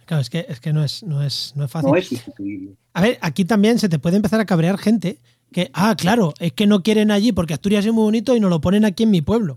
Claro, 0.07 0.21
es 0.21 0.31
que, 0.31 0.47
es 0.49 0.61
que 0.61 0.73
no, 0.73 0.85
es, 0.85 1.03
no, 1.03 1.23
es, 1.23 1.53
no 1.57 1.65
es 1.65 1.71
fácil. 1.71 1.91
No 1.91 1.97
es 1.97 2.07
sustituible. 2.07 2.75
A 2.93 3.01
ver, 3.01 3.19
aquí 3.21 3.45
también 3.45 3.79
se 3.79 3.89
te 3.89 3.99
puede 3.99 4.17
empezar 4.17 4.41
a 4.41 4.45
cabrear 4.45 4.79
gente 4.79 5.19
que, 5.53 5.71
ah, 5.75 5.95
claro, 5.97 6.33
es 6.39 6.53
que 6.53 6.67
no 6.67 6.83
quieren 6.83 7.11
allí 7.11 7.33
porque 7.33 7.55
Asturias 7.55 7.87
es 7.87 7.93
muy 7.93 8.03
bonito 8.03 8.35
y 8.37 8.41
nos 8.41 8.51
lo 8.51 8.61
ponen 8.61 8.85
aquí 8.85 9.05
en 9.05 9.11
mi 9.11 9.23
pueblo. 9.23 9.57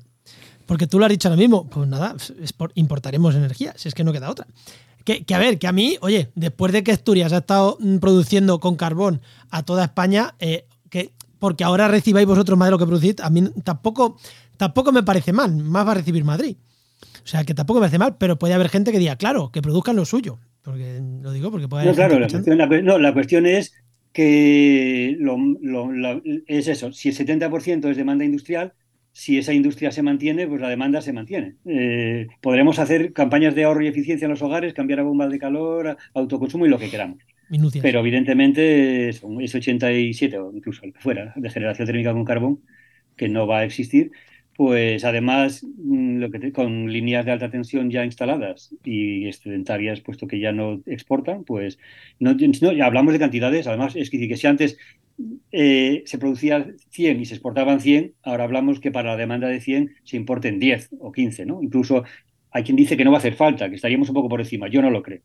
Porque 0.65 0.87
tú 0.87 0.97
lo 0.97 1.05
has 1.05 1.11
dicho 1.11 1.27
ahora 1.27 1.39
mismo, 1.39 1.69
pues 1.69 1.87
nada, 1.87 2.15
importaremos 2.73 3.35
energía, 3.35 3.73
si 3.75 3.87
es 3.87 3.93
que 3.93 4.03
no 4.03 4.11
queda 4.11 4.29
otra. 4.29 4.47
Que, 5.05 5.23
a 5.33 5.39
ver, 5.39 5.59
que 5.59 5.67
a 5.67 5.71
mí, 5.71 5.97
oye, 6.01 6.31
después 6.35 6.73
de 6.73 6.83
que 6.83 6.91
Asturias 6.91 7.31
ha 7.31 7.37
estado 7.37 7.77
mm, 7.79 7.97
produciendo 7.97 8.59
con 8.59 8.75
carbón 8.75 9.21
a 9.51 9.63
toda 9.63 9.85
España, 9.85 10.33
eh, 10.39 10.65
que 10.89 11.11
porque 11.37 11.63
ahora 11.63 11.87
recibáis 11.87 12.25
vosotros 12.25 12.57
más 12.57 12.67
de 12.67 12.71
lo 12.71 12.79
que 12.79 12.87
producís, 12.87 13.15
a 13.21 13.29
mí 13.29 13.43
tampoco, 13.63 14.17
tampoco 14.57 14.91
me 14.91 15.03
parece 15.03 15.31
mal, 15.31 15.55
más 15.55 15.87
va 15.87 15.91
a 15.91 15.95
recibir 15.95 16.23
Madrid. 16.23 16.57
O 17.23 17.27
sea, 17.27 17.43
que 17.43 17.53
tampoco 17.53 17.79
me 17.79 17.83
parece 17.83 17.99
mal, 17.99 18.17
pero 18.17 18.39
puede 18.39 18.55
haber 18.55 18.69
gente 18.69 18.91
que 18.91 18.99
diga, 18.99 19.15
claro, 19.15 19.51
que 19.51 19.61
produzcan 19.61 19.95
lo 19.95 20.05
suyo. 20.05 20.39
Porque 20.63 20.99
lo 21.21 21.31
digo 21.31 21.51
porque 21.51 21.67
puede 21.67 21.83
haber. 21.83 21.93
No, 21.93 21.95
claro, 21.95 22.19
la 22.19 22.27
cuestión, 22.27 22.85
no, 22.85 22.97
la 22.97 23.13
cuestión 23.13 23.45
es 23.45 23.73
que 24.11 25.17
es 26.47 26.67
eso, 26.67 26.91
si 26.93 27.09
el 27.09 27.17
70% 27.17 27.89
es 27.89 27.97
demanda 27.97 28.25
industrial, 28.25 28.73
si 29.15 29.37
esa 29.37 29.53
industria 29.53 29.93
se 29.93 30.01
mantiene, 30.01 30.45
pues 30.45 30.59
la 30.59 30.67
demanda 30.67 31.01
se 31.01 31.13
mantiene. 31.13 31.55
Eh, 31.63 32.27
podremos 32.41 32.79
hacer 32.79 33.13
campañas 33.13 33.55
de 33.55 33.63
ahorro 33.63 33.81
y 33.81 33.87
eficiencia 33.87 34.25
en 34.25 34.31
los 34.31 34.41
hogares, 34.41 34.73
cambiar 34.73 34.99
a 34.99 35.03
bombas 35.03 35.31
de 35.31 35.39
calor, 35.39 35.95
autoconsumo 36.13 36.65
y 36.65 36.69
lo 36.69 36.77
que 36.77 36.89
queramos. 36.89 37.19
Pero 37.81 38.01
evidentemente 38.01 39.07
es, 39.07 39.23
87 39.23 40.37
o 40.37 40.51
incluso 40.53 40.81
fuera 40.99 41.31
de 41.37 41.49
generación 41.49 41.85
térmica 41.85 42.11
con 42.11 42.25
carbón, 42.25 42.59
que 43.15 43.29
no 43.29 43.47
va 43.47 43.59
a 43.59 43.63
existir, 43.63 44.11
pues 44.55 45.03
además 45.03 45.63
mm, 45.63 46.17
lo 46.19 46.31
que 46.31 46.51
con 46.51 46.91
líneas 46.91 47.25
de 47.25 47.31
alta 47.31 47.49
tensión 47.49 47.89
ya 47.91 48.05
instaladas 48.05 48.73
y 48.83 49.27
excedentarias, 49.27 50.01
puesto 50.01 50.27
que 50.27 50.39
ya 50.39 50.51
no 50.51 50.81
exportan, 50.85 51.43
pues 51.43 51.77
no, 52.19 52.33
no 52.33 52.85
hablamos 52.85 53.13
de 53.13 53.19
cantidades, 53.19 53.67
además 53.67 53.95
es 53.95 54.09
que, 54.09 54.27
que 54.27 54.37
si 54.37 54.47
antes 54.47 54.77
eh, 55.51 56.03
se 56.05 56.17
producía 56.17 56.67
100 56.89 57.21
y 57.21 57.25
se 57.25 57.35
exportaban 57.35 57.81
100, 57.81 58.15
ahora 58.23 58.45
hablamos 58.45 58.79
que 58.79 58.91
para 58.91 59.11
la 59.11 59.17
demanda 59.17 59.47
de 59.47 59.61
100 59.61 59.95
se 60.03 60.17
importen 60.17 60.59
10 60.59 60.89
o 60.99 61.11
15, 61.11 61.45
¿no? 61.45 61.61
Incluso 61.61 62.03
hay 62.51 62.63
quien 62.63 62.77
dice 62.77 62.97
que 62.97 63.03
no 63.03 63.11
va 63.11 63.17
a 63.17 63.19
hacer 63.19 63.35
falta, 63.35 63.69
que 63.69 63.75
estaríamos 63.75 64.09
un 64.09 64.15
poco 64.15 64.29
por 64.29 64.39
encima. 64.39 64.69
Yo 64.69 64.81
no 64.81 64.89
lo 64.89 65.03
creo, 65.03 65.21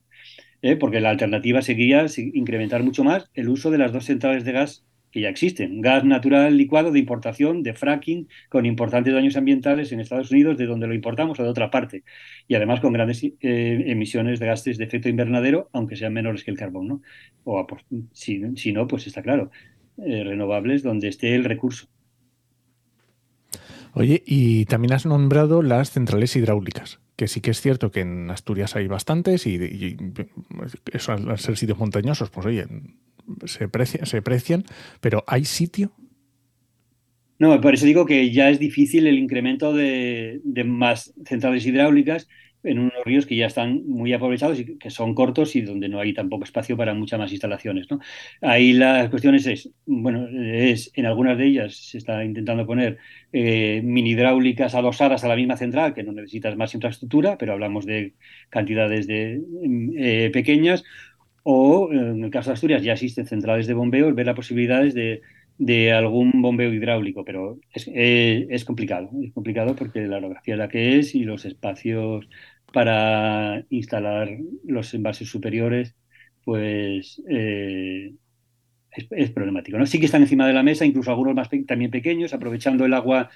¿eh? 0.63 0.77
porque 0.77 1.01
la 1.01 1.11
alternativa 1.11 1.63
sería 1.63 2.07
incrementar 2.17 2.83
mucho 2.83 3.05
más 3.05 3.31
el 3.35 3.49
uso 3.49 3.71
de 3.71 3.79
las 3.79 3.93
dos 3.93 4.05
centrales 4.07 4.45
de 4.45 4.53
gas 4.53 4.85
que 5.11 5.21
ya 5.21 5.29
existen. 5.29 5.81
Gas 5.81 6.05
natural 6.05 6.57
licuado 6.57 6.93
de 6.93 6.99
importación, 6.99 7.63
de 7.63 7.75
fracking, 7.75 8.29
con 8.49 8.67
importantes 8.67 9.13
daños 9.13 9.37
ambientales 9.37 9.93
en 9.93 10.01
Estados 10.01 10.31
Unidos, 10.31 10.57
de 10.57 10.67
donde 10.67 10.87
lo 10.87 10.95
importamos 10.95 11.39
o 11.41 11.43
de 11.43 11.49
otra 11.49 11.71
parte. 11.71 12.05
Y 12.47 12.55
además 12.55 12.81
con 12.81 12.93
grandes 12.93 13.23
eh, 13.25 13.85
emisiones 13.87 14.41
de 14.41 14.47
gases 14.47 14.79
de 14.79 14.85
efecto 14.85 15.09
invernadero, 15.09 15.69
aunque 15.73 15.97
sean 15.97 16.13
menores 16.13 16.45
que 16.45 16.51
el 16.51 16.57
carbón. 16.57 16.89
¿no? 16.89 17.03
O 17.45 17.67
si, 18.13 18.43
si 18.57 18.73
no, 18.73 18.87
pues 18.87 19.07
está 19.07 19.23
claro. 19.23 19.51
Eh, 19.99 20.25
renovables 20.25 20.83
donde 20.83 21.09
esté 21.09 21.35
el 21.35 21.45
recurso. 21.45 21.89
Oye, 23.93 24.23
y 24.25 24.65
también 24.67 24.93
has 24.93 25.05
nombrado 25.05 25.63
las 25.63 25.91
centrales 25.91 26.37
hidráulicas, 26.37 27.01
que 27.17 27.29
sí 27.29 27.41
que 27.41 27.51
es 27.51 27.61
cierto 27.61 27.91
que 27.91 28.01
en 28.01 28.31
Asturias 28.31 28.77
hay 28.77 28.87
bastantes 28.87 29.47
y, 29.47 29.97
eso 30.93 31.13
al 31.13 31.39
ser 31.39 31.57
sitios 31.57 31.79
montañosos, 31.79 32.31
pues 32.31 32.47
oye, 32.47 32.67
se, 33.45 33.69
se 34.07 34.23
precian, 34.23 34.65
pero 35.01 35.25
¿hay 35.27 35.45
sitio? 35.45 35.93
No, 37.39 37.61
por 37.61 37.75
eso 37.75 37.87
digo 37.87 38.05
que 38.05 38.31
ya 38.31 38.51
es 38.51 38.59
difícil 38.59 39.07
el 39.07 39.19
incremento 39.19 39.73
de 39.73 40.41
más 40.67 41.15
centrales 41.25 41.65
hidráulicas 41.65 42.29
en 42.63 42.79
unos 42.79 42.93
ríos 43.05 43.27
que 43.27 43.37
ya 43.37 43.47
están 43.47 43.87
muy 43.87 44.13
aprovechados 44.13 44.61
y 44.61 44.79
que 44.79 44.91
son 44.91 45.15
cortos 45.15 45.57
y 45.57 45.63
donde 45.63 45.89
no 45.89 46.01
hay 46.01 46.13
tampoco 46.13 46.45
espacio 46.45 46.77
para 46.77 46.95
muchas 46.95 47.19
más 47.19 47.31
instalaciones. 47.31 47.91
¿no? 47.91 48.01
Ahí 48.43 48.73
las 48.73 49.09
cuestiones 49.09 49.47
es, 49.47 49.71
bueno, 49.87 50.29
es 50.29 50.91
en 50.95 51.07
algunas 51.07 51.39
de 51.39 51.47
ellas 51.47 51.75
se 51.75 51.99
está 51.99 52.25
intentando 52.25 52.67
poner 52.67 52.99
eh, 53.33 53.81
mini 53.83 54.11
hidráulicas 54.11 54.75
adosadas 54.75 55.25
a 55.25 55.29
la 55.29 55.37
misma 55.37 55.57
central, 55.57 55.95
que 55.95 56.03
no 56.03 56.13
necesitas 56.13 56.57
más 56.57 56.75
infraestructura, 56.75 57.39
pero 57.39 57.53
hablamos 57.53 57.87
de 57.87 58.15
cantidades 58.51 59.07
de, 59.07 59.41
eh, 59.97 60.31
pequeñas, 60.33 60.85
o 61.53 61.93
en 61.93 62.23
el 62.25 62.31
caso 62.31 62.51
de 62.51 62.55
Asturias 62.55 62.83
ya 62.83 62.93
existen 62.93 63.27
centrales 63.27 63.67
de 63.67 63.75
bombeo, 63.75 64.15
ver 64.15 64.27
las 64.27 64.37
posibilidades 64.37 64.95
de, 64.95 65.23
de 65.59 65.93
algún 65.93 66.43
bombeo 66.43 66.73
hidráulico, 66.73 67.25
pero 67.25 67.59
es, 67.73 67.89
eh, 67.93 68.47
es, 68.51 68.65
complicado, 68.65 69.11
es 69.23 69.33
complicado 69.33 69.75
porque 69.75 70.07
la 70.07 70.19
orografía 70.19 70.55
es 70.55 70.59
la 70.59 70.69
que 70.69 70.99
es 70.99 71.15
y 71.15 71.25
los 71.25 71.45
espacios 71.45 72.29
para 72.73 73.65
instalar 73.71 74.29
los 74.65 74.95
envases 74.95 75.29
superiores, 75.29 75.97
pues 76.45 77.21
eh, 77.29 78.15
es, 78.93 79.31
problemático. 79.33 79.77
¿no? 79.77 79.87
Sí 79.87 79.99
que 79.99 80.07
están 80.07 80.23
encima 80.23 80.47
de 80.47 80.53
la 80.53 80.63
mesa, 80.63 80.87
incluso 80.87 81.11
algunos 81.11 81.35
más 81.35 81.49
también 81.67 81.91
pequeños, 81.91 82.33
aprovechando 82.33 82.85
el 82.85 82.95
agua 82.95 83.31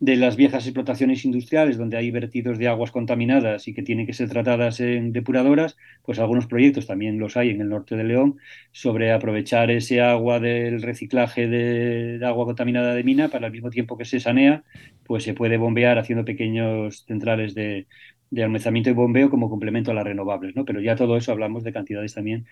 de 0.00 0.16
las 0.16 0.36
viejas 0.36 0.66
explotaciones 0.66 1.24
industriales 1.24 1.78
donde 1.78 1.96
hay 1.96 2.10
vertidos 2.10 2.58
de 2.58 2.68
aguas 2.68 2.90
contaminadas 2.90 3.68
y 3.68 3.74
que 3.74 3.82
tienen 3.82 4.06
que 4.06 4.12
ser 4.12 4.28
tratadas 4.28 4.80
en 4.80 5.12
depuradoras, 5.12 5.76
pues 6.02 6.18
algunos 6.18 6.46
proyectos 6.46 6.86
también 6.86 7.18
los 7.18 7.36
hay 7.36 7.50
en 7.50 7.60
el 7.60 7.68
norte 7.68 7.96
de 7.96 8.04
León 8.04 8.38
sobre 8.72 9.12
aprovechar 9.12 9.70
ese 9.70 10.00
agua 10.02 10.40
del 10.40 10.82
reciclaje 10.82 11.48
de, 11.48 12.20
agua 12.24 12.44
contaminada 12.44 12.94
de 12.94 13.04
mina 13.04 13.28
para 13.28 13.46
al 13.46 13.52
mismo 13.52 13.70
tiempo 13.70 13.96
que 13.96 14.04
se 14.04 14.20
sanea, 14.20 14.64
pues 15.04 15.22
se 15.24 15.34
puede 15.34 15.56
bombear 15.56 15.98
haciendo 15.98 16.24
pequeños 16.24 17.04
centrales 17.06 17.54
de, 17.54 17.86
de 18.30 18.42
almacenamiento 18.42 18.90
y 18.90 18.94
bombeo 18.94 19.30
como 19.30 19.48
complemento 19.48 19.90
a 19.90 19.94
las 19.94 20.04
renovables, 20.04 20.56
¿no? 20.56 20.64
Pero 20.64 20.80
ya 20.80 20.96
todo 20.96 21.16
eso 21.16 21.32
hablamos 21.32 21.64
de 21.64 21.72
cantidades 21.72 22.14
también 22.14 22.46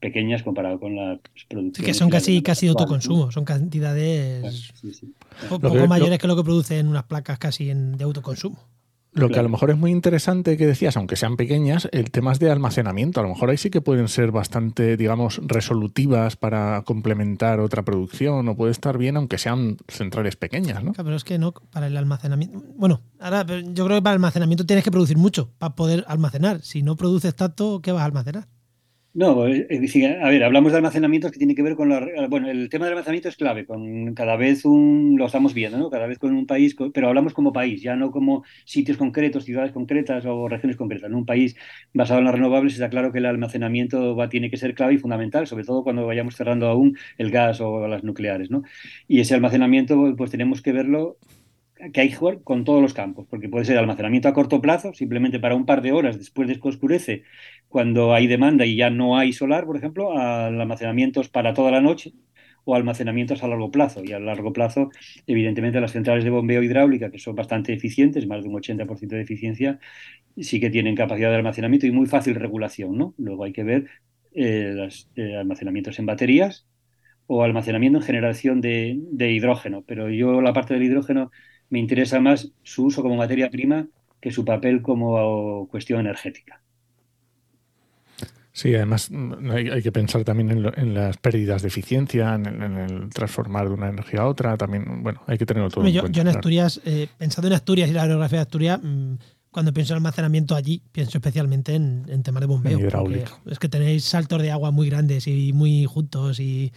pequeñas 0.00 0.42
comparado 0.42 0.78
con 0.78 0.96
las 0.96 1.18
producciones. 1.48 1.76
Sí, 1.76 1.82
que 1.82 1.94
son 1.94 2.10
casi, 2.10 2.42
casi 2.42 2.66
de 2.66 2.70
autoconsumo, 2.70 3.30
son 3.32 3.44
cantidades 3.44 4.72
poco 5.48 5.86
mayores 5.86 6.18
que 6.18 6.26
lo 6.26 6.36
que 6.36 6.44
producen 6.44 6.88
unas 6.88 7.04
placas 7.04 7.38
casi 7.38 7.70
en, 7.70 7.96
de 7.96 8.04
autoconsumo. 8.04 8.58
Lo 9.14 9.28
que 9.28 9.38
a 9.38 9.44
lo 9.44 9.48
mejor 9.48 9.70
es 9.70 9.78
muy 9.78 9.92
interesante 9.92 10.56
que 10.56 10.66
decías, 10.66 10.96
aunque 10.96 11.14
sean 11.14 11.36
pequeñas, 11.36 11.88
el 11.92 12.10
tema 12.10 12.32
es 12.32 12.40
de 12.40 12.50
almacenamiento. 12.50 13.20
A 13.20 13.22
lo 13.22 13.28
mejor 13.28 13.48
ahí 13.48 13.56
sí 13.56 13.70
que 13.70 13.80
pueden 13.80 14.08
ser 14.08 14.32
bastante, 14.32 14.96
digamos, 14.96 15.40
resolutivas 15.44 16.34
para 16.34 16.82
complementar 16.82 17.60
otra 17.60 17.84
producción 17.84 18.48
o 18.48 18.56
puede 18.56 18.72
estar 18.72 18.98
bien 18.98 19.16
aunque 19.16 19.38
sean 19.38 19.76
centrales 19.86 20.34
pequeñas, 20.34 20.82
¿no? 20.82 20.94
Claro, 20.94 21.04
pero 21.04 21.16
es 21.16 21.22
que 21.22 21.38
no, 21.38 21.52
para 21.52 21.86
el 21.86 21.96
almacenamiento... 21.96 22.60
Bueno, 22.76 23.02
ahora 23.20 23.46
yo 23.46 23.84
creo 23.84 23.98
que 23.98 24.02
para 24.02 24.14
el 24.14 24.18
almacenamiento 24.18 24.66
tienes 24.66 24.84
que 24.84 24.90
producir 24.90 25.16
mucho 25.16 25.48
para 25.58 25.76
poder 25.76 26.04
almacenar. 26.08 26.62
Si 26.62 26.82
no 26.82 26.96
produces 26.96 27.36
tanto, 27.36 27.80
¿qué 27.82 27.92
vas 27.92 28.02
a 28.02 28.06
almacenar? 28.06 28.48
No, 29.16 29.46
es 29.46 29.80
decir, 29.80 30.06
a 30.06 30.28
ver, 30.28 30.42
hablamos 30.42 30.72
de 30.72 30.78
almacenamientos 30.78 31.30
que 31.30 31.38
tiene 31.38 31.54
que 31.54 31.62
ver 31.62 31.76
con 31.76 31.88
la, 31.88 32.26
bueno, 32.28 32.50
el 32.50 32.68
tema 32.68 32.86
del 32.86 32.94
almacenamiento 32.94 33.28
es 33.28 33.36
clave, 33.36 33.64
con 33.64 34.12
cada 34.12 34.34
vez 34.34 34.64
un, 34.64 35.14
lo 35.16 35.26
estamos 35.26 35.54
viendo, 35.54 35.78
¿no? 35.78 35.88
Cada 35.88 36.08
vez 36.08 36.18
con 36.18 36.34
un 36.34 36.46
país, 36.48 36.74
pero 36.92 37.06
hablamos 37.06 37.32
como 37.32 37.52
país, 37.52 37.80
ya 37.80 37.94
no 37.94 38.10
como 38.10 38.42
sitios 38.64 38.96
concretos, 38.96 39.44
ciudades 39.44 39.70
concretas 39.70 40.24
o 40.26 40.48
regiones 40.48 40.76
concretas. 40.76 41.08
En 41.08 41.14
un 41.14 41.26
país 41.26 41.54
basado 41.92 42.18
en 42.18 42.24
las 42.24 42.34
renovables 42.34 42.72
está 42.74 42.90
claro 42.90 43.12
que 43.12 43.18
el 43.18 43.26
almacenamiento 43.26 44.16
va, 44.16 44.28
tiene 44.28 44.50
que 44.50 44.56
ser 44.56 44.74
clave 44.74 44.94
y 44.94 44.98
fundamental, 44.98 45.46
sobre 45.46 45.62
todo 45.62 45.84
cuando 45.84 46.04
vayamos 46.06 46.34
cerrando 46.34 46.66
aún 46.66 46.98
el 47.16 47.30
gas 47.30 47.60
o 47.60 47.86
las 47.86 48.02
nucleares, 48.02 48.50
¿no? 48.50 48.64
Y 49.06 49.20
ese 49.20 49.34
almacenamiento, 49.34 50.14
pues 50.16 50.32
tenemos 50.32 50.60
que 50.60 50.72
verlo 50.72 51.18
que 51.92 52.00
hay 52.00 52.14
con 52.44 52.64
todos 52.64 52.82
los 52.82 52.94
campos, 52.94 53.26
porque 53.28 53.48
puede 53.48 53.64
ser 53.64 53.78
almacenamiento 53.78 54.28
a 54.28 54.32
corto 54.32 54.60
plazo, 54.60 54.94
simplemente 54.94 55.40
para 55.40 55.54
un 55.54 55.66
par 55.66 55.82
de 55.82 55.92
horas 55.92 56.18
después 56.18 56.48
de 56.48 56.58
que 56.58 56.68
oscurece, 56.68 57.22
cuando 57.68 58.14
hay 58.14 58.26
demanda 58.26 58.64
y 58.66 58.76
ya 58.76 58.90
no 58.90 59.18
hay 59.18 59.32
solar, 59.32 59.66
por 59.66 59.76
ejemplo, 59.76 60.18
almacenamientos 60.18 61.28
para 61.28 61.54
toda 61.54 61.70
la 61.70 61.80
noche 61.80 62.12
o 62.64 62.74
almacenamientos 62.74 63.42
a 63.42 63.48
largo 63.48 63.70
plazo. 63.70 64.02
Y 64.04 64.12
a 64.12 64.18
largo 64.18 64.52
plazo, 64.52 64.90
evidentemente, 65.26 65.80
las 65.80 65.92
centrales 65.92 66.24
de 66.24 66.30
bombeo 66.30 66.62
hidráulica, 66.62 67.10
que 67.10 67.18
son 67.18 67.34
bastante 67.34 67.72
eficientes, 67.72 68.26
más 68.26 68.42
de 68.42 68.48
un 68.48 68.54
80% 68.56 69.16
de 69.16 69.22
eficiencia, 69.22 69.78
sí 70.36 70.60
que 70.60 70.70
tienen 70.70 70.96
capacidad 70.96 71.30
de 71.30 71.36
almacenamiento 71.36 71.86
y 71.86 71.92
muy 71.92 72.06
fácil 72.06 72.34
regulación. 72.36 72.96
¿no? 72.96 73.14
Luego 73.18 73.44
hay 73.44 73.52
que 73.52 73.64
ver 73.64 73.86
eh, 74.32 74.88
eh, 75.16 75.36
almacenamientos 75.36 75.98
en 75.98 76.06
baterías 76.06 76.66
o 77.26 77.42
almacenamiento 77.42 77.98
en 77.98 78.04
generación 78.04 78.60
de 78.60 79.32
hidrógeno. 79.32 79.84
Pero 79.86 80.10
yo 80.10 80.40
la 80.40 80.52
parte 80.52 80.74
del 80.74 80.84
hidrógeno 80.84 81.30
me 81.70 81.78
interesa 81.78 82.20
más 82.20 82.50
su 82.62 82.84
uso 82.84 83.02
como 83.02 83.16
materia 83.16 83.50
prima 83.50 83.86
que 84.20 84.30
su 84.30 84.44
papel 84.44 84.80
como 84.82 85.68
cuestión 85.68 86.00
energética. 86.00 86.60
Sí, 88.52 88.72
además 88.72 89.10
mm, 89.10 89.50
hay, 89.50 89.82
que 89.82 89.90
pensar 89.90 90.22
también 90.22 90.50
en, 90.76 90.94
las 90.94 91.16
pérdidas 91.16 91.62
de 91.62 91.68
eficiencia, 91.68 92.36
en, 92.36 92.46
el 92.46 93.10
transformar 93.10 93.68
de 93.68 93.74
una 93.74 93.88
energía 93.88 94.20
a 94.20 94.28
otra. 94.28 94.56
También, 94.56 95.02
bueno, 95.02 95.20
hay 95.26 95.36
que 95.36 95.44
tenerlo 95.44 95.68
todo 95.70 95.84
yo, 95.84 95.90
en 95.90 96.00
cuenta. 96.00 96.16
Yo 96.16 96.22
en 96.22 96.28
Asturias, 96.28 96.80
eh, 96.84 97.08
pensando 97.18 97.48
en 97.48 97.54
Asturias 97.54 97.90
y 97.90 97.92
la 97.92 98.02
aerografía 98.02 98.38
de 98.38 98.42
Asturias, 98.42 98.80
mm, 98.80 99.14
cuando 99.50 99.72
pienso 99.72 99.92
en 99.92 99.96
almacenamiento 99.96 100.54
allí, 100.54 100.82
pienso 100.92 101.18
especialmente 101.18 101.74
en, 101.74 102.22
temas 102.22 102.40
de 102.40 102.46
bombeo. 102.46 102.78
Es 103.46 103.58
que 103.58 103.68
tenéis 103.68 104.04
saltos 104.04 104.40
de 104.40 104.52
agua 104.52 104.70
muy 104.70 104.88
grandes 104.88 105.26
y 105.26 105.52
muy 105.52 105.84
juntos 105.84 106.38
y 106.38 106.72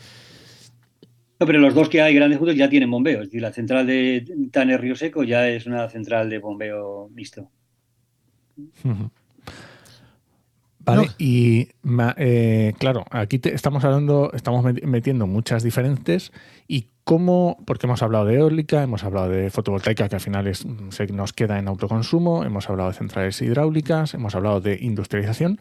no, 1.40 1.46
pero 1.46 1.60
los 1.60 1.76
dos 1.76 1.90
que 1.90 2.02
hay 2.02 2.16
grandes 2.16 2.40
juntos 2.40 2.56
ya 2.56 2.70
tienen 2.70 2.90
bombeo. 2.90 3.22
Es 3.22 3.28
decir, 3.28 3.42
la 3.42 3.52
central 3.52 3.86
de 3.86 4.26
Taner 4.52 4.82
Río 4.82 4.96
Seco 4.96 5.24
ya 5.24 5.48
es 5.48 5.66
una 5.66 5.88
central 5.90 6.30
de 6.30 6.40
bombeo 6.40 7.10
mixto. 7.14 7.50
Vale, 10.80 11.10
y 11.18 11.68
eh, 12.16 12.74
claro, 12.80 13.04
aquí 13.12 13.42
estamos 13.44 13.84
hablando, 13.84 14.32
estamos 14.34 14.64
metiendo 14.84 15.28
muchas 15.28 15.62
diferentes 15.62 16.32
y 16.66 16.88
cómo, 17.04 17.62
porque 17.66 17.88
hemos 17.88 18.02
hablado 18.04 18.24
de 18.24 18.36
eólica, 18.36 18.84
hemos 18.84 19.04
hablado 19.04 19.28
de 19.28 19.50
fotovoltaica, 19.50 20.08
que 20.08 20.16
al 20.16 20.22
final 20.22 20.48
es, 20.48 20.66
se 20.92 21.08
nos 21.08 21.34
queda 21.34 21.60
en 21.60 21.68
autoconsumo, 21.68 22.46
hemos 22.46 22.70
hablado 22.70 22.90
de 22.90 22.96
centrales 22.96 23.42
hidráulicas, 23.42 24.14
hemos 24.14 24.34
hablado 24.36 24.62
de 24.62 24.78
industrialización. 24.82 25.60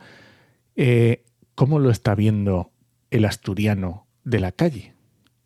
Eh, 0.76 1.24
¿Cómo 1.56 1.80
lo 1.80 1.90
está 1.90 2.14
viendo 2.14 2.70
el 3.10 3.24
asturiano 3.24 4.06
de 4.22 4.38
la 4.38 4.52
calle? 4.52 4.95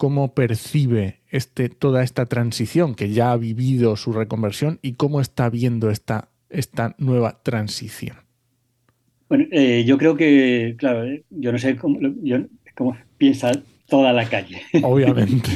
Cómo 0.01 0.33
percibe 0.33 1.17
este, 1.31 1.69
toda 1.69 2.03
esta 2.03 2.25
transición, 2.25 2.95
que 2.95 3.11
ya 3.11 3.33
ha 3.33 3.37
vivido 3.37 3.97
su 3.97 4.15
reconversión 4.15 4.79
y 4.81 4.95
cómo 4.95 5.21
está 5.21 5.51
viendo 5.51 5.91
esta, 5.91 6.31
esta 6.49 6.95
nueva 6.97 7.43
transición. 7.43 8.17
Bueno, 9.29 9.45
eh, 9.51 9.85
yo 9.87 9.99
creo 9.99 10.17
que, 10.17 10.75
claro, 10.79 11.05
eh, 11.05 11.25
yo 11.29 11.53
no 11.53 11.59
sé 11.59 11.77
cómo, 11.77 11.99
cómo, 12.75 12.97
piensa 13.19 13.53
toda 13.91 14.15
la 14.15 14.27
calle. 14.27 14.63
Obviamente. 14.83 15.51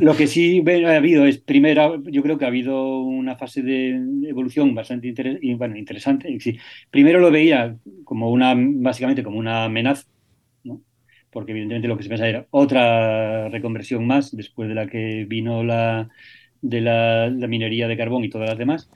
Lo 0.00 0.16
que 0.16 0.26
sí 0.26 0.64
ha 0.86 0.96
habido 0.96 1.26
es, 1.26 1.36
primero, 1.36 2.02
yo 2.04 2.22
creo 2.22 2.38
que 2.38 2.46
ha 2.46 2.48
habido 2.48 3.02
una 3.02 3.36
fase 3.36 3.60
de 3.60 4.00
evolución 4.30 4.74
bastante 4.74 5.12
bueno, 5.58 5.76
interesante. 5.76 6.38
Primero 6.90 7.20
lo 7.20 7.30
veía 7.30 7.76
como 8.04 8.30
una, 8.30 8.54
básicamente 8.56 9.22
como 9.22 9.38
una 9.38 9.64
amenaza 9.66 10.06
porque 11.30 11.52
evidentemente 11.52 11.88
lo 11.88 11.96
que 11.96 12.02
se 12.02 12.08
pensaba 12.08 12.28
era 12.28 12.46
otra 12.50 13.48
reconversión 13.48 14.06
más 14.06 14.34
después 14.36 14.68
de 14.68 14.74
la 14.74 14.86
que 14.86 15.24
vino 15.28 15.62
la 15.64 16.08
de 16.62 16.80
la, 16.80 17.30
minería 17.48 17.88
de 17.88 17.96
carbón 17.96 18.24
y 18.24 18.30
todas 18.30 18.48
las 18.48 18.58
demás. 18.58 18.90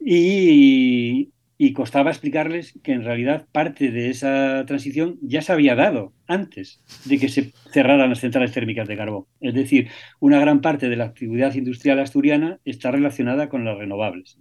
Y, 0.00 1.32
costaba 1.74 2.10
explicarles 2.10 2.78
que 2.82 2.92
en 2.92 3.04
realidad 3.04 3.46
parte 3.52 3.90
de 3.90 4.10
esa 4.10 4.64
transición 4.66 5.18
ya 5.22 5.42
se 5.42 5.52
había 5.52 5.74
dado 5.74 6.12
antes 6.26 6.80
de 7.04 7.18
que 7.18 7.28
se 7.28 7.52
cerraran 7.72 8.10
las 8.10 8.20
centrales 8.20 8.52
térmicas 8.52 8.88
de 8.88 8.96
carbón. 8.96 9.26
Es 9.40 9.54
decir, 9.54 9.88
una 10.18 10.40
gran 10.40 10.60
parte 10.60 10.88
de 10.88 10.96
la 10.96 11.04
actividad 11.04 11.54
industrial 11.54 11.98
asturiana 12.00 12.58
está 12.64 12.90
relacionada 12.90 13.48
con 13.48 13.64
las 13.64 13.76
renovables. 13.76 14.38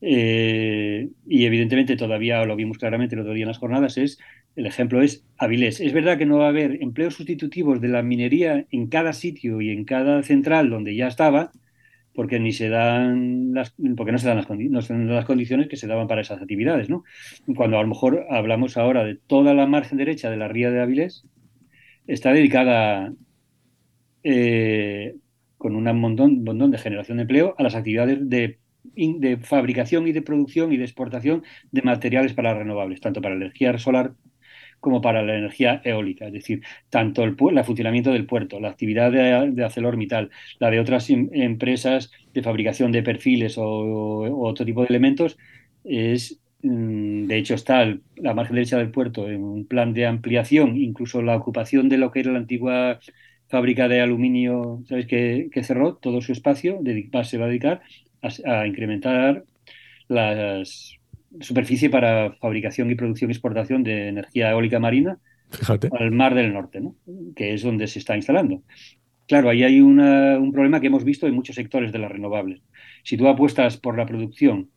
Eh, 0.00 1.08
y 1.26 1.44
evidentemente 1.46 1.96
todavía 1.96 2.44
lo 2.44 2.56
vimos 2.56 2.78
claramente 2.78 3.14
el 3.14 3.22
otro 3.22 3.34
día 3.34 3.44
en 3.44 3.48
las 3.48 3.58
jornadas, 3.58 3.98
es 3.98 4.18
el 4.58 4.66
ejemplo 4.66 5.00
es 5.02 5.24
Avilés. 5.36 5.80
Es 5.80 5.92
verdad 5.92 6.18
que 6.18 6.26
no 6.26 6.38
va 6.38 6.46
a 6.46 6.48
haber 6.48 6.82
empleos 6.82 7.14
sustitutivos 7.14 7.80
de 7.80 7.86
la 7.86 8.02
minería 8.02 8.66
en 8.72 8.88
cada 8.88 9.12
sitio 9.12 9.60
y 9.60 9.70
en 9.70 9.84
cada 9.84 10.24
central 10.24 10.68
donde 10.68 10.96
ya 10.96 11.06
estaba, 11.06 11.52
porque 12.12 12.40
ni 12.40 12.50
se 12.50 12.68
dan 12.68 13.54
las, 13.54 13.72
porque 13.96 14.10
no 14.10 14.18
se 14.18 14.26
dan 14.26 14.38
las, 14.38 14.90
las 14.90 15.24
condiciones 15.26 15.68
que 15.68 15.76
se 15.76 15.86
daban 15.86 16.08
para 16.08 16.22
esas 16.22 16.42
actividades, 16.42 16.90
¿no? 16.90 17.04
Cuando 17.54 17.78
a 17.78 17.82
lo 17.82 17.88
mejor 17.88 18.26
hablamos 18.30 18.76
ahora 18.76 19.04
de 19.04 19.14
toda 19.14 19.54
la 19.54 19.68
margen 19.68 19.96
derecha 19.96 20.28
de 20.28 20.36
la 20.36 20.48
ría 20.48 20.72
de 20.72 20.80
Avilés, 20.80 21.24
está 22.08 22.32
dedicada 22.32 23.12
eh, 24.24 25.14
con 25.56 25.76
un 25.76 25.84
montón, 26.00 26.42
montón 26.42 26.72
de 26.72 26.78
generación 26.78 27.18
de 27.18 27.22
empleo 27.22 27.54
a 27.58 27.62
las 27.62 27.76
actividades 27.76 28.28
de 28.28 28.58
de 28.94 29.36
fabricación 29.36 30.08
y 30.08 30.12
de 30.12 30.22
producción 30.22 30.72
y 30.72 30.76
de 30.76 30.84
exportación 30.84 31.44
de 31.70 31.82
materiales 31.82 32.32
para 32.32 32.54
renovables, 32.54 33.00
tanto 33.00 33.20
para 33.20 33.34
energía 33.34 33.76
solar 33.78 34.14
como 34.80 35.00
para 35.00 35.22
la 35.22 35.36
energía 35.36 35.80
eólica, 35.84 36.26
es 36.26 36.32
decir, 36.32 36.62
tanto 36.90 37.24
el, 37.24 37.36
el 37.38 37.64
funcionamiento 37.64 38.12
del 38.12 38.26
puerto, 38.26 38.60
la 38.60 38.70
actividad 38.70 39.10
de, 39.12 39.50
de 39.52 39.64
ArcelorMittal, 39.64 40.30
la 40.58 40.70
de 40.70 40.80
otras 40.80 41.10
em, 41.10 41.28
empresas 41.32 42.10
de 42.32 42.42
fabricación 42.42 42.92
de 42.92 43.02
perfiles 43.02 43.56
o, 43.58 43.64
otro 44.46 44.64
tipo 44.64 44.82
de 44.82 44.88
elementos, 44.88 45.38
es, 45.84 46.40
mm, 46.62 47.26
de 47.26 47.36
hecho 47.38 47.54
está 47.54 47.84
la 48.16 48.34
margen 48.34 48.56
derecha 48.56 48.78
del 48.78 48.90
puerto 48.90 49.28
en 49.30 49.42
un 49.42 49.66
plan 49.66 49.92
de 49.94 50.06
ampliación, 50.06 50.76
incluso 50.76 51.22
la 51.22 51.36
ocupación 51.36 51.88
de 51.88 51.98
lo 51.98 52.10
que 52.10 52.20
era 52.20 52.32
la 52.32 52.38
antigua 52.38 53.00
fábrica 53.48 53.88
de 53.88 54.00
aluminio, 54.00 54.82
¿sabéis? 54.88 55.06
Que, 55.06 55.50
cerró 55.62 55.96
todo 55.96 56.20
su 56.20 56.32
espacio, 56.32 56.80
se 57.24 57.38
va 57.38 57.46
a 57.46 57.48
dedicar 57.48 57.82
a 58.44 58.66
incrementar 58.66 59.44
las 60.08 60.97
superficie 61.40 61.90
para 61.90 62.32
fabricación 62.40 62.90
y 62.90 62.94
producción 62.94 63.30
y 63.30 63.34
exportación 63.34 63.82
de 63.82 64.08
energía 64.08 64.50
eólica 64.50 64.78
marina 64.78 65.18
al 65.98 66.10
Mar 66.10 66.34
del 66.34 66.52
Norte, 66.52 66.80
¿no? 66.80 66.96
que 67.34 67.54
es 67.54 67.62
donde 67.62 67.86
se 67.86 67.98
está 67.98 68.16
instalando. 68.16 68.62
Claro, 69.26 69.50
ahí 69.50 69.62
hay 69.62 69.80
un 69.80 70.52
problema 70.52 70.80
que 70.80 70.86
hemos 70.86 71.04
visto 71.04 71.26
en 71.26 71.34
muchos 71.34 71.56
sectores 71.56 71.92
de 71.92 71.98
las 71.98 72.10
renovables. 72.10 72.62
Si 73.04 73.16
tú 73.16 73.28
apuestas 73.28 73.76
por 73.76 73.96
la 73.96 74.06
producción, 74.06 74.70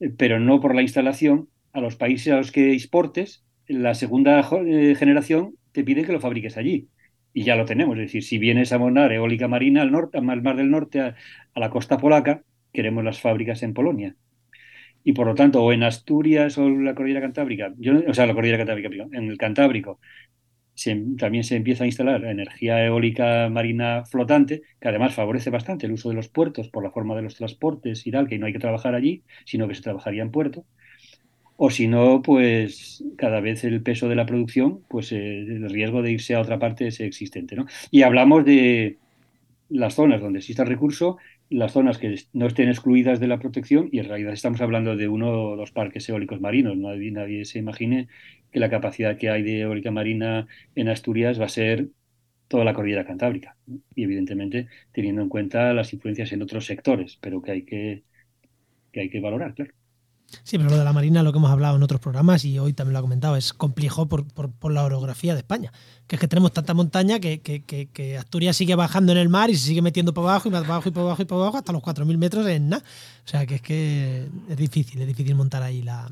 eh, 0.00 0.10
pero 0.16 0.40
no 0.40 0.60
por 0.60 0.74
la 0.74 0.82
instalación, 0.82 1.48
a 1.72 1.80
los 1.80 1.96
países 1.96 2.32
a 2.32 2.36
los 2.36 2.52
que 2.52 2.72
exportes, 2.72 3.44
la 3.68 3.94
segunda 3.94 4.40
eh, 4.40 4.94
generación 4.96 5.54
te 5.72 5.84
pide 5.84 6.04
que 6.04 6.12
lo 6.12 6.20
fabriques 6.20 6.56
allí. 6.56 6.88
Y 7.32 7.44
ya 7.44 7.54
lo 7.54 7.64
tenemos. 7.64 7.96
Es 7.96 8.06
decir, 8.06 8.24
si 8.24 8.38
vienes 8.38 8.72
a 8.72 8.78
monar 8.78 9.12
eólica 9.12 9.46
marina 9.46 9.82
al 9.82 9.92
norte, 9.92 10.18
al 10.18 10.24
Mar 10.24 10.56
del 10.56 10.70
Norte, 10.70 11.00
a, 11.00 11.14
la 11.54 11.70
costa 11.70 11.98
polaca, 11.98 12.42
queremos 12.72 13.04
las 13.04 13.20
fábricas 13.20 13.62
en 13.62 13.72
Polonia. 13.72 14.16
Y 15.02 15.12
por 15.12 15.26
lo 15.26 15.34
tanto, 15.34 15.62
o 15.62 15.72
en 15.72 15.82
Asturias 15.82 16.58
o 16.58 16.68
la 16.68 16.94
cordillera 16.94 17.22
cantábrica, 17.22 17.72
yo, 17.78 17.94
o 18.06 18.14
sea, 18.14 18.26
la 18.26 18.34
cordillera 18.34 18.58
cantábrica, 18.58 19.06
en 19.12 19.30
el 19.30 19.38
Cantábrico, 19.38 19.98
también 21.18 21.44
se 21.44 21.56
empieza 21.56 21.84
a 21.84 21.86
instalar 21.86 22.24
energía 22.24 22.84
eólica 22.84 23.48
marina 23.50 24.04
flotante, 24.04 24.62
que 24.80 24.88
además 24.88 25.14
favorece 25.14 25.50
bastante 25.50 25.86
el 25.86 25.92
uso 25.92 26.08
de 26.08 26.14
los 26.14 26.28
puertos 26.28 26.68
por 26.68 26.82
la 26.82 26.90
forma 26.90 27.14
de 27.16 27.22
los 27.22 27.34
transportes 27.34 28.06
y 28.06 28.10
tal, 28.10 28.28
que 28.28 28.38
no 28.38 28.46
hay 28.46 28.52
que 28.52 28.58
trabajar 28.58 28.94
allí, 28.94 29.22
sino 29.44 29.68
que 29.68 29.74
se 29.74 29.82
trabajaría 29.82 30.22
en 30.22 30.30
puerto. 30.30 30.64
O 31.56 31.70
si 31.70 31.88
no, 31.88 32.22
pues 32.22 33.04
cada 33.18 33.40
vez 33.40 33.64
el 33.64 33.82
peso 33.82 34.08
de 34.08 34.14
la 34.14 34.24
producción, 34.24 34.82
pues 34.88 35.12
eh, 35.12 35.40
el 35.40 35.68
riesgo 35.68 36.00
de 36.00 36.12
irse 36.12 36.34
a 36.34 36.40
otra 36.40 36.58
parte 36.58 36.86
es 36.86 37.00
existente. 37.00 37.54
¿no? 37.56 37.66
Y 37.90 38.02
hablamos 38.02 38.44
de 38.46 38.96
las 39.68 39.94
zonas 39.94 40.22
donde 40.22 40.38
exista 40.38 40.62
el 40.62 40.70
recurso, 40.70 41.18
las 41.50 41.72
zonas 41.72 41.98
que 41.98 42.16
no 42.32 42.46
estén 42.46 42.68
excluidas 42.68 43.20
de 43.20 43.28
la 43.28 43.38
protección, 43.40 43.88
y 43.92 43.98
en 43.98 44.06
realidad 44.08 44.32
estamos 44.32 44.60
hablando 44.60 44.96
de 44.96 45.08
uno 45.08 45.30
o 45.52 45.56
dos 45.56 45.72
parques 45.72 46.08
eólicos 46.08 46.40
marinos. 46.40 46.76
Nadie, 46.76 47.10
nadie 47.12 47.44
se 47.44 47.58
imagine 47.58 48.08
que 48.52 48.60
la 48.60 48.70
capacidad 48.70 49.18
que 49.18 49.30
hay 49.30 49.42
de 49.42 49.60
eólica 49.62 49.90
marina 49.90 50.46
en 50.74 50.88
Asturias 50.88 51.40
va 51.40 51.46
a 51.46 51.48
ser 51.48 51.90
toda 52.48 52.64
la 52.64 52.74
cordillera 52.74 53.06
cantábrica. 53.06 53.56
Y 53.94 54.04
evidentemente 54.04 54.68
teniendo 54.92 55.22
en 55.22 55.28
cuenta 55.28 55.74
las 55.74 55.92
influencias 55.92 56.32
en 56.32 56.42
otros 56.42 56.66
sectores, 56.66 57.18
pero 57.20 57.42
que 57.42 57.52
hay 57.52 57.62
que, 57.64 58.04
que, 58.92 59.00
hay 59.02 59.10
que 59.10 59.20
valorar, 59.20 59.54
claro. 59.54 59.72
Sí, 60.42 60.58
pero 60.58 60.70
lo 60.70 60.76
de 60.78 60.84
la 60.84 60.92
Marina, 60.92 61.22
lo 61.22 61.32
que 61.32 61.38
hemos 61.38 61.50
hablado 61.50 61.76
en 61.76 61.82
otros 61.82 62.00
programas 62.00 62.44
y 62.44 62.58
hoy 62.58 62.72
también 62.72 62.92
lo 62.94 62.98
ha 63.00 63.02
comentado, 63.02 63.36
es 63.36 63.52
complejo 63.52 64.06
por, 64.06 64.24
la 64.72 64.84
orografía 64.84 65.34
de 65.34 65.40
España. 65.40 65.72
Que 66.06 66.16
es 66.16 66.20
que 66.20 66.28
tenemos 66.28 66.52
tanta 66.52 66.74
montaña 66.74 67.20
que, 67.20 67.40
que, 67.40 68.18
Asturias 68.18 68.56
sigue 68.56 68.74
bajando 68.74 69.12
en 69.12 69.18
el 69.18 69.28
mar 69.28 69.50
y 69.50 69.56
se 69.56 69.66
sigue 69.66 69.82
metiendo 69.82 70.14
para 70.14 70.28
abajo 70.28 70.48
y 70.48 70.52
para 70.52 70.64
abajo 70.64 70.88
y 70.88 70.92
para 70.92 71.06
abajo 71.06 71.22
y 71.22 71.24
para 71.24 71.40
abajo 71.40 71.58
hasta 71.58 71.72
los 71.72 71.82
4.000 71.82 72.16
metros 72.18 72.46
en 72.46 72.68
nada. 72.68 72.82
O 73.24 73.28
sea 73.28 73.46
que 73.46 73.56
es 73.56 73.62
que 73.62 74.28
es 74.48 74.56
difícil, 74.56 75.00
es 75.00 75.06
difícil 75.06 75.34
montar 75.34 75.62
ahí 75.62 75.82
la, 75.82 76.10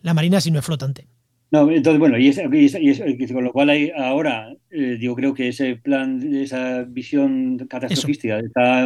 la 0.00 0.14
Marina 0.14 0.40
si 0.40 0.50
no 0.50 0.58
es 0.58 0.64
flotante. 0.64 1.06
No, 1.52 1.70
entonces, 1.70 2.00
bueno, 2.00 2.18
y, 2.18 2.28
y, 2.28 3.32
con 3.32 3.44
lo 3.44 3.52
cual 3.52 3.70
hay 3.70 3.92
ahora, 3.96 4.52
eh, 4.68 4.98
yo 5.00 5.14
creo 5.14 5.32
que 5.32 5.48
ese 5.48 5.76
plan, 5.76 6.34
esa 6.34 6.82
visión 6.82 7.56
catastrofística 7.68 8.40
está 8.40 8.84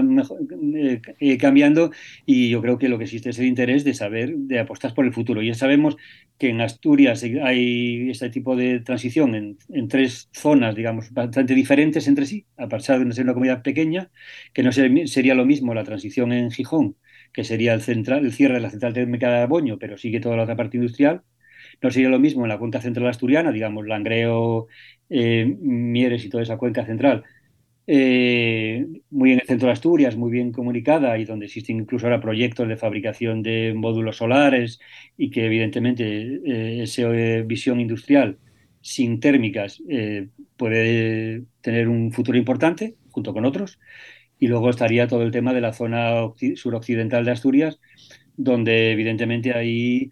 eh, 0.75 1.01
eh, 1.21 1.39
cambiando 1.39 1.91
y 2.27 2.51
yo 2.51 2.61
creo 2.61 2.77
que 2.77 2.91
lo 2.91 2.99
que 2.99 3.05
existe 3.05 3.31
es 3.31 3.39
el 3.39 3.47
interés 3.47 3.83
de 3.83 3.95
saber, 3.95 4.37
de 4.37 4.59
apostar 4.61 4.93
por 4.95 5.07
el 5.07 5.15
futuro. 5.15 5.41
Ya 5.43 5.55
sabemos 5.55 5.97
que 6.39 6.51
en 6.51 6.61
Asturias 6.61 7.23
hay 7.43 8.11
este 8.11 8.29
tipo 8.29 8.55
de 8.57 8.81
transición 8.81 9.35
en, 9.35 9.59
en 9.71 9.89
tres 9.89 10.29
zonas, 10.33 10.75
digamos, 10.75 11.11
bastante 11.13 11.55
diferentes 11.55 12.07
entre 12.09 12.27
sí, 12.27 12.47
a 12.59 12.69
pesar 12.69 13.03
de 13.03 13.11
ser 13.15 13.25
una 13.25 13.33
comunidad 13.33 13.63
pequeña, 13.63 14.11
que 14.53 14.63
no 14.63 14.71
sería 14.73 15.35
lo 15.35 15.47
mismo 15.47 15.73
la 15.73 15.85
transición 15.85 16.31
en 16.33 16.51
Gijón, 16.51 16.97
que 17.33 17.43
sería 17.45 17.73
el, 17.73 17.81
central, 17.81 18.27
el 18.27 18.33
cierre 18.35 18.55
de 18.55 18.61
la 18.61 18.71
central 18.71 18.93
térmica 18.93 19.31
de 19.31 19.39
Aboño, 19.39 19.79
pero 19.79 19.97
sigue 19.97 20.21
toda 20.21 20.37
la 20.37 20.43
otra 20.43 20.57
parte 20.57 20.77
industrial 20.77 21.23
no 21.83 21.91
sería 21.91 22.09
lo 22.09 22.19
mismo 22.19 22.45
en 22.45 22.51
la 22.51 22.59
cuenca 22.59 22.81
central 22.81 23.09
asturiana, 23.09 23.53
digamos, 23.53 23.87
Langreo, 23.87 24.69
eh, 25.09 25.57
Mieres 25.61 26.25
y 26.25 26.29
toda 26.29 26.43
esa 26.43 26.59
cuenca 26.59 26.85
central, 26.85 27.25
eh, 27.87 28.87
muy 29.11 29.33
en 29.33 29.41
el 29.41 29.47
centro 29.47 29.67
de 29.67 29.73
Asturias, 29.73 30.17
muy 30.17 30.31
bien 30.31 30.53
comunicada 30.53 31.19
y 31.19 31.25
donde 31.25 31.47
existen 31.47 31.79
incluso 31.79 32.07
ahora 32.07 32.21
proyectos 32.21 32.69
de 32.69 32.77
fabricación 32.77 33.43
de 33.43 33.75
módulos 33.75 34.19
solares 34.19 34.79
y 35.17 35.31
que 35.31 35.47
evidentemente 35.47 36.41
eh, 36.45 36.83
esa 36.83 37.09
visión 37.45 37.81
industrial 37.81 38.39
sin 38.81 39.21
térmicas 39.21 39.83
puede 40.57 41.45
tener 41.61 41.89
un 41.89 42.13
futuro 42.13 42.39
importante 42.39 42.97
junto 43.11 43.35
con 43.35 43.45
otros. 43.45 43.79
Y 44.39 44.47
luego 44.49 44.71
estaría 44.71 45.07
todo 45.09 45.23
el 45.23 45.33
tema 45.33 45.53
de 45.53 45.61
la 45.61 45.73
zona 45.75 46.15
suroccidental 46.57 47.25
de 47.25 47.31
Asturias, 47.33 47.81
donde 48.37 48.93
evidentemente 48.93 49.53
hay 49.53 50.11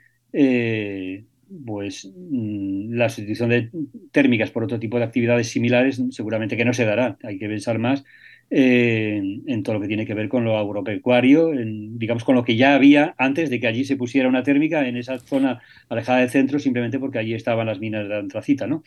pues 1.66 2.10
mm, 2.14 2.94
la 2.94 3.08
sustitución 3.08 3.50
de 3.50 3.70
térmicas 4.12 4.50
por 4.50 4.64
otro 4.64 4.78
tipo 4.78 4.98
de 4.98 5.04
actividades 5.04 5.48
similares 5.48 6.02
seguramente 6.10 6.56
que 6.56 6.64
no 6.64 6.74
se 6.74 6.84
dará. 6.84 7.18
Hay 7.22 7.38
que 7.38 7.48
pensar 7.48 7.78
más 7.78 8.04
en 8.50 9.62
todo 9.62 9.74
lo 9.74 9.80
que 9.80 9.88
tiene 9.88 10.06
que 10.06 10.14
ver 10.14 10.28
con 10.28 10.44
lo 10.44 10.56
agropecuario, 10.56 11.50
digamos 11.52 12.24
con 12.24 12.34
lo 12.34 12.44
que 12.44 12.56
ya 12.56 12.74
había 12.74 13.14
antes 13.18 13.50
de 13.50 13.60
que 13.60 13.66
allí 13.66 13.84
se 13.84 13.96
pusiera 13.96 14.28
una 14.28 14.42
térmica 14.42 14.88
en 14.88 14.96
esa 14.96 15.18
zona 15.18 15.60
alejada 15.88 16.20
del 16.20 16.30
centro, 16.30 16.58
simplemente 16.58 16.98
porque 16.98 17.18
allí 17.18 17.34
estaban 17.34 17.66
las 17.66 17.78
minas 17.78 18.08
de 18.08 18.16
antracita, 18.16 18.66
¿no? 18.66 18.82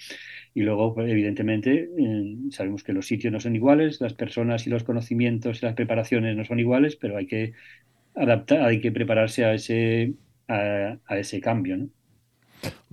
Y 0.53 0.61
luego, 0.63 0.95
pues, 0.95 1.09
evidentemente, 1.11 1.89
sabemos 2.51 2.83
que 2.83 2.93
los 2.93 3.07
sitios 3.07 3.31
no 3.33 3.39
son 3.39 3.55
iguales, 3.55 4.01
las 4.01 4.13
personas 4.13 4.67
y 4.67 4.69
los 4.71 4.83
conocimientos 4.83 5.61
y 5.61 5.65
las 5.65 5.75
preparaciones 5.75 6.35
no 6.35 6.45
son 6.45 6.59
iguales, 6.59 6.95
pero 6.95 7.17
hay 7.17 7.27
que 7.27 7.53
adaptar, 8.15 8.63
hay 8.63 8.81
que 8.81 8.91
prepararse 8.91 9.45
a 9.45 9.53
ese, 9.53 10.15
a, 10.47 10.97
a 11.05 11.19
ese 11.19 11.41
cambio, 11.41 11.77
¿no? 11.77 11.89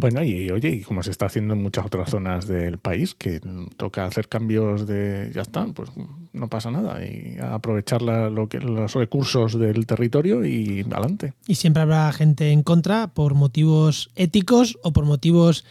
Bueno, 0.00 0.22
y 0.22 0.48
oye, 0.52 0.70
y 0.70 0.82
como 0.82 1.02
se 1.02 1.10
está 1.10 1.26
haciendo 1.26 1.54
en 1.54 1.62
muchas 1.62 1.84
otras 1.84 2.08
zonas 2.08 2.46
del 2.46 2.78
país, 2.78 3.16
que 3.16 3.40
toca 3.76 4.04
hacer 4.04 4.28
cambios 4.28 4.86
de, 4.86 5.32
ya 5.34 5.42
está, 5.42 5.66
pues 5.66 5.90
no 6.32 6.48
pasa 6.48 6.70
nada, 6.70 7.04
y 7.04 7.36
aprovechar 7.42 8.02
lo 8.02 8.48
que, 8.48 8.60
los 8.60 8.94
recursos 8.94 9.58
del 9.58 9.86
territorio 9.86 10.46
y 10.46 10.82
adelante. 10.82 11.32
Y 11.48 11.56
siempre 11.56 11.82
habrá 11.82 12.12
gente 12.12 12.52
en 12.52 12.62
contra 12.62 13.08
por 13.08 13.34
motivos 13.34 14.10
éticos 14.14 14.78
o 14.84 14.92
por 14.92 15.04
motivos, 15.04 15.64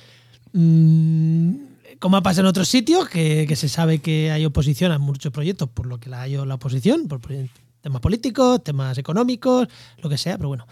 mmm, 0.51 1.51
como 1.99 2.17
ha 2.17 2.21
pasado 2.21 2.47
en 2.47 2.49
otros 2.49 2.67
sitios, 2.67 3.07
que, 3.07 3.55
se 3.55 3.69
sabe 3.69 3.99
que 3.99 4.30
hay 4.32 4.43
oposición 4.43 4.91
a 4.91 4.99
muchos 4.99 5.32
proyectos 5.32 5.69
por 5.69 5.86
lo 5.86 6.01
que 6.01 6.09
la 6.09 6.23
hay 6.23 6.36
la 6.36 6.55
oposición, 6.55 7.07
por 7.07 7.21
temas 7.80 8.01
políticos, 8.01 8.61
temas 8.61 8.97
económicos, 8.97 9.69
lo 10.03 10.09
que 10.09 10.17
sea, 10.17 10.36
pero 10.36 10.49
bueno 10.49 10.67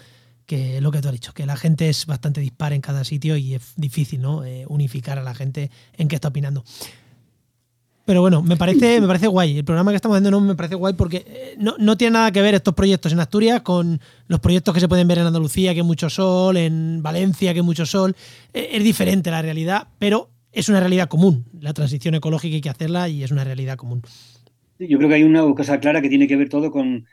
que 0.46 0.82
lo 0.82 0.92
que 0.92 1.02
tú 1.02 1.08
has 1.08 1.14
dicho, 1.14 1.34
que 1.34 1.46
la 1.46 1.58
gente 1.58 1.90
es 1.90 2.06
bastante 2.06 2.42
dispar 2.42 2.74
en 2.74 2.82
cada 2.82 3.04
sitio 3.04 3.38
y 3.38 3.56
es 3.56 3.74
difícil 3.76 4.22
¿no? 4.22 4.44
Eh, 4.44 4.66
unificar 4.68 5.18
a 5.18 5.24
la 5.24 5.34
gente 5.34 5.72
en 5.98 6.08
qué 6.08 6.16
está 6.16 6.30
opinando. 6.30 6.64
Pero 8.06 8.22
bueno, 8.22 8.44
me 8.44 8.56
parece, 8.56 9.02
me 9.02 9.08
parece 9.08 9.26
guay. 9.26 9.58
El 9.58 9.66
programa 9.66 9.92
que 9.92 9.96
estamos 9.96 10.16
haciendo 10.16 10.40
no 10.40 10.40
me 10.40 10.56
parece 10.56 10.76
guay 10.76 10.94
porque 10.94 11.26
eh, 11.28 11.58
no, 11.58 11.98
tiene 11.98 12.12
nada 12.12 12.32
que 12.32 12.42
ver 12.42 12.54
estos 12.54 12.76
proyectos 12.76 13.12
en 13.12 13.20
Asturias 13.20 13.62
con 13.62 14.00
los 14.28 14.40
proyectos 14.40 14.76
que 14.76 14.80
se 14.80 14.88
pueden 14.88 15.08
ver 15.08 15.18
en 15.18 15.26
Andalucía, 15.26 15.74
que 15.74 15.80
hay 15.80 15.86
mucho 15.86 16.08
sol, 16.08 16.56
en 16.58 17.02
Valencia, 17.02 17.52
que 17.54 17.60
hay 17.60 17.66
mucho 17.66 17.88
sol. 17.88 18.16
Eh, 18.54 18.70
es 18.74 18.84
diferente 18.84 19.32
la 19.32 19.42
realidad, 19.42 19.88
pero 19.98 20.30
es 20.52 20.70
una 20.70 20.80
realidad 20.80 21.10
común. 21.10 21.46
La 21.60 21.74
transición 21.74 22.14
ecológica 22.14 22.54
hay 22.54 22.62
que 22.62 22.70
hacerla 22.70 23.10
y 23.10 23.24
es 23.24 23.32
una 23.32 23.44
realidad 23.44 23.76
común. 23.76 24.04
Yo 24.78 24.98
creo 25.00 25.10
que 25.10 25.16
hay 25.16 25.24
una 25.24 25.42
cosa 25.56 25.80
clara 25.80 26.02
que 26.02 26.10
tiene 26.10 26.28
que 26.28 26.36
ver 26.36 26.50
todo 26.50 26.70
con 26.70 27.06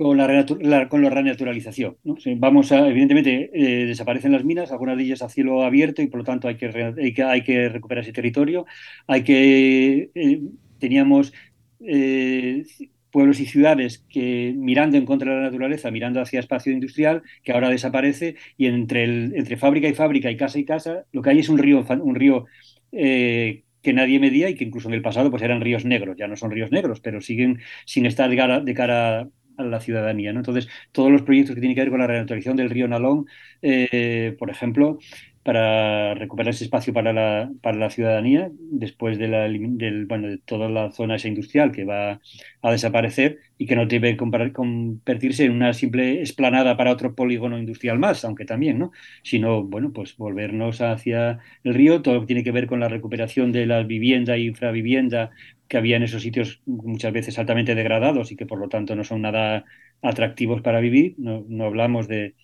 con 0.00 0.16
la, 0.16 0.88
con 0.88 1.02
la 1.02 1.10
renaturalización. 1.10 1.98
Vamos 2.38 2.72
a, 2.72 2.88
evidentemente, 2.88 3.50
eh, 3.52 3.84
desaparecen 3.84 4.32
las 4.32 4.44
minas, 4.44 4.72
algunas 4.72 4.96
de 4.96 5.02
ellas 5.02 5.20
a 5.20 5.28
cielo 5.28 5.62
abierto 5.62 6.00
y 6.00 6.06
por 6.06 6.20
lo 6.20 6.24
tanto 6.24 6.48
hay 6.48 6.56
que, 6.56 7.22
hay 7.22 7.42
que, 7.42 7.68
recuperar 7.68 8.02
ese 8.02 8.14
territorio. 8.14 8.64
Hay 9.06 9.24
que, 9.24 10.10
eh, 10.14 10.40
teníamos 10.78 11.34
eh, 11.80 12.64
pueblos 13.10 13.40
y 13.40 13.46
ciudades 13.46 14.02
que 14.08 14.54
mirando 14.56 14.96
en 14.96 15.04
contra 15.04 15.32
de 15.32 15.36
la 15.36 15.42
naturaleza, 15.42 15.90
mirando 15.90 16.22
hacia 16.22 16.40
espacio 16.40 16.72
industrial, 16.72 17.22
que 17.42 17.52
ahora 17.52 17.68
desaparece 17.68 18.36
y 18.56 18.68
entre, 18.68 19.04
entre 19.04 19.58
fábrica 19.58 19.86
y 19.86 19.92
fábrica 19.92 20.30
y 20.30 20.36
casa 20.38 20.58
y 20.58 20.64
casa, 20.64 21.04
lo 21.12 21.20
que 21.20 21.28
hay 21.28 21.40
es 21.40 21.50
un 21.50 21.58
río, 21.58 21.84
un 22.02 22.14
río 22.14 22.46
que 22.90 23.92
nadie 23.92 24.18
medía 24.18 24.48
y 24.48 24.54
que 24.54 24.64
incluso 24.64 24.88
en 24.88 24.94
el 24.94 25.02
pasado 25.02 25.30
pues 25.30 25.42
eran 25.42 25.60
ríos 25.60 25.84
negros, 25.84 26.16
ya 26.18 26.26
no 26.26 26.36
son 26.36 26.50
ríos 26.50 26.70
negros, 26.70 27.00
pero 27.00 27.20
siguen 27.20 27.60
sin 27.84 28.06
estar 28.06 28.30
de 28.30 28.74
cara 28.74 29.28
a 29.60 29.64
la 29.64 29.80
ciudadanía. 29.80 30.32
¿no? 30.32 30.40
Entonces, 30.40 30.68
todos 30.92 31.10
los 31.10 31.22
proyectos 31.22 31.54
que 31.54 31.60
tienen 31.60 31.74
que 31.74 31.82
ver 31.82 31.90
con 31.90 32.00
la 32.00 32.06
renaturalización 32.06 32.56
del 32.56 32.70
río 32.70 32.88
Nalón, 32.88 33.26
eh, 33.62 34.36
por 34.38 34.50
ejemplo, 34.50 34.98
para 35.42 36.14
recuperar 36.14 36.50
ese 36.50 36.64
espacio 36.64 36.92
para 36.92 37.12
la, 37.12 37.50
para 37.62 37.78
la 37.78 37.90
ciudadanía 37.90 38.50
después 38.54 39.18
de, 39.18 39.28
la, 39.28 39.48
del, 39.48 40.06
bueno, 40.06 40.28
de 40.28 40.38
toda 40.38 40.68
la 40.68 40.90
zona 40.92 41.16
esa 41.16 41.28
industrial 41.28 41.72
que 41.72 41.84
va 41.84 42.20
a 42.62 42.70
desaparecer 42.70 43.38
y 43.56 43.66
que 43.66 43.74
no 43.74 43.86
debe 43.86 44.16
convertirse 44.16 45.44
en 45.44 45.52
una 45.52 45.72
simple 45.72 46.20
esplanada 46.20 46.76
para 46.76 46.92
otro 46.92 47.14
polígono 47.14 47.58
industrial 47.58 47.98
más, 47.98 48.24
aunque 48.24 48.44
también, 48.44 48.78
¿no? 48.78 48.92
Sino, 49.22 49.64
bueno, 49.64 49.92
pues 49.92 50.16
volvernos 50.16 50.80
hacia 50.82 51.38
el 51.64 51.74
río, 51.74 52.02
todo 52.02 52.14
lo 52.14 52.20
que 52.20 52.26
tiene 52.26 52.44
que 52.44 52.52
ver 52.52 52.66
con 52.66 52.80
la 52.80 52.88
recuperación 52.88 53.50
de 53.52 53.66
la 53.66 53.82
vivienda 53.82 54.34
e 54.36 54.40
infravivienda 54.40 55.30
que 55.70 55.78
había 55.78 55.96
en 55.96 56.02
esos 56.02 56.22
sitios 56.22 56.60
muchas 56.66 57.12
veces 57.12 57.38
altamente 57.38 57.76
degradados 57.76 58.32
y 58.32 58.36
que 58.36 58.44
por 58.46 58.58
lo 58.58 58.68
tanto 58.68 58.96
no 58.96 59.04
son 59.04 59.22
nada 59.22 59.64
atractivos 60.02 60.62
para 60.62 60.80
vivir. 60.80 61.14
No, 61.18 61.46
no 61.48 61.64
hablamos 61.64 62.08
de 62.08 62.34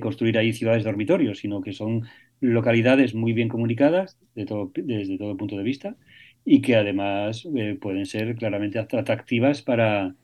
construir 0.00 0.36
ahí 0.38 0.52
ciudades 0.52 0.84
dormitorios, 0.84 1.38
sino 1.38 1.60
que 1.62 1.72
son 1.72 2.02
localidades 2.40 3.14
muy 3.14 3.32
bien 3.32 3.48
comunicadas 3.48 4.18
de 4.34 4.46
todo, 4.46 4.72
desde 4.74 5.16
todo 5.18 5.36
punto 5.36 5.56
de 5.56 5.62
vista 5.62 5.96
y 6.44 6.60
que 6.60 6.76
además 6.76 7.46
eh, 7.56 7.78
pueden 7.80 8.06
ser 8.06 8.34
claramente 8.36 8.78
atractivas 8.80 9.62
para, 9.62 10.16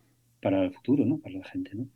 para 0.42 0.64
el 0.64 0.72
futuro, 0.72 1.04
¿no? 1.06 1.18
para 1.18 1.36
la 1.38 1.44
gente. 1.44 1.70
¿no? 1.74 1.86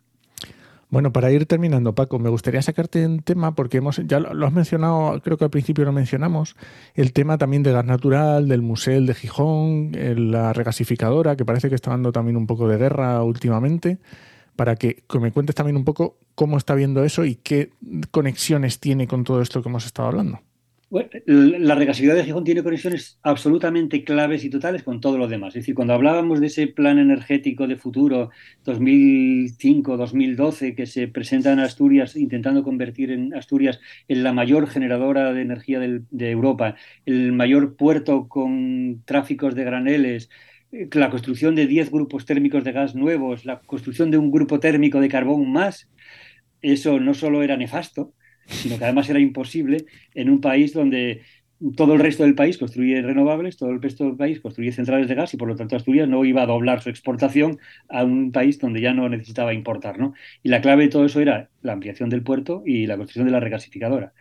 Bueno, 0.93 1.11
para 1.11 1.33
ir 1.33 1.47
terminando, 1.47 1.95
Paco, 1.95 2.19
me 2.19 2.29
gustaría 2.29 2.61
sacarte 2.61 3.07
un 3.07 3.21
tema 3.23 3.55
porque 3.55 3.79
hemos, 3.79 4.03
ya 4.05 4.21
lo 4.21 4.47
has 4.47 4.53
mencionado, 4.53 5.23
creo 5.23 5.39
que 5.39 5.45
al 5.45 5.51
principio 5.51 5.87
lo 5.87 5.93
mencionamos, 5.93 6.55
el 6.95 7.15
tema 7.15 7.39
también 7.39 7.63
de 7.63 7.73
gas 7.73 7.87
natural, 7.87 8.47
del 8.47 8.61
museo 8.61 9.01
de 9.01 9.15
Gijón, 9.15 9.93
la 10.31 10.53
regasificadora, 10.53 11.35
que 11.35 11.47
parece 11.47 11.71
que 11.71 11.77
está 11.77 11.93
dando 11.93 12.13
también 12.13 12.37
un 12.37 12.47
poco 12.47 12.69
de 12.69 12.77
guerra 12.77 13.23
últimamente, 13.23 14.01
para 14.55 14.77
que 14.77 15.03
me 15.19 15.33
cuentes 15.33 15.57
también 15.57 15.79
un 15.79 15.85
poco 15.87 16.19
cómo 16.35 16.59
está 16.59 16.75
viendo 16.75 17.03
eso 17.05 17.25
y 17.25 17.37
qué 17.37 17.71
conexiones 18.11 18.79
tiene 18.79 19.07
con 19.07 19.25
todo 19.25 19.41
esto 19.41 19.63
que 19.63 19.71
hemos 19.71 19.87
estado 19.87 20.09
hablando 20.09 20.41
la 21.25 21.75
regasividad 21.75 22.15
de 22.15 22.25
Gijón 22.25 22.45
tiene 22.45 22.63
conexiones 22.63 23.19
absolutamente 23.23 24.05
claves 24.05 24.45
y 24.45 24.51
totales 24.51 24.83
con 24.83 25.01
todo 25.01 25.17
lo 25.17 25.27
demás. 25.27 25.57
Es 25.57 25.63
decir, 25.63 25.75
cuando 25.75 25.95
hablábamos 25.95 26.39
de 26.41 26.49
ese 26.49 26.67
plan 26.67 26.99
energético 26.99 27.67
de 27.67 27.77
futuro 27.77 28.29
2005-2012 28.67 30.75
que 30.75 30.85
se 30.85 31.09
presenta 31.09 31.51
en 31.53 31.61
Asturias, 31.61 32.15
intentando 32.15 32.63
convertir 32.63 33.11
en 33.11 33.35
Asturias 33.35 33.81
en 34.07 34.23
la 34.23 34.35
mayor 34.35 34.69
generadora 34.69 35.33
de 35.33 35.41
energía 35.41 35.81
de 35.81 36.31
Europa, 36.31 36.77
el 37.07 37.33
mayor 37.33 37.75
puerto 37.77 38.29
con 38.29 39.03
tráficos 39.07 39.55
de 39.55 39.65
graneles, 39.65 40.29
eh, 40.73 40.91
la 40.93 41.09
construcción 41.09 41.55
de 41.55 41.67
10 41.67 41.91
grupos 41.91 42.27
térmicos 42.27 42.65
de 42.65 42.73
gas 42.73 42.95
nuevos, 42.95 43.47
la 43.47 43.61
construcción 43.61 44.11
de 44.11 44.19
un 44.19 44.31
grupo 44.31 44.61
térmico 44.61 45.01
de 45.01 45.09
carbón 45.09 45.51
más, 45.51 45.89
eso 46.61 47.01
no 47.01 47.15
solo 47.15 47.43
era 47.43 47.57
nefasto, 47.57 48.13
sino 48.47 48.79
que 48.79 48.85
además 48.85 49.09
era 49.09 49.21
imposible 49.21 49.87
en 50.15 50.31
un 50.31 50.41
país 50.41 50.73
donde 50.73 51.23
todo 51.77 51.95
el 51.95 52.01
resto 52.01 52.25
del 52.25 52.35
país 52.35 52.59
construye 52.59 53.01
renovables, 53.03 53.57
todo 53.57 53.71
el 53.71 53.81
resto 53.81 54.05
del 54.05 54.17
país 54.17 54.41
construye 54.41 54.73
centrales 54.73 55.09
de 55.09 55.15
gas 55.15 55.33
y 55.33 55.37
por 55.37 55.49
lo 55.49 55.55
tanto 55.55 55.77
Asturias 55.77 56.09
no 56.09 56.25
iba 56.25 56.43
a 56.43 56.47
doblar 56.47 56.83
su 56.83 56.91
exportación 56.91 57.59
a 57.89 58.03
un 58.05 58.33
país 58.33 58.59
donde 58.59 58.81
ya 58.81 58.93
no 58.93 59.09
necesitaba 59.09 59.55
importar. 59.55 59.99
¿no? 59.99 60.15
Y 60.43 60.49
la 60.49 60.61
clave 60.61 60.85
de 60.85 60.89
todo 60.91 61.07
eso 61.07 61.21
era 61.21 61.51
la 61.61 61.73
ampliación 61.73 62.09
del 62.11 62.25
puerto 62.25 62.63
y 62.67 62.87
la 62.87 62.97
construcción 62.97 63.27
de 63.27 63.33
la 63.33 63.41
regasificadora, 63.41 64.13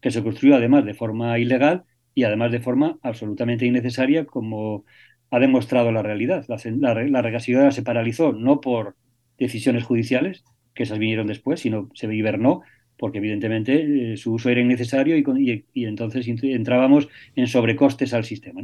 que 0.00 0.12
se 0.12 0.22
construyó 0.22 0.54
además 0.54 0.84
de 0.84 0.94
forma 0.94 1.38
ilegal 1.38 1.84
y 2.14 2.22
además 2.22 2.52
de 2.52 2.60
forma 2.60 2.98
absolutamente 3.02 3.66
innecesaria 3.66 4.24
como 4.24 4.84
ha 5.30 5.40
demostrado 5.40 5.90
la 5.90 6.02
realidad. 6.02 6.46
La, 6.48 6.94
la 6.94 7.22
regasificadora 7.22 7.72
se 7.72 7.82
paralizó 7.82 8.32
no 8.32 8.60
por 8.60 8.94
decisiones 9.38 9.82
judiciales, 9.84 10.44
que 10.72 10.84
esas 10.84 10.98
vinieron 10.98 11.26
después, 11.26 11.60
sino 11.60 11.90
se 11.94 12.12
hibernó 12.14 12.62
porque 12.96 13.18
evidentemente 13.18 14.12
eh, 14.12 14.16
su 14.16 14.32
uso 14.34 14.50
era 14.50 14.60
innecesario 14.60 15.16
y, 15.16 15.64
y, 15.74 15.84
entonces 15.84 16.26
entrábamos 16.28 17.08
en 17.34 17.46
sobrecostes 17.46 18.14
al 18.14 18.24
sistema. 18.24 18.62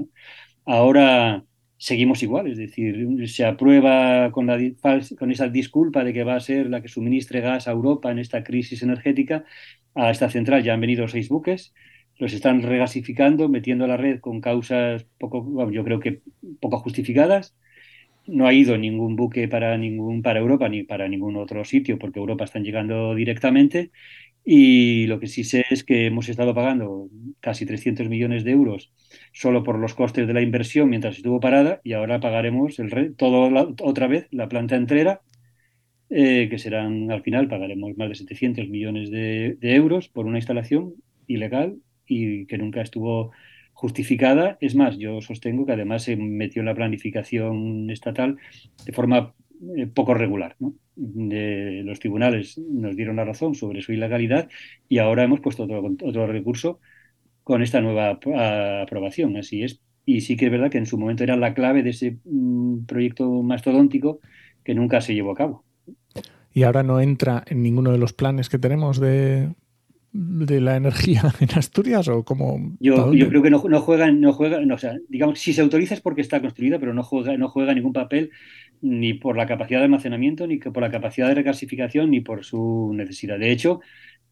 Ahora 0.64 1.45
seguimos 1.76 2.22
igual, 2.22 2.47
es 2.47 2.59
decir, 2.59 3.28
se 3.28 3.45
aprueba 3.45 4.30
con 4.30 4.51
esa 5.30 5.49
disculpa 5.49 6.05
de 6.05 6.12
que 6.12 6.24
va 6.24 6.37
a 6.37 6.41
ser 6.41 6.70
la 6.70 6.80
que 6.80 6.89
suministre 6.89 7.41
gas 7.41 7.66
a 7.66 7.72
Europa 7.72 8.11
en 8.11 8.20
esta 8.20 8.45
crisis 8.45 8.83
energética. 8.83 9.45
A 9.95 10.11
esta 10.11 10.30
central 10.30 10.62
ya 10.62 10.74
han 10.74 10.80
venido 10.80 11.09
seis 11.09 11.28
buques, 11.28 11.74
los 12.18 12.33
están 12.33 12.62
regasificando, 12.62 13.49
metiendo 13.49 13.85
a 13.85 13.89
la 13.89 13.97
red 13.97 14.20
con 14.20 14.41
causas 14.41 15.07
poco, 15.18 15.70
yo 15.70 15.85
creo 15.85 16.01
que 16.01 16.22
poco 16.61 16.78
justificadas 16.78 17.57
no 18.27 18.47
ha 18.47 18.53
ido 18.53 18.79
ningún 18.79 19.16
buque 19.16 19.49
para 19.49 19.77
ningún 19.77 20.23
para 20.23 20.41
Europa 20.41 20.68
ni 20.68 20.83
para 20.85 21.09
ningún 21.09 21.37
otro 21.37 21.64
sitio 21.64 21.99
porque 21.99 22.18
Europa 22.20 22.45
están 22.45 22.64
llegando 22.64 23.14
directamente. 23.14 23.91
Y 24.45 25.07
lo 25.07 25.20
que 25.20 25.29
sí 25.29 25.45
sé 25.45 25.64
es 25.70 25.85
que 25.85 26.07
hemos 26.07 26.29
estado 26.29 26.55
pagando 26.55 27.09
casi 27.41 27.64
300 27.64 28.09
millones 28.09 28.43
de 28.45 28.51
euros 28.53 28.93
solo 29.33 29.62
por 29.62 29.79
los 29.79 29.95
costes 29.95 30.27
de 30.27 30.35
la 30.35 30.43
inversión 30.43 30.91
mientras 30.91 31.16
estuvo 31.16 31.39
parada 31.41 31.81
y 31.85 31.93
ahora 31.93 32.18
pagaremos 32.20 32.79
el 32.81 33.14
todo 33.16 33.75
otra 33.83 34.09
vez 34.09 34.27
la 34.33 34.49
planta 34.49 34.75
entera 34.77 35.20
eh, 36.11 36.49
que 36.51 36.59
serán 36.59 37.11
al 37.12 37.23
final 37.23 37.49
pagaremos 37.49 37.97
más 37.97 38.09
de 38.09 38.14
700 38.16 38.68
millones 38.68 39.11
de 39.11 39.57
euros 39.62 40.09
por 40.09 40.27
una 40.27 40.39
instalación 40.39 40.95
ilegal 41.29 41.79
y 42.07 42.47
que 42.47 42.59
nunca 42.59 42.83
estuvo 42.83 43.33
justificada. 43.73 44.59
Es 44.61 44.75
más, 44.75 44.99
yo 44.99 45.20
sostengo 45.20 45.66
que 45.66 45.73
además 45.73 46.05
se 46.05 46.16
metió 46.16 46.61
en 46.61 46.66
la 46.66 46.75
planificación 46.75 47.91
estatal 47.91 48.37
de 48.85 48.93
forma 48.93 49.35
eh, 49.77 49.87
poco 49.87 50.14
regular. 50.14 50.57
los 50.97 51.99
tribunales 52.01 52.59
nos 52.59 52.97
dieron 52.97 53.16
la 53.16 53.25
razón 53.25 53.55
sobre 53.55 53.83
su 53.83 53.93
ilegalidad 53.93 54.49
y 54.89 54.99
ahora 54.99 55.25
hemos 55.25 55.41
puesto 55.41 55.64
otro, 55.64 55.83
otro 56.03 56.27
recurso 56.27 56.81
con 57.45 57.62
esta 57.62 57.81
nueva 57.81 58.18
aprobación. 58.83 59.37
Así 59.37 59.62
es. 59.62 59.81
Y 60.05 60.23
sí 60.23 60.37
que 60.37 60.47
es 60.47 60.53
verdad 60.53 60.70
que 60.70 60.79
en 60.79 60.87
su 60.87 60.99
momento 60.99 61.23
era 61.23 61.37
la 61.37 61.55
clave 61.55 61.83
de 61.83 61.91
ese 61.91 62.18
mm, 62.25 62.87
proyecto 62.87 63.43
mastodóntico 63.43 64.20
que 64.64 64.75
nunca 64.75 65.01
se 65.01 65.14
llevó 65.14 65.33
a 65.33 65.37
cabo. 65.37 65.64
¿Y 66.53 66.64
ahora 66.64 66.83
no 66.83 67.01
entra 67.01 67.45
en 67.47 67.62
ninguno 67.62 67.93
de 67.93 67.99
los 67.99 68.12
planes 68.12 68.49
que 68.49 68.59
tenemos 68.59 69.01
de 69.01 69.55
de 70.12 70.60
la 70.60 70.76
energía 70.76 71.22
en 71.40 71.50
Asturias 71.58 72.08
o 72.08 72.24
como 72.24 72.76
yo, 72.80 73.12
yo 73.14 73.28
creo 73.28 73.42
que 73.42 73.50
no, 73.50 73.62
no 73.66 73.80
juega 73.80 74.10
no 74.10 74.32
juega 74.32 74.60
o 74.72 74.78
sea 74.78 74.98
digamos 75.08 75.38
si 75.38 75.52
se 75.52 75.62
autoriza 75.62 75.94
es 75.94 76.00
porque 76.02 76.20
está 76.20 76.40
construida 76.40 76.78
pero 76.78 76.92
no 76.92 77.02
juega 77.02 77.36
no 77.38 77.48
juega 77.48 77.74
ningún 77.74 77.94
papel 77.94 78.30
ni 78.82 79.14
por 79.14 79.36
la 79.36 79.46
capacidad 79.46 79.78
de 79.78 79.84
almacenamiento 79.84 80.46
ni 80.46 80.58
por 80.58 80.82
la 80.82 80.90
capacidad 80.90 81.28
de 81.28 81.36
regasificación 81.36 82.10
ni 82.10 82.20
por 82.20 82.44
su 82.44 82.92
necesidad. 82.94 83.38
De 83.38 83.52
hecho 83.52 83.80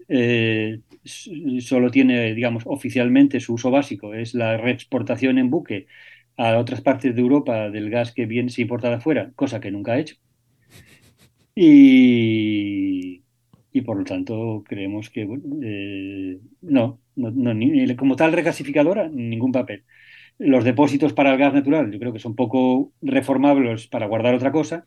eh, 0.09 0.81
solo 1.05 1.91
tiene 1.91 2.35
digamos 2.35 2.65
oficialmente 2.67 3.41
su 3.41 3.55
uso 3.55 3.71
básico 3.71 4.13
es 4.13 4.35
la 4.35 4.57
reexportación 4.57 5.39
en 5.39 5.51
buque 5.51 5.87
a 6.37 6.59
otras 6.59 6.81
partes 6.83 7.15
de 7.15 7.21
Europa 7.21 7.71
del 7.71 7.91
gas 7.91 8.13
que 8.13 8.27
viene 8.27 8.51
se 8.51 8.63
importa 8.63 8.89
de 8.89 8.97
afuera 8.97 9.33
cosa 9.37 9.61
que 9.61 9.71
nunca 9.71 9.93
ha 9.93 9.99
hecho. 10.01 10.17
Y 11.55 13.20
y 13.73 13.83
por 13.83 13.97
lo 13.97 14.05
tanto 14.05 14.65
creemos 14.67 15.11
que 15.11 15.29
eh, 15.63 16.39
no, 16.63 17.01
no, 17.17 17.97
como 17.97 18.17
tal 18.17 18.33
regasificadora, 18.33 19.09
ningún 19.09 19.53
papel. 19.53 19.85
Los 20.39 20.65
depósitos 20.65 21.13
para 21.13 21.33
el 21.33 21.39
gas 21.39 21.55
natural 21.55 21.91
yo 21.91 21.99
creo 21.99 22.13
que 22.13 22.19
son 22.19 22.35
poco 22.35 22.93
reformables 23.03 23.87
para 23.87 24.07
guardar 24.07 24.35
otra 24.35 24.53
cosa, 24.53 24.87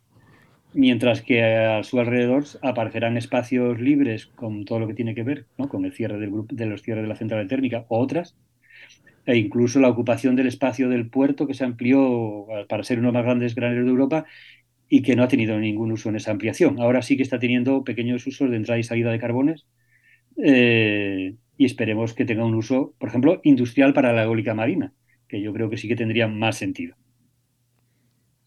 mientras 0.73 1.21
que 1.21 1.43
a 1.43 1.83
su 1.83 1.99
alrededor 1.99 2.43
aparecerán 2.61 3.17
espacios 3.17 3.79
libres 3.79 4.25
con 4.27 4.65
todo 4.65 4.79
lo 4.79 4.87
que 4.87 4.95
tiene 4.95 5.15
que 5.15 5.23
ver 5.23 5.45
con 5.69 5.85
el 5.85 5.93
cierre 5.93 6.19
del 6.19 6.31
grupo, 6.31 6.55
de 6.55 6.65
los 6.65 6.81
cierres 6.81 7.03
de 7.03 7.09
la 7.09 7.15
central 7.15 7.47
térmica 7.47 7.85
o 7.87 7.99
otras, 7.99 8.35
e 9.25 9.37
incluso 9.37 9.79
la 9.79 9.89
ocupación 9.89 10.35
del 10.35 10.47
espacio 10.47 10.89
del 10.89 11.09
puerto 11.09 11.47
que 11.47 11.53
se 11.53 11.63
amplió 11.63 12.47
para 12.67 12.83
ser 12.83 12.99
uno 12.99 13.07
de 13.07 13.13
los 13.13 13.19
más 13.19 13.25
grandes 13.25 13.55
graneros 13.55 13.85
de 13.85 13.91
Europa 13.91 14.25
y 14.95 15.01
que 15.01 15.15
no 15.15 15.23
ha 15.23 15.27
tenido 15.27 15.57
ningún 15.57 15.91
uso 15.91 16.09
en 16.09 16.17
esa 16.17 16.29
ampliación. 16.29 16.79
Ahora 16.79 17.01
sí 17.01 17.17
que 17.17 17.23
está 17.23 17.39
teniendo 17.39 17.83
pequeños 17.83 18.27
usos 18.27 18.51
de 18.51 18.57
entrada 18.57 18.77
y 18.77 18.83
salida 18.83 19.11
de 19.11 19.17
carbones 19.17 19.65
eh, 20.37 21.33
y 21.57 21.65
esperemos 21.65 22.13
que 22.13 22.25
tenga 22.25 22.45
un 22.45 22.53
uso, 22.53 22.93
por 22.99 23.09
ejemplo, 23.09 23.41
industrial 23.43 23.95
para 23.95 24.13
la 24.13 24.25
eólica 24.25 24.53
marina, 24.53 24.93
que 25.27 25.41
yo 25.41 25.51
creo 25.51 25.71
que 25.71 25.77
sí 25.77 25.87
que 25.87 25.95
tendría 25.95 26.27
más 26.27 26.57
sentido. 26.57 26.95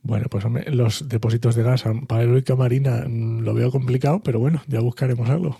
Bueno, 0.02 0.26
pues 0.30 0.44
los 0.72 1.08
depósitos 1.08 1.56
de 1.56 1.64
gas 1.64 1.82
para 2.06 2.22
la 2.22 2.30
eólica 2.30 2.54
marina 2.54 3.06
mm, 3.08 3.40
lo 3.40 3.52
veo 3.52 3.72
complicado, 3.72 4.20
pero 4.22 4.38
bueno, 4.38 4.62
ya 4.68 4.78
buscaremos 4.78 5.28
algo. 5.28 5.58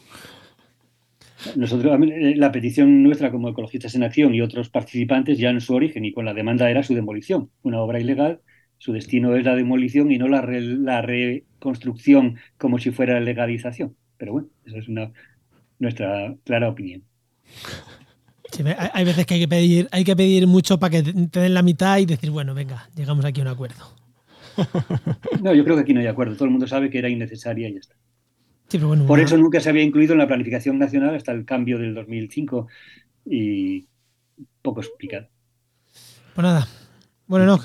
Nosotros, 1.56 1.98
eh, 2.12 2.34
la 2.36 2.52
petición 2.52 3.02
nuestra 3.02 3.32
como 3.32 3.48
ecologistas 3.48 3.96
en 3.96 4.04
acción 4.04 4.36
y 4.36 4.40
otros 4.40 4.68
participantes 4.68 5.36
ya 5.36 5.50
en 5.50 5.60
su 5.60 5.74
origen 5.74 6.04
y 6.04 6.12
con 6.12 6.24
la 6.24 6.32
demanda 6.32 6.70
era 6.70 6.84
su 6.84 6.94
demolición, 6.94 7.50
una 7.62 7.80
obra 7.80 7.98
ilegal 7.98 8.40
su 8.78 8.92
destino 8.92 9.34
es 9.34 9.44
la 9.44 9.54
demolición 9.54 10.10
y 10.10 10.18
no 10.18 10.28
la, 10.28 10.42
la 10.42 11.02
reconstrucción 11.02 12.38
como 12.58 12.78
si 12.78 12.90
fuera 12.90 13.20
legalización. 13.20 13.96
Pero 14.18 14.32
bueno, 14.32 14.48
esa 14.64 14.78
es 14.78 14.88
una, 14.88 15.12
nuestra 15.78 16.34
clara 16.44 16.68
opinión. 16.68 17.02
hay 18.92 19.04
veces 19.04 19.26
que 19.26 19.34
hay 19.34 19.40
que 19.40 19.48
pedir, 19.48 19.88
hay 19.90 20.04
que 20.04 20.16
pedir 20.16 20.46
mucho 20.46 20.78
para 20.78 20.90
que 20.90 21.02
te 21.02 21.40
den 21.40 21.54
la 21.54 21.62
mitad 21.62 21.98
y 21.98 22.06
decir, 22.06 22.30
bueno, 22.30 22.54
venga, 22.54 22.88
llegamos 22.94 23.24
aquí 23.24 23.40
a 23.40 23.44
un 23.44 23.48
acuerdo. 23.48 23.94
No, 25.42 25.54
yo 25.54 25.64
creo 25.64 25.76
que 25.76 25.82
aquí 25.82 25.92
no 25.92 26.00
hay 26.00 26.06
acuerdo. 26.06 26.34
Todo 26.34 26.46
el 26.46 26.50
mundo 26.50 26.66
sabe 26.66 26.88
que 26.88 26.98
era 26.98 27.10
innecesaria 27.10 27.68
y 27.68 27.74
ya 27.74 27.80
está. 27.80 28.86
bueno, 28.86 29.06
Por 29.06 29.20
eso 29.20 29.36
nunca 29.36 29.60
se 29.60 29.68
había 29.68 29.82
incluido 29.82 30.14
en 30.14 30.18
la 30.18 30.26
planificación 30.26 30.78
nacional 30.78 31.14
hasta 31.14 31.32
el 31.32 31.44
cambio 31.44 31.78
del 31.78 31.94
2005 31.94 32.66
y 33.26 33.86
poco 34.62 34.80
explicado. 34.80 35.28
Pues 36.34 36.42
nada. 36.42 36.66
Bueno, 37.26 37.44
no, 37.44 37.60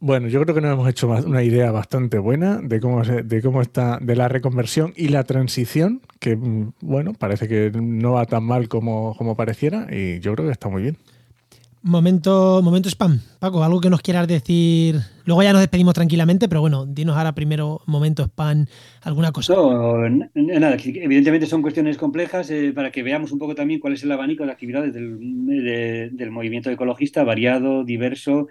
bueno, 0.00 0.28
yo 0.28 0.40
creo 0.42 0.54
que 0.54 0.62
nos 0.62 0.72
hemos 0.72 0.88
hecho 0.88 1.08
una 1.08 1.42
idea 1.42 1.70
bastante 1.70 2.18
buena 2.18 2.60
de 2.62 2.80
cómo, 2.80 3.02
de 3.02 3.42
cómo 3.42 3.60
está, 3.60 3.98
de 4.00 4.16
la 4.16 4.28
reconversión 4.28 4.94
y 4.96 5.08
la 5.08 5.24
transición, 5.24 6.00
que 6.18 6.38
bueno, 6.80 7.12
parece 7.12 7.48
que 7.48 7.70
no 7.74 8.12
va 8.12 8.24
tan 8.24 8.44
mal 8.44 8.68
como, 8.68 9.14
como 9.16 9.36
pareciera 9.36 9.86
y 9.90 10.20
yo 10.20 10.34
creo 10.34 10.46
que 10.46 10.52
está 10.52 10.68
muy 10.70 10.82
bien. 10.82 10.96
Momento, 11.82 12.60
momento 12.62 12.90
spam. 12.90 13.20
Paco, 13.38 13.64
algo 13.64 13.80
que 13.80 13.88
nos 13.88 14.02
quieras 14.02 14.28
decir. 14.28 14.96
Luego 15.24 15.42
ya 15.42 15.52
nos 15.52 15.62
despedimos 15.62 15.94
tranquilamente, 15.94 16.46
pero 16.46 16.60
bueno, 16.60 16.84
dinos 16.84 17.16
ahora 17.16 17.34
primero 17.34 17.80
momento 17.86 18.22
spam, 18.24 18.66
alguna 19.02 19.32
cosa. 19.32 19.54
No, 19.54 19.96
nada, 20.34 20.76
evidentemente 20.82 21.46
son 21.46 21.62
cuestiones 21.62 21.96
complejas 21.96 22.50
eh, 22.50 22.72
para 22.74 22.90
que 22.90 23.02
veamos 23.02 23.32
un 23.32 23.38
poco 23.38 23.54
también 23.54 23.80
cuál 23.80 23.94
es 23.94 24.02
el 24.02 24.12
abanico 24.12 24.44
de 24.44 24.52
actividades 24.52 24.92
del, 24.92 26.10
del 26.12 26.30
movimiento 26.30 26.70
ecologista, 26.70 27.24
variado, 27.24 27.82
diverso, 27.84 28.48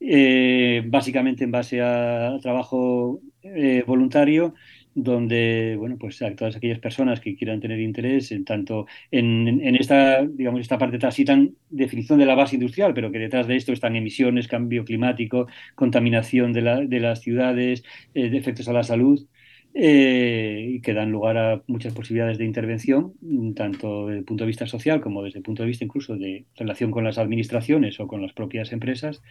eh, 0.00 0.82
básicamente 0.86 1.44
en 1.44 1.50
base 1.50 1.82
a 1.82 2.38
trabajo 2.42 3.20
eh, 3.42 3.84
voluntario 3.86 4.54
donde 4.94 5.76
bueno 5.78 5.96
pues 5.98 6.20
a 6.22 6.34
todas 6.34 6.56
aquellas 6.56 6.78
personas 6.78 7.20
que 7.20 7.36
quieran 7.36 7.60
tener 7.60 7.78
interés 7.80 8.32
en 8.32 8.44
tanto 8.44 8.86
en, 9.10 9.76
esta 9.76 10.26
digamos 10.26 10.60
esta 10.60 10.78
parte 10.78 10.98
tan 10.98 11.54
definición 11.68 12.18
de 12.18 12.26
la 12.26 12.34
base 12.34 12.56
industrial 12.56 12.92
pero 12.94 13.12
que 13.12 13.18
detrás 13.18 13.46
de 13.46 13.56
esto 13.56 13.72
están 13.72 13.94
emisiones 13.96 14.48
cambio 14.48 14.84
climático 14.84 15.46
contaminación 15.74 16.52
de, 16.52 16.62
la, 16.62 16.80
de 16.80 17.00
las 17.00 17.20
ciudades 17.20 17.84
eh, 18.14 18.30
efectos 18.32 18.68
a 18.68 18.72
la 18.72 18.82
salud 18.82 19.26
eh, 19.74 20.66
y 20.68 20.80
que 20.80 20.94
dan 20.94 21.12
lugar 21.12 21.36
a 21.38 21.62
muchas 21.66 21.94
posibilidades 21.94 22.38
de 22.38 22.44
intervención 22.44 23.14
tanto 23.54 24.08
desde 24.08 24.18
el 24.20 24.24
punto 24.24 24.44
de 24.44 24.48
vista 24.48 24.66
social 24.66 25.00
como 25.00 25.22
desde 25.22 25.38
el 25.38 25.44
punto 25.44 25.62
de 25.62 25.68
vista 25.68 25.84
incluso 25.84 26.16
de 26.16 26.46
relación 26.56 26.90
con 26.90 27.04
las 27.04 27.18
administraciones 27.18 28.00
o 28.00 28.08
con 28.08 28.22
las 28.22 28.32
propias 28.32 28.72
empresas 28.72 29.22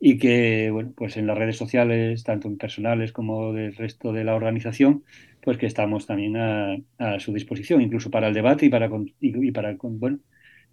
y 0.00 0.18
que, 0.18 0.70
bueno, 0.70 0.92
pues 0.96 1.16
en 1.16 1.26
las 1.26 1.38
redes 1.38 1.56
sociales, 1.56 2.22
tanto 2.24 2.54
personales 2.56 3.12
como 3.12 3.52
del 3.52 3.74
resto 3.74 4.12
de 4.12 4.24
la 4.24 4.34
organización, 4.36 5.04
pues 5.42 5.58
que 5.58 5.66
estamos 5.66 6.06
también 6.06 6.36
a, 6.36 6.76
a 6.98 7.18
su 7.20 7.32
disposición, 7.32 7.82
incluso 7.82 8.10
para 8.10 8.28
el 8.28 8.34
debate 8.34 8.66
y 8.66 8.68
para, 8.68 8.88
y, 9.20 9.50
para 9.52 9.76
bueno, 9.80 10.20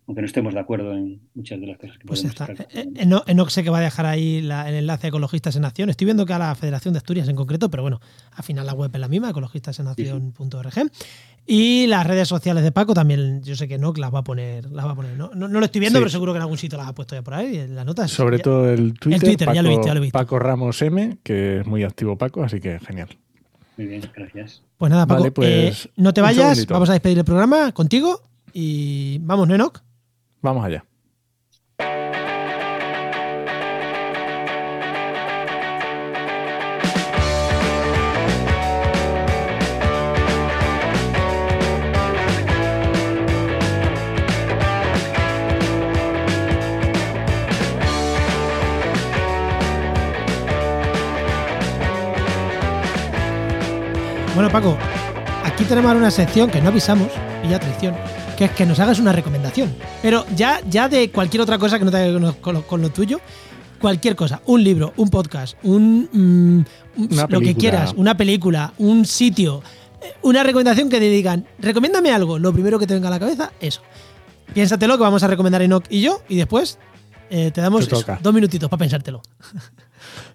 aunque 0.08 0.22
no 0.22 0.28
estemos 0.28 0.53
de 0.53 0.60
acuerdo 0.60 0.93
en 0.93 1.20
muchas 1.34 1.60
de 1.60 1.68
las 1.68 1.78
cosas 1.78 1.97
que 1.97 2.06
pues 2.06 2.22
podemos 2.22 2.39
estar. 2.39 2.68
Eh, 2.78 2.89
eh, 2.95 3.22
Enoch 3.28 3.49
sé 3.49 3.64
que 3.64 3.72
va 3.72 3.80
a 3.80 3.82
dejar 3.82 4.06
ahí 4.06 4.38
el 4.38 4.51
enlace 4.51 5.08
a 5.08 5.10
Ecologistas 5.10 5.56
en 5.56 5.66
Acción. 5.66 5.89
Estoy 5.89 6.06
viendo 6.06 6.26
que 6.26 6.34
a 6.34 6.39
la 6.39 6.53
Federación 6.53 6.93
de 6.93 6.99
Asturias 6.99 7.28
en 7.28 7.36
concreto, 7.36 7.70
pero 7.70 7.82
bueno, 7.82 7.99
al 8.32 8.43
final 8.43 8.68
la 8.68 8.74
web 8.74 8.91
es 8.93 8.99
la 8.99 9.08
misma, 9.08 9.32
ecologistasenación.org. 9.32 10.91
Y 11.47 11.88
las 11.88 12.06
redes 12.06 12.28
sociales 12.28 12.64
de 12.64 12.72
Paco 12.72 12.93
también, 12.93 13.41
yo 13.43 13.56
sé 13.56 13.68
que 13.68 13.76
Enoch 13.76 13.97
las 13.97 14.14
va 14.14 14.20
a 14.20 14.24
poner, 14.24 14.70
las 14.72 14.86
va 14.86 14.91
a 14.91 14.95
poner. 14.95 15.18
No, 15.18 15.32
no, 15.34 15.47
lo 15.47 15.66
estoy 15.66 15.80
viendo, 15.80 15.99
pero 15.99 16.10
seguro 16.10 16.34
que 16.34 16.38
en 16.38 16.43
algún 16.43 16.58
sitio 16.58 16.78
las 16.78 16.88
ha 16.88 16.93
puesto 16.93 17.16
ya 17.16 17.24
por 17.24 17.34
ahí, 17.34 17.58
en 17.58 17.76
las 17.76 17.86
notas. 17.86 18.12
Sobre 18.12 18.39
todo 18.39 18.70
el 18.70 18.93
Twitter. 18.93 19.14
El 19.14 19.38
Twitter, 19.38 19.53
ya 19.53 19.62
lo 19.64 19.70
he 19.70 19.72
visto, 19.72 19.88
ya 19.88 19.93
lo 19.93 19.99
he 19.99 20.03
visto. 20.03 20.18
Paco 20.18 20.38
Ramos 20.38 20.82
M, 20.84 21.18
que 21.24 21.60
es 21.60 21.66
muy 21.66 21.84
activo 21.84 22.16
Paco, 22.16 22.43
así 22.43 22.60
que 22.60 22.80
genial. 22.80 23.10
Muy 23.78 23.88
bien, 23.88 24.01
gracias. 24.16 24.62
Pues 24.78 24.89
nada, 24.91 25.06
Paco, 25.08 25.32
pues, 25.32 25.86
eh, 25.86 25.89
no 25.97 26.14
te 26.14 26.22
vayas, 26.22 26.66
vamos 26.68 26.89
a 26.89 26.93
despedir 26.93 27.18
el 27.18 27.26
programa 27.26 27.72
contigo 27.72 28.22
y 28.53 29.20
vamos, 29.20 29.47
¿no, 29.47 29.56
Enoch? 29.56 29.84
Vamos 30.45 30.63
allá. 30.63 30.85
Bueno, 54.35 54.51
Paco, 54.51 54.77
aquí 55.43 55.63
tenemos 55.63 55.95
una 55.95 56.11
sección 56.11 56.51
que 56.51 56.61
no 56.61 56.69
avisamos, 56.69 57.07
y 57.43 57.47
ya 57.47 57.59
traición, 57.59 57.95
que 58.36 58.45
es 58.45 58.51
que 58.51 58.65
nos 58.65 58.79
hagas 58.79 58.99
una 58.99 59.11
recomendación. 59.11 59.75
Pero 60.01 60.25
ya, 60.36 60.61
ya 60.69 60.89
de 60.89 61.09
cualquier 61.11 61.41
otra 61.41 61.57
cosa 61.57 61.79
que 61.79 61.86
no 61.86 61.91
tenga 61.91 62.05
que 62.05 62.11
ver 62.11 62.65
con, 62.65 62.81
lo 62.81 62.89
tuyo, 62.89 63.19
cualquier 63.79 64.15
cosa, 64.15 64.41
un 64.45 64.63
libro, 64.63 64.93
un 64.97 65.09
podcast, 65.09 65.57
un 65.63 66.65
mm, 66.97 67.29
lo 67.29 67.39
que 67.39 67.55
quieras, 67.55 67.93
una 67.95 68.17
película, 68.17 68.73
un 68.77 69.05
sitio, 69.05 69.61
eh, 70.01 70.13
una 70.21 70.43
recomendación 70.43 70.89
que 70.89 70.99
te 70.99 71.09
digan, 71.09 71.45
recomiéndame 71.59 72.11
algo, 72.11 72.39
lo 72.39 72.51
primero 72.53 72.79
que 72.79 72.88
te 72.88 72.93
venga 72.93 73.07
a 73.07 73.11
la 73.11 73.19
cabeza, 73.19 73.51
eso. 73.59 73.81
Piénsatelo 74.53 74.97
que 74.97 75.03
vamos 75.03 75.23
a 75.23 75.27
recomendar 75.27 75.61
Enoch 75.61 75.86
y 75.89 76.01
yo, 76.01 76.21
y 76.29 76.36
después 76.36 76.77
eh, 77.29 77.51
te 77.51 77.61
damos 77.61 77.89
dos 77.89 78.33
minutitos 78.33 78.69
para 78.69 78.79
pensártelo. 78.79 79.21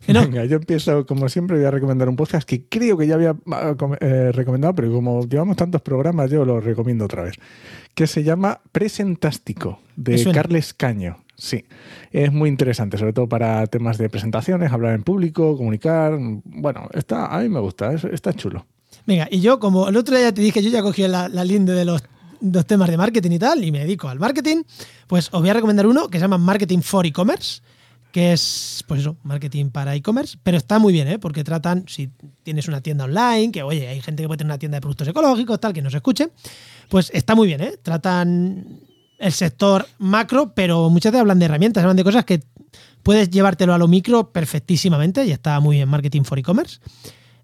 Venga, 0.07 0.45
yo 0.45 0.57
empiezo, 0.57 1.07
como 1.07 1.29
siempre, 1.29 1.57
voy 1.57 1.67
a 1.67 1.71
recomendar 1.71 2.09
un 2.09 2.17
podcast 2.17 2.49
que 2.49 2.65
creo 2.65 2.97
que 2.97 3.07
ya 3.07 3.15
había 3.15 3.37
ah, 3.53 3.75
eh, 4.01 4.33
recomendado, 4.33 4.75
pero 4.75 4.93
como 4.93 5.27
llevamos 5.27 5.57
tantos 5.57 5.83
programas, 5.83 6.31
yo 6.31 6.45
lo 6.45 6.61
recomiendo 6.61 7.05
otra 7.05 7.23
vez. 7.23 7.35
Que 7.95 8.07
se 8.07 8.23
llama 8.23 8.61
Presentástico, 8.73 9.81
de 9.97 10.33
Carles 10.33 10.75
Caño. 10.75 11.25
Sí, 11.37 11.65
es 12.11 12.31
muy 12.33 12.51
interesante, 12.51 12.99
sobre 12.99 13.15
todo 13.15 13.27
para 13.27 13.67
temas 13.67 13.97
de 13.97 14.11
presentaciones, 14.11 14.73
hablar 14.73 14.95
en 14.95 15.03
público, 15.03 15.57
comunicar. 15.57 16.19
Bueno, 16.45 16.89
está, 16.93 17.35
a 17.35 17.41
mí 17.41 17.49
me 17.49 17.61
gusta, 17.61 17.95
está 17.95 18.35
chulo. 18.35 18.67
Venga, 19.07 19.27
y 19.31 19.41
yo, 19.41 19.59
como 19.59 19.89
el 19.89 19.97
otro 19.97 20.17
día 20.19 20.33
te 20.35 20.43
dije, 20.43 20.63
yo 20.63 20.71
ya 20.71 20.83
cogí 20.83 21.07
la, 21.09 21.29
la 21.29 21.45
de 21.45 21.85
los 21.85 22.03
dos 22.41 22.67
temas 22.67 22.91
de 22.91 22.97
marketing 22.97 23.31
y 23.33 23.39
tal, 23.39 23.65
y 23.65 23.73
me 23.73 23.81
dedico 23.81 24.09
al 24.09 24.19
marketing, 24.19 24.65
pues 25.07 25.29
os 25.33 25.41
voy 25.41 25.51
a 25.51 25.55
recomendar 25.55 25.87
uno 25.87 26.09
que 26.09 26.19
se 26.19 26.23
llama 26.23 26.39
Marketing 26.39 26.81
for 26.81 27.07
E-Commerce 27.07 27.63
que 28.13 28.33
es, 28.33 28.85
pues 28.87 29.01
eso, 29.01 29.17
marketing 29.23 29.71
para 29.71 29.95
e-commerce, 29.95 30.39
pero 30.43 30.57
está 30.57 30.79
muy 30.79 30.93
bien, 30.93 31.09
¿eh? 31.09 31.19
porque 31.19 31.45
tratan, 31.45 31.85
si 31.87 32.11
tienes 32.43 32.69
una 32.69 32.81
tienda 32.81 33.05
online, 33.05 33.53
que 33.53 33.63
oye, 33.63 33.89
hay 33.89 34.01
gente 34.01 34.23
que 34.23 34.27
puede 34.27 34.39
tener 34.39 34.51
una 34.51 34.59
tienda 34.59 34.77
de 34.77 34.81
productos 34.81 35.09
ecológicos, 35.09 35.61
tal, 35.61 35.73
que 35.73 35.83
nos 35.83 35.95
escuche, 35.95 36.29
pues 36.89 37.11
está 37.15 37.35
muy 37.35 37.47
bien, 37.47 37.61
¿eh? 37.63 37.75
tratan 37.83 38.81
el 39.19 39.33
sector 39.33 39.87
macro, 39.99 40.53
pero 40.55 40.89
muchas 40.91 41.13
veces 41.13 41.21
hablan 41.21 41.39
de 41.39 41.45
herramientas, 41.45 41.83
hablan 41.83 41.97
de 41.97 42.05
cosas 42.05 42.25
que 42.25 42.43
puedes 43.03 43.31
llevártelo 43.31 43.75
a 43.75 43.79
lo 43.79 43.89
micro 43.89 44.33
perfectísimamente, 44.33 45.25
y 45.25 45.33
está 45.33 45.61
muy 45.61 45.77
bien 45.77 45.89
Marketing 45.89 46.23
for 46.23 46.39
E-Commerce. 46.39 46.81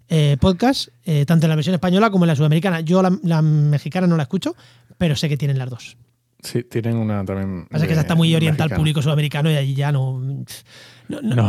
Eh, 0.09 0.37
podcast, 0.39 0.87
eh, 1.03 1.25
tanto 1.25 1.47
en 1.47 1.49
la 1.49 1.55
versión 1.55 1.73
española 1.73 2.09
como 2.09 2.23
en 2.23 2.29
la 2.29 2.35
sudamericana. 2.37 2.79
Yo 2.79 3.01
la, 3.01 3.17
la 3.23 3.41
mexicana 3.41 4.07
no 4.07 4.15
la 4.15 4.23
escucho, 4.23 4.55
pero 4.97 5.17
sé 5.17 5.27
que 5.27 5.35
tienen 5.35 5.57
las 5.57 5.69
dos. 5.69 5.97
Sí, 6.41 6.63
tienen 6.63 6.97
una 6.97 7.25
también. 7.25 7.67
Pasa 7.67 7.87
que 7.87 7.93
esa 7.93 8.01
está 8.01 8.15
muy 8.15 8.33
oriental 8.35 8.71
al 8.71 8.77
público 8.77 9.01
sudamericano 9.01 9.51
y 9.51 9.55
allí 9.55 9.73
ya 9.73 9.91
no. 9.91 10.21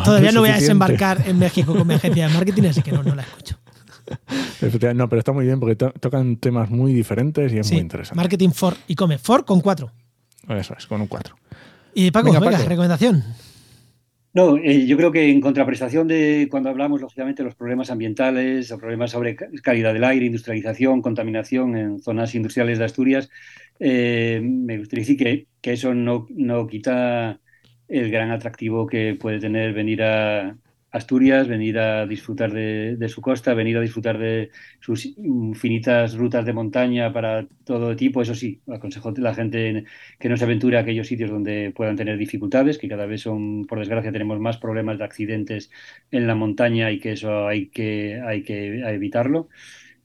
todavía 0.05 0.32
no 0.32 0.41
voy 0.41 0.51
a 0.51 0.55
desembarcar 0.55 1.22
en 1.26 1.39
México 1.39 1.74
con 1.74 1.86
mi 1.86 1.95
agencia 1.95 2.28
de 2.28 2.34
marketing, 2.34 2.64
así 2.64 2.82
que 2.82 2.93
no, 2.93 3.03
no 3.03 3.14
la 3.14 3.22
escucho. 3.22 3.59
No, 4.95 5.09
pero 5.09 5.18
está 5.18 5.32
muy 5.32 5.45
bien 5.45 5.61
porque 5.61 5.76
tocan 5.76 6.36
temas 6.36 6.70
muy 6.70 6.95
diferentes 6.95 7.53
y 7.53 7.59
es 7.59 7.70
muy 7.70 7.80
interesante. 7.80 8.16
Marketing 8.16 8.51
for 8.51 8.74
y 8.86 8.95
come 8.95 9.18
For 9.18 9.45
con 9.45 9.61
cuatro. 9.61 9.93
Eso 10.49 10.74
es, 10.76 10.86
con 10.86 11.03
un 11.03 11.07
cuatro. 11.07 11.36
Y 11.95 12.11
Paco, 12.11 12.32
venga, 12.32 12.59
recomendación. 12.59 13.22
No, 14.35 14.57
eh, 14.59 14.87
yo 14.87 14.97
creo 14.97 15.11
que 15.11 15.31
en 15.31 15.41
contraprestación 15.41 16.07
de 16.07 16.49
cuando 16.51 16.68
hablamos, 16.68 17.01
lógicamente, 17.01 17.43
de 17.43 17.47
los 17.47 17.55
problemas 17.57 17.91
ambientales, 17.91 18.70
o 18.70 18.79
problemas 18.79 19.11
sobre 19.11 19.37
calidad 19.37 19.95
del 19.95 20.05
aire, 20.05 20.26
industrialización, 20.26 21.03
contaminación 21.03 21.76
en 21.76 22.01
zonas 22.01 22.35
industriales 22.35 22.79
de 22.79 22.85
Asturias, 22.85 23.31
eh, 23.81 24.41
me 24.43 24.79
gustaría 24.79 25.03
decir 25.03 25.16
que, 25.16 25.47
que 25.61 25.72
eso 25.72 25.95
no, 25.95 26.26
no, 26.31 26.66
quita 26.66 27.41
el 27.89 28.11
gran 28.11 28.31
atractivo 28.31 28.87
que 28.87 29.14
puede 29.14 29.41
tener 29.41 29.72
venir 29.72 30.03
a 30.03 30.57
Asturias, 30.91 31.49
venir 31.49 31.78
a 31.78 32.07
disfrutar 32.07 32.53
de, 32.53 33.09
su 33.09 33.20
costa, 33.20 33.55
venir 33.55 33.76
a 33.76 33.80
disfrutar 33.80 34.18
de 34.18 34.51
sus 34.80 35.07
infinitas 35.07 36.14
rutas 36.14 36.47
de 36.47 36.53
montaña 36.53 37.12
para 37.12 37.47
todo 37.64 37.95
tipo. 37.97 38.22
Eso 38.22 38.34
sí, 38.34 38.61
aconsejo 38.68 39.11
a 39.11 39.20
la 39.20 39.34
gente 39.34 39.84
que 40.18 40.28
no 40.28 40.36
se 40.36 40.45
aventure 40.45 40.78
a 40.78 40.80
aquellos 40.80 41.07
sitios 41.07 41.30
donde 41.30 41.72
puedan 41.74 41.97
tener 41.97 42.16
dificultades, 42.18 42.78
que 42.78 42.89
cada 42.89 43.07
vez 43.07 43.22
son, 43.22 43.66
por 43.66 43.78
desgracia, 43.78 44.12
tenemos 44.12 44.41
más 44.41 44.59
problemas 44.59 44.99
de 44.99 45.05
accidentes 45.05 45.70
en 46.11 46.26
la 46.26 46.34
montaña 46.34 46.91
y 46.91 47.01
que 47.01 47.12
eso 47.12 47.47
hay 47.47 47.68
que, 47.68 48.20
hay 48.24 48.43
que 48.43 48.80
evitarlo 48.80 49.49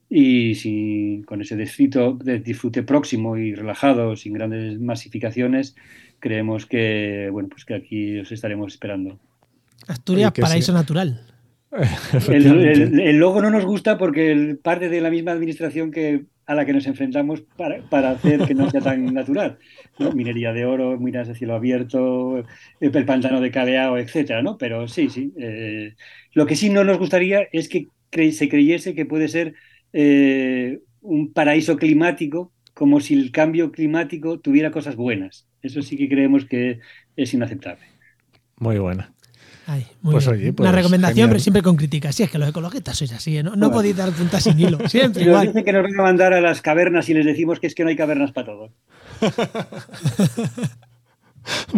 y 0.08 0.54
si, 0.54 1.22
con 1.26 1.40
ese 1.40 1.56
de 1.56 2.38
disfrute 2.40 2.82
próximo 2.82 3.36
y 3.36 3.54
relajado, 3.54 4.16
sin 4.16 4.32
grandes 4.34 4.78
masificaciones, 4.78 5.74
creemos 6.20 6.66
que, 6.66 7.28
bueno, 7.32 7.48
pues 7.48 7.64
que 7.64 7.74
aquí 7.74 8.18
os 8.20 8.30
estaremos 8.30 8.74
esperando. 8.74 9.18
Asturias, 9.86 10.32
paraíso 10.32 10.72
natural. 10.72 11.20
El, 12.28 13.18
logo 13.18 13.42
no 13.42 13.50
nos 13.50 13.64
gusta 13.64 13.98
porque 13.98 14.56
parte 14.62 14.88
de 14.88 15.00
la 15.00 15.10
misma 15.10 15.32
administración 15.32 15.90
que 15.90 16.26
a 16.46 16.54
la 16.54 16.66
que 16.66 16.74
nos 16.74 16.86
enfrentamos 16.86 17.40
para, 17.56 17.82
para 17.88 18.10
hacer 18.10 18.46
que 18.46 18.54
no 18.54 18.70
sea 18.70 18.80
tan 18.80 19.04
natural. 19.14 19.58
Minería 20.14 20.52
de 20.52 20.66
oro, 20.66 20.98
minas 21.00 21.26
de 21.26 21.34
cielo 21.34 21.54
abierto, 21.54 22.44
el 22.80 23.04
pantano 23.04 23.40
de 23.40 23.50
Cadeao, 23.50 23.96
etcétera, 23.96 24.42
¿no? 24.42 24.58
Pero 24.58 24.86
sí, 24.86 25.08
sí. 25.08 25.32
Eh, 25.38 25.94
lo 26.32 26.46
que 26.46 26.54
sí 26.54 26.68
no 26.68 26.84
nos 26.84 26.98
gustaría 26.98 27.48
es 27.50 27.68
que 27.68 27.88
se 28.32 28.48
creyese 28.48 28.94
que 28.94 29.06
puede 29.06 29.28
ser 29.28 29.54
eh, 29.92 30.80
un 31.00 31.32
paraíso 31.32 31.76
climático 31.76 32.52
como 32.74 33.00
si 33.00 33.14
el 33.14 33.30
cambio 33.30 33.72
climático 33.72 34.38
tuviera 34.38 34.70
cosas 34.70 34.96
buenas. 34.96 35.46
Eso 35.62 35.80
sí 35.80 35.96
que 35.96 36.08
creemos 36.08 36.44
que 36.44 36.80
es 37.16 37.32
inaceptable. 37.32 37.84
Muy 38.56 38.78
buena. 38.78 39.13
Pues 40.02 40.28
Oye, 40.28 40.52
pues, 40.52 40.68
Una 40.68 40.76
recomendación, 40.76 41.28
pero 41.28 41.40
siempre 41.40 41.62
con 41.62 41.76
críticas. 41.76 42.14
Si 42.14 42.22
es 42.22 42.30
que 42.30 42.38
los 42.38 42.48
ecologistas 42.48 42.96
sois 42.96 43.12
así, 43.12 43.38
¿eh? 43.38 43.42
no, 43.42 43.56
no 43.56 43.70
podéis 43.70 43.96
dar 43.96 44.10
puntas 44.12 44.42
sin 44.42 44.58
hilo. 44.58 44.78
Siempre 44.88 45.24
igual. 45.24 45.48
Dicen 45.48 45.64
que 45.64 45.72
nos 45.72 45.82
van 45.82 45.98
a 45.98 46.02
mandar 46.02 46.34
a 46.34 46.40
las 46.40 46.60
cavernas 46.60 47.08
y 47.08 47.14
les 47.14 47.24
decimos 47.24 47.60
que 47.60 47.66
es 47.66 47.74
que 47.74 47.82
no 47.84 47.90
hay 47.90 47.96
cavernas 47.96 48.32
para 48.32 48.46
todos. 48.46 48.70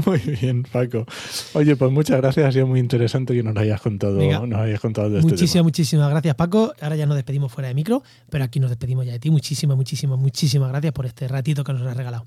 Muy 0.06 0.18
bien, 0.18 0.62
Paco. 0.62 1.06
Oye, 1.54 1.76
pues 1.76 1.90
muchas 1.90 2.20
gracias, 2.20 2.46
ha 2.46 2.52
sido 2.52 2.68
muy 2.68 2.78
interesante 2.78 3.34
que 3.34 3.42
nos 3.42 3.56
hayas 3.56 3.80
contado, 3.80 4.16
Venga. 4.16 4.46
nos 4.46 4.60
hayas 4.60 4.80
contado 4.80 5.10
de 5.10 5.18
este 5.18 5.30
Muchísimas, 5.30 5.52
tema. 5.52 5.62
muchísimas 5.64 6.10
gracias, 6.10 6.34
Paco. 6.36 6.72
Ahora 6.80 6.94
ya 6.94 7.06
nos 7.06 7.16
despedimos 7.16 7.52
fuera 7.52 7.66
de 7.68 7.74
micro, 7.74 8.02
pero 8.30 8.44
aquí 8.44 8.60
nos 8.60 8.70
despedimos 8.70 9.06
ya 9.06 9.12
de 9.12 9.18
ti. 9.18 9.30
Muchísimas, 9.30 9.76
muchísimas, 9.76 10.20
muchísimas 10.20 10.68
gracias 10.70 10.92
por 10.92 11.06
este 11.06 11.26
ratito 11.26 11.64
que 11.64 11.72
nos 11.72 11.82
has 11.82 11.96
regalado. 11.96 12.26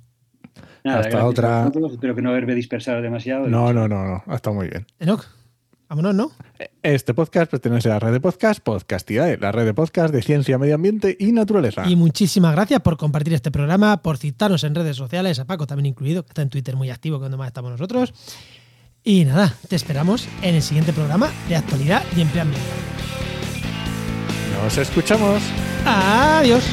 Nada, 0.84 1.00
Hasta 1.00 1.26
otra. 1.26 1.72
Espero 1.92 2.16
que 2.16 2.22
no 2.22 2.30
haberme 2.30 2.56
dispersado 2.56 3.02
demasiado. 3.02 3.48
No, 3.48 3.72
no, 3.72 3.88
no, 3.88 4.04
no, 4.04 4.24
ha 4.26 4.36
estado 4.36 4.56
muy 4.56 4.68
bien. 4.68 4.86
Enoch, 5.00 5.26
vámonos, 5.90 6.16
¿no? 6.16 6.32
Este 6.84 7.14
podcast 7.14 7.50
pertenece 7.52 7.90
a 7.90 7.94
la 7.94 8.00
red 8.00 8.14
de 8.14 8.20
podcast 8.20 8.62
Podcastidae, 8.62 9.38
la 9.38 9.52
red 9.52 9.66
de 9.66 9.74
podcast 9.74 10.14
de 10.14 10.22
ciencia, 10.22 10.58
medio 10.58 10.76
ambiente 10.76 11.18
y 11.20 11.32
naturaleza. 11.32 11.90
Y 11.90 11.96
muchísimas 11.96 12.54
gracias 12.54 12.80
por 12.82 12.96
compartir 12.96 13.34
este 13.34 13.52
programa, 13.52 14.02
por 14.02 14.18
citarnos 14.18 14.64
en 14.64 14.76
redes 14.76 14.96
sociales, 14.96 15.40
a 15.40 15.46
Paco 15.46 15.68
también 15.68 15.88
incluido, 15.88 16.24
que 16.24 16.30
está 16.30 16.44
en 16.44 16.50
Twitter 16.50 16.76
muy 16.76 16.92
activo 16.92 17.20
cuando 17.20 17.38
más 17.38 17.48
estamos 17.48 17.72
nosotros. 17.72 18.14
Y 19.04 19.26
nada, 19.26 19.56
te 19.68 19.76
esperamos 19.76 20.28
en 20.42 20.56
el 20.56 20.62
siguiente 20.62 20.94
programa 20.94 21.30
de 21.48 21.56
actualidad 21.56 22.04
y 22.16 22.22
empleo 22.22 22.44
ambiental. 22.44 22.70
Nos 24.62 24.78
escuchamos. 24.78 25.42
Adiós. 25.86 26.64